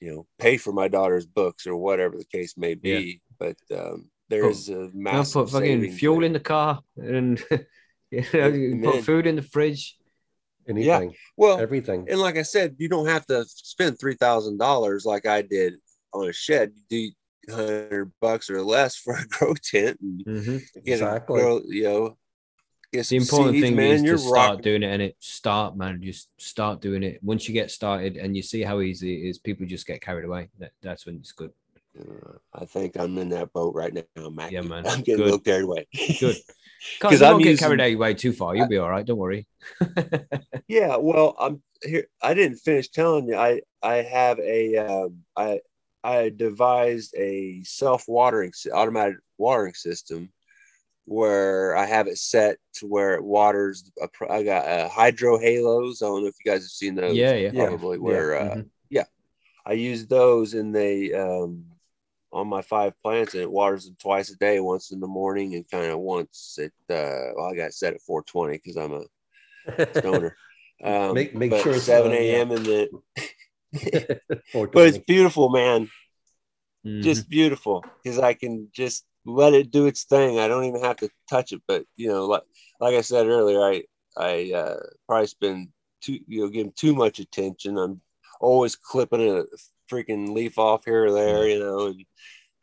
[0.00, 3.20] you know, pay for my daughter's books or whatever the case may be.
[3.38, 6.26] But um, there's a Now massive put fucking fuel there.
[6.26, 7.42] in the car and
[8.10, 9.02] you know, you put Amen.
[9.02, 9.96] food in the fridge.
[10.68, 12.06] Anything, Well, everything.
[12.10, 15.74] and like I said, you don't have to spend three thousand dollars like I did
[16.12, 16.72] on a shed.
[16.90, 17.12] You
[17.48, 21.40] do hundred bucks or less for a grow tent and hmm get Exactly.
[21.40, 22.18] a grow, you know.
[22.92, 23.92] Get The important seeds, thing man.
[23.94, 26.00] is You're to start doing it and it start, man.
[26.02, 27.22] Just start doing it.
[27.22, 30.24] Once you get started and you see how easy it is, people just get carried
[30.24, 30.48] away.
[30.58, 31.52] That, that's when it's good.
[32.54, 34.52] I think I'm in that boat right now, Mac.
[34.52, 34.86] Yeah, man.
[34.86, 35.20] I'm getting Good.
[35.20, 35.86] a little carried away.
[36.20, 36.36] Good.
[37.00, 38.56] 'Cause Because I'm don't get carried away too far.
[38.56, 39.04] You'll be all right.
[39.06, 39.46] Don't worry.
[40.68, 42.06] yeah, well, I'm here.
[42.22, 43.36] I didn't finish telling you.
[43.36, 45.60] I I have a um, I
[46.02, 50.32] I devised a self watering automatic watering system
[51.04, 53.90] where I have it set to where it waters.
[54.00, 56.02] A, I got uh, hydro halos.
[56.02, 57.16] I don't know if you guys have seen those.
[57.16, 57.66] Yeah, yeah.
[57.66, 57.98] probably.
[57.98, 58.70] Where uh, Mhm.
[59.66, 61.66] I use those and they um
[62.32, 65.54] on my five plants and it waters them twice a day, once in the morning
[65.54, 69.94] and kind of once at uh well I got set at 420 because I'm a
[69.94, 70.36] stoner.
[70.84, 72.20] Um Make- make but sure it's, 7 uh, yeah.
[72.20, 72.52] a.m.
[72.52, 72.88] and then
[74.72, 75.90] but it's beautiful, man.
[76.86, 77.02] Mhm.
[77.02, 80.38] Just beautiful because I can just let it do its thing.
[80.38, 81.62] I don't even have to touch it.
[81.66, 82.42] But you know, like
[82.80, 83.82] like I said earlier, I
[84.16, 84.76] I uh,
[85.06, 85.68] probably spend
[86.00, 87.76] too you know giving too much attention.
[87.76, 88.00] I'm
[88.40, 89.44] always clipping a
[89.90, 92.04] freaking leaf off here or there, you know, and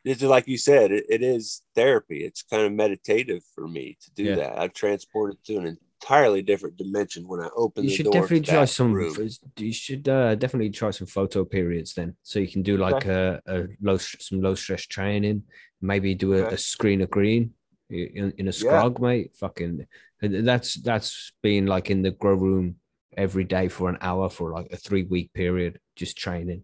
[0.04, 2.24] it's just like you said, it, it is therapy.
[2.24, 4.36] It's kind of meditative for me to do Yeah.
[4.36, 4.58] that.
[4.58, 8.12] I've transported to an entirely different dimension when I open you the should door.
[8.14, 8.92] definitely try some.
[8.92, 9.16] room.
[9.58, 13.40] You should uh, definitely try some photo periods then, so you can do like a,
[13.46, 15.42] a low some low stress training.
[15.80, 16.54] Maybe do a, Okay.
[16.54, 17.52] a screen of green
[17.90, 19.32] in, in a scrog, mate.
[19.36, 19.86] Fucking,
[20.20, 22.76] that's that's been like in the grow room
[23.16, 26.62] every day for an hour for like a three week period, just training,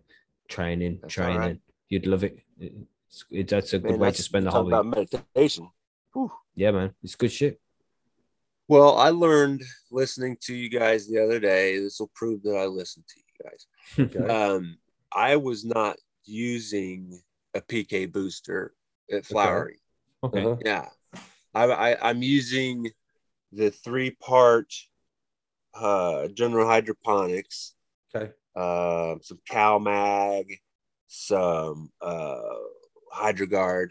[0.53, 1.39] training, That's training.
[1.39, 1.61] right.
[1.89, 2.39] You'd love it.
[2.59, 3.49] It's, it.
[3.49, 5.13] That's a good Man, way to spend the talk whole about week.
[5.13, 5.69] meditation.
[6.13, 6.31] Whew.
[6.55, 7.61] Yeah, man, it's good shit.
[8.69, 11.79] Well, I learned listening to you guys the other day.
[11.79, 13.67] This will prove that I listened to you guys.
[14.31, 14.79] Um,
[15.15, 17.21] I was not using
[17.55, 18.73] a PK booster
[19.11, 19.77] at flowering.
[20.25, 20.45] Okay.
[20.45, 20.57] Uh-huh.
[20.65, 20.89] Yeah,
[21.55, 22.91] I, I I'm using
[23.53, 24.73] the three part
[25.75, 27.75] uh, general hydroponics,
[28.15, 28.33] Okay.
[28.55, 30.59] Uh, some CalMag,
[31.09, 32.41] some uh,
[33.15, 33.91] HydroGuard.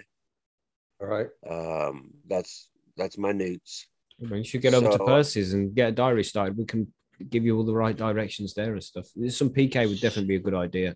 [1.01, 1.27] All right.
[1.49, 3.87] Um, that's that's my nutes.
[4.21, 6.57] I mean, you should get over to Percy's and get a diary started.
[6.57, 6.93] We can
[7.29, 9.07] give you all the right directions there and stuff.
[9.29, 10.95] Some PK would definitely be a good idea.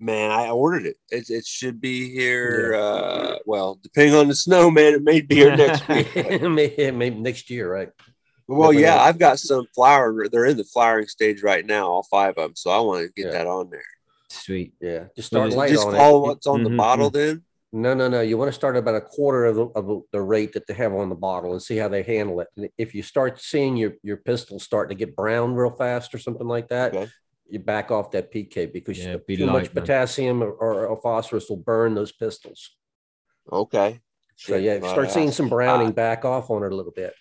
[0.00, 0.96] Man, I ordered it.
[1.10, 2.74] It, it should be here.
[2.74, 6.08] Uh, well, depending on the snow, man, it may be here next week.
[6.14, 7.88] but- maybe, maybe next year, right?
[8.46, 9.00] Well, Definitely yeah, not.
[9.06, 10.28] I've got some flower.
[10.28, 12.56] They're in the flowering stage right now, all five of them.
[12.56, 13.38] So I want to get Yeah.
[13.38, 13.82] that on there.
[14.28, 14.74] Sweet.
[14.80, 15.04] Yeah.
[15.16, 16.28] Just start is light Just on call it.
[16.28, 17.44] what's on Mhm, the bottle then.
[17.72, 18.20] No, no, no.
[18.20, 20.74] You want to start about a quarter of the, of the- the rate that they
[20.74, 22.48] have on the bottle and see how they handle it.
[22.56, 26.18] And if you start seeing your your pistil starting to get brown real fast or
[26.18, 27.10] something like that, Okay.
[27.48, 29.82] you back off that PK because Yeah, be too light, much man.
[29.82, 32.76] potassium or, or, or phosphorus will burn those pistils.
[33.50, 34.00] Okay.
[34.36, 37.14] So yeah, if you start seeing some browning, back off on it a little bit.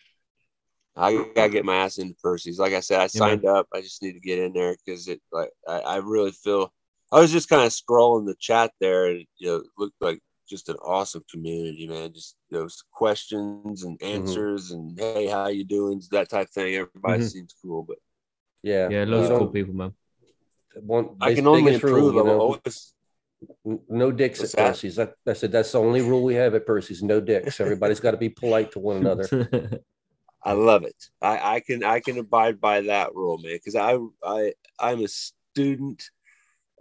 [0.96, 2.60] I gotta get my ass into Percy's.
[2.60, 3.10] Like I said, I man.
[3.10, 3.68] signed up.
[3.74, 6.72] I just need to get in there because it like I, I really feel.
[7.12, 10.20] I was just kind of scrolling the chat there, and you know, it looked like
[10.50, 12.14] just an awesome community, man.
[12.14, 14.16] Just those questions and Mm-hmm.
[14.22, 16.02] answers, and hey, how you doing?
[16.12, 16.76] That type of thing.
[16.76, 17.32] Everybody Mhm.
[17.32, 17.98] seems cool, but
[18.62, 18.90] Yeah.
[18.90, 19.94] Yeah, you loads of cool people, man.
[20.82, 22.16] One, I can only biggest rule, improve.
[22.16, 22.94] you know, always-
[23.90, 24.68] no dicks What's at that?
[24.74, 24.96] Percy's.
[24.96, 27.04] That, I said that's the only rule we have at Percy's.
[27.04, 27.60] No dicks.
[27.60, 29.28] Everybody's got to be polite to one another.
[30.46, 31.10] I love it.
[31.22, 35.08] I, I can I can abide by that rule, man, because I I I'm a
[35.08, 36.04] student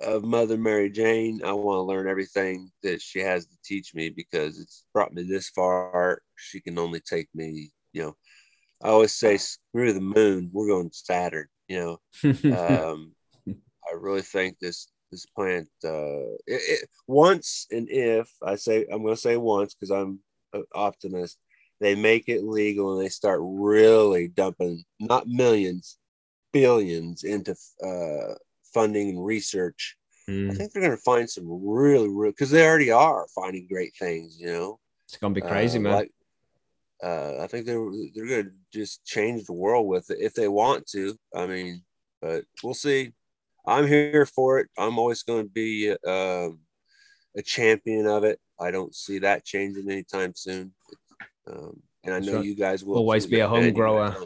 [0.00, 1.40] of Mother Mary Jane.
[1.44, 5.22] I want to learn everything that she has to teach me because it's brought me
[5.22, 6.20] this far.
[6.36, 8.16] She can only take me, you know.
[8.82, 10.50] I always say, screw the moon.
[10.52, 11.46] We're going to Saturn.
[11.68, 12.24] You know,
[12.56, 13.12] um,
[13.88, 19.02] I really think this this plant uh, it, it, once and if I say I'm
[19.02, 20.20] going to say once because I'm
[20.52, 21.38] an optimist.
[21.82, 25.98] They make it legal and they start really dumping not millions,
[26.52, 28.34] billions into uh,
[28.74, 29.96] funding and research.
[30.50, 33.68] I Mm, think they're going to find some really, real because they already are finding
[33.68, 34.38] great things.
[34.40, 35.92] You know, it's gonna be crazy, Uh, man.
[35.92, 36.12] Like,
[37.02, 37.84] uh, I think they're
[38.14, 41.16] they're going to just change the world with it if they want to.
[41.34, 41.82] I mean,
[42.22, 43.12] but we'll see.
[43.66, 44.68] I'm here for it.
[44.78, 46.60] I'm always going to be um,
[47.36, 48.40] a champion of it.
[48.60, 50.74] I don't see that changing anytime soon.
[51.46, 52.44] Um, and I know right.
[52.44, 54.04] you guys will Always too, be a home You grower.
[54.04, 54.16] are-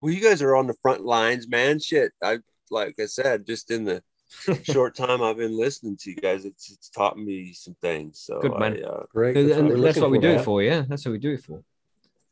[0.00, 1.78] Well, you guys are on the front lines, man.
[1.80, 2.38] Shit, I
[2.70, 4.02] like I said, just in the
[4.64, 8.20] short time I've been listening to you guys, it's it's taught me some things.
[8.20, 8.78] So Good, man.
[8.84, 9.36] I, uh, Great.
[9.36, 10.40] And- and that's what we do that.
[10.40, 10.84] it for, yeah.
[10.88, 11.62] That's what we do it for.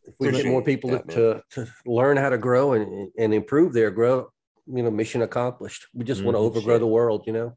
[0.06, 3.72] If we get more people that, to, to learn how to grow and, and improve
[3.72, 4.30] their grow,
[4.66, 5.86] you know, mission accomplished.
[5.94, 7.56] We just want to overgrow the world, you know.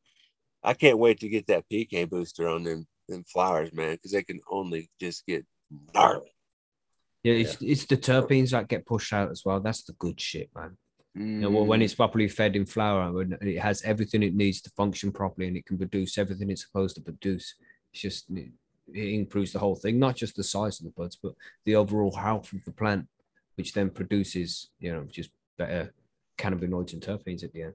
[0.63, 4.23] I can't wait to get that PK booster on them them flowers, man, because they
[4.23, 5.45] can only just get
[5.93, 6.31] gnarly.
[7.23, 9.59] Yeah, it's, it's the terpenes that get pushed out as well.
[9.59, 10.77] That's the good shit, man.
[11.15, 11.65] You know, Mm.
[11.65, 15.47] when it's properly fed in flower, when it has everything it needs to function properly
[15.47, 17.55] and it can produce everything it's supposed to produce,
[17.91, 18.51] it's just it,
[18.93, 21.33] it improves the whole thing, not just the size of the buds, but
[21.65, 23.07] the overall health of the plant,
[23.55, 25.91] which then produces, you know, just better
[26.37, 27.73] cannabinoids and terpenes at the end.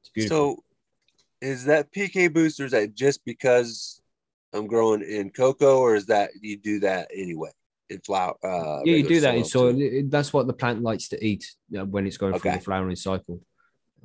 [0.00, 0.56] It's beautiful.
[0.56, 0.64] So,
[1.40, 2.64] is that PK booster?
[2.64, 4.02] Is that just because
[4.52, 7.50] I'm growing in coco, or is that you do that anyway
[7.90, 8.34] in flower?
[8.42, 10.08] Uh, yeah, you do that in soil, too?
[10.08, 13.40] That's what the plant likes to eat when it's going through the flowering cycle.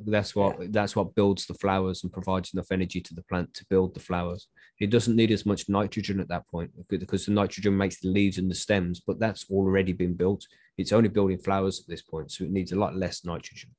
[0.03, 3.65] That's what that's what builds the flowers and provides enough energy to the plant to
[3.69, 4.47] build the flowers.
[4.79, 8.39] It doesn't need as much nitrogen at that point because the nitrogen makes the leaves
[8.39, 10.47] and the stems, but that's already been built.
[10.77, 13.69] It's only building flowers at this point, so it needs a lot less nitrogen,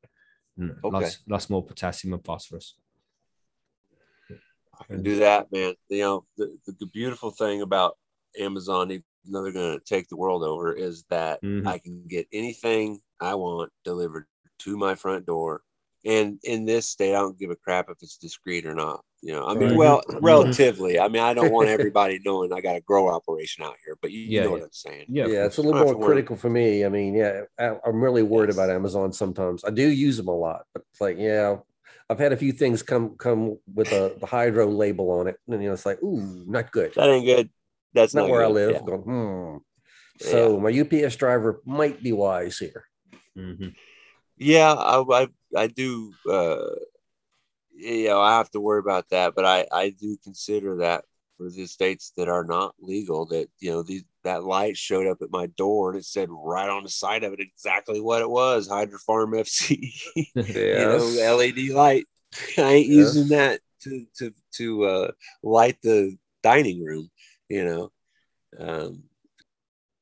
[0.60, 0.76] Okay.
[0.84, 2.76] lots, lots more potassium and phosphorus.
[4.80, 5.74] I can do that, man.
[5.88, 7.96] You know, the, the, the beautiful thing about
[8.38, 11.66] Amazon, even though they're going to take the world over, is that Mhm.
[11.66, 14.26] I can get anything I want delivered
[14.60, 15.62] to my front door.
[16.04, 19.04] And in this state, I don't give a crap if it's discreet or not.
[19.20, 19.76] You know, I mean, Right.
[19.76, 20.20] well, Mhm.
[20.20, 20.98] relatively.
[20.98, 24.10] I mean, I don't want everybody knowing I got a grow operation out here, but
[24.10, 24.62] you, you Yeah, know what.
[24.62, 25.06] I'm saying.
[25.08, 26.84] Yeah, yeah, it's a little I don't have more critical for me.
[26.84, 28.56] I mean, yeah, I, I'm really worried Yes.
[28.56, 29.62] about Amazon sometimes.
[29.64, 31.58] I do use them a lot, but it's like, yeah,
[32.12, 35.62] I've had a few things come come with a the hydro label on it, and
[35.62, 36.92] you know, it's like, ooh, not good.
[36.94, 37.48] That ain't good.
[37.94, 38.72] That's not not, where I live.
[38.72, 38.82] Yeah.
[38.82, 39.56] Going, hmm.
[40.20, 42.84] So my UPS driver might be wise here.
[43.36, 43.74] Mhm.
[44.36, 46.12] Yeah, I, I, I do.
[46.28, 46.66] Uh,
[47.74, 51.04] you know, I have to worry about that, but I, I do consider that
[51.42, 55.18] for the states that are not legal, that you know, these that light showed up
[55.20, 58.30] at my door and it said right on the side of it exactly what it
[58.30, 59.92] was: Hydro Farm FC.
[60.34, 61.06] you know,
[61.36, 62.06] LED light.
[62.58, 63.14] I ain't Yes.
[63.14, 65.10] using that to to to uh,
[65.42, 67.10] light the dining room.
[67.48, 67.92] You know,
[68.58, 69.04] um,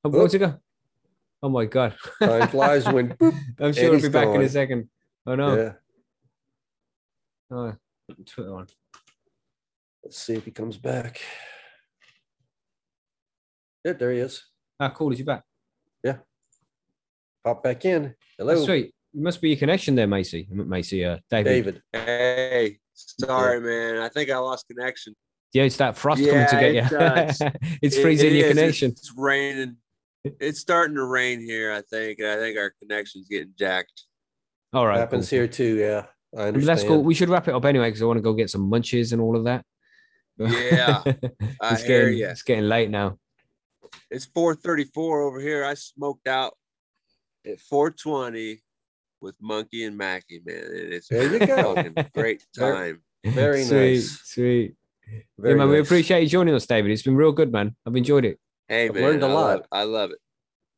[0.05, 0.59] Oh, where's it go?
[1.43, 1.97] Oh my god!
[2.21, 3.35] Time flies when boop.
[3.59, 4.89] I'm sure it'll Eddie's be back in a second.
[5.27, 5.57] Oh no!
[5.57, 5.73] Yeah.
[7.51, 7.75] Oh,
[8.27, 8.67] Twitter on.
[10.05, 11.21] Let's see if he comes back.
[13.85, 14.45] Yeah, there he is.
[14.79, 15.13] Ah, cool.
[15.13, 15.43] Is you back?
[16.03, 16.17] Yeah.
[17.45, 18.15] Pop back in.
[18.39, 18.87] Hello, Oh, sweet.
[19.15, 20.47] It must be your connection there, Macy.
[20.51, 21.45] Macy, uh, David.
[21.45, 21.83] David.
[21.93, 24.01] hey, sorry, man.
[24.03, 25.15] I think I lost connection.
[25.53, 26.89] Yeah, it's that frost coming to get it you.
[26.99, 27.41] does.
[27.83, 28.55] it's It- freezing it your is.
[28.57, 28.91] connection.
[28.93, 29.77] It's, it's raining.
[30.25, 32.19] It's starting to rain here, I think.
[32.21, 34.05] and I think our connection's getting jacked.
[34.73, 34.99] All right.
[34.99, 35.39] Happens cool.
[35.39, 35.77] here too.
[35.77, 36.69] Yeah, I But understand.
[36.79, 37.03] That's cool.
[37.03, 39.21] We should wrap it up anyway because I want to go get some munches and
[39.21, 39.65] all of that.
[40.41, 41.03] Yeah,
[41.61, 42.29] I it's hear getting ya.
[42.31, 43.19] it's getting late now.
[44.11, 45.65] It's 434 over here.
[45.65, 46.55] I smoked out
[47.47, 48.63] at 420
[49.21, 50.57] with Monkey and Mackie, man.
[50.65, 51.85] And it's There you a go.
[52.15, 53.03] great time.
[53.25, 54.21] Very sweet, nice.
[54.25, 54.75] sweet.
[55.39, 56.91] Very yeah, man, we appreciate you joining us, David.
[56.93, 57.75] It's been real good, man.
[57.87, 58.39] I've enjoyed it.
[58.69, 59.03] Hey, I've man.
[59.03, 59.57] learned a I lot.
[59.59, 60.19] Love, I love it.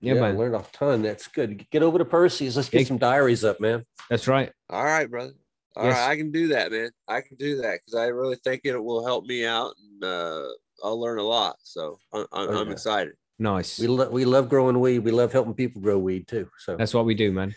[0.01, 0.39] Yeah, Yeah, man.
[0.39, 1.03] learned a ton.
[1.03, 1.69] That's good.
[1.71, 2.57] Get over to Percy's.
[2.57, 2.87] Let's get Yeah.
[2.89, 3.85] some diaries up, man.
[4.11, 4.51] That's right.
[4.71, 5.35] All right, brother.
[5.77, 6.09] All right, Yes.
[6.09, 6.91] I can do that, man.
[7.09, 10.45] I can do that because I really think it will help me out, and uh,
[10.85, 11.57] I'll learn a lot.
[11.63, 12.73] So I'm, I'm, I'm Okay.
[12.73, 13.15] excited.
[13.39, 13.79] Nice.
[13.79, 15.01] We lo- we love growing weed.
[15.01, 16.49] We love helping people grow weed too.
[16.59, 17.55] So That's what we do, man.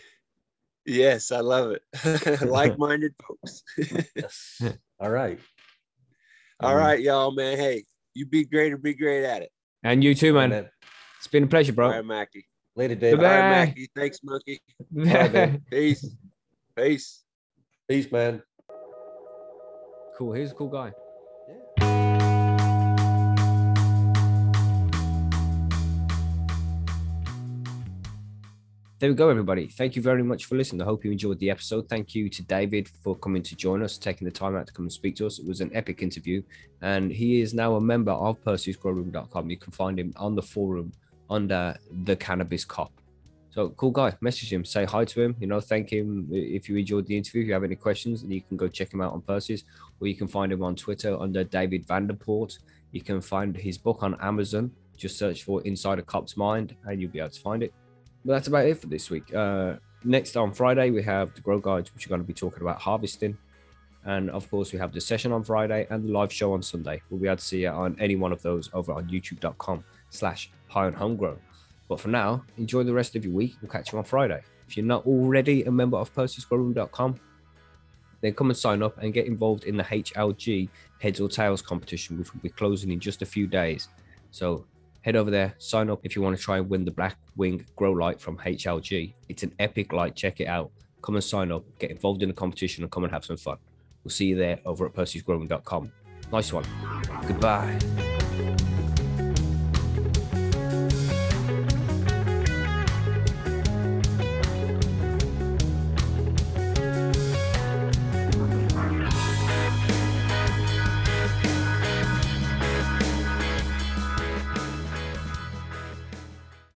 [0.86, 2.40] Yes, I love it.
[2.42, 3.62] Like-minded folks.
[4.16, 4.62] yes.
[4.98, 5.38] All right.
[6.60, 6.78] All Mhm.
[6.78, 7.58] right, y'all, man.
[7.58, 7.84] Hey,
[8.14, 9.50] you be great and be great at it.
[9.82, 10.52] And you too, man.
[10.52, 10.68] And
[11.18, 11.86] It's been a pleasure, bro.
[11.88, 12.46] All right, Mackie.
[12.76, 13.24] Later, David.
[13.24, 13.48] All right, Bye.
[13.66, 13.90] Mackie.
[13.94, 14.60] Thanks, Monkey.
[14.94, 15.62] right, man.
[15.70, 16.08] Peace.
[16.76, 17.24] Peace.
[17.88, 18.42] Peace, man.
[20.18, 20.32] cool.
[20.32, 20.92] He's a cool guy.
[28.98, 29.68] There we go, everybody.
[29.68, 30.82] Thank you very much for listening.
[30.82, 31.88] I hope you enjoyed the episode.
[31.88, 34.86] Thank you to David for coming to join us, taking the time out to come
[34.86, 35.38] and speak to us.
[35.38, 36.42] It was an epic interview,
[36.82, 39.48] and he is now a member of Percy'sGrowroom.com.
[39.48, 40.92] You can find him on the forum
[41.30, 42.90] under the Cannabis Cop.
[43.56, 44.14] So cool guy.
[44.20, 45.34] Message him, say hi to him.
[45.40, 47.40] You know, thank him if you enjoyed the interview.
[47.40, 49.64] If you have any questions, then you can go check him out on Percy's,
[49.98, 52.58] or you can find him on Twitter under David Vanderport.
[52.92, 54.72] You can find his book on Amazon.
[54.98, 57.72] Just search for Inside a Cop's Mind, and you'll be able to find it.
[58.26, 59.34] But that's about it for this week.
[59.34, 62.60] Uh, next on Friday, we have the Grow Guides, which are going to be talking
[62.60, 63.38] about harvesting.
[64.04, 67.00] And of course, we have the session on Friday and the live show on Sunday.
[67.08, 70.50] We'll be able to see you on any one of those over on youtube.com slash
[70.68, 71.38] high on homegrown.
[71.88, 73.56] But for now, enjoy the rest of your week.
[73.60, 74.42] We'll catch you on Friday.
[74.68, 77.20] If you're not already a member of Percy'sGrowroom.com,
[78.20, 80.68] then come and sign up and get involved in the HLG
[81.00, 83.88] Heads or Tails competition, which will be closing in just a few days.
[84.30, 84.66] So
[85.02, 87.64] head over there, sign up if you want to try and win the Black Wing
[87.76, 89.14] Grow Light from HLG.
[89.28, 90.16] It's an epic light.
[90.16, 90.70] Check it out.
[91.02, 93.58] Come and sign up, get involved in the competition, and come and have some fun.
[94.02, 95.92] We'll see you there over at Percy'sGrowroom.com.
[96.32, 96.64] Nice one.
[97.26, 98.15] Goodbye.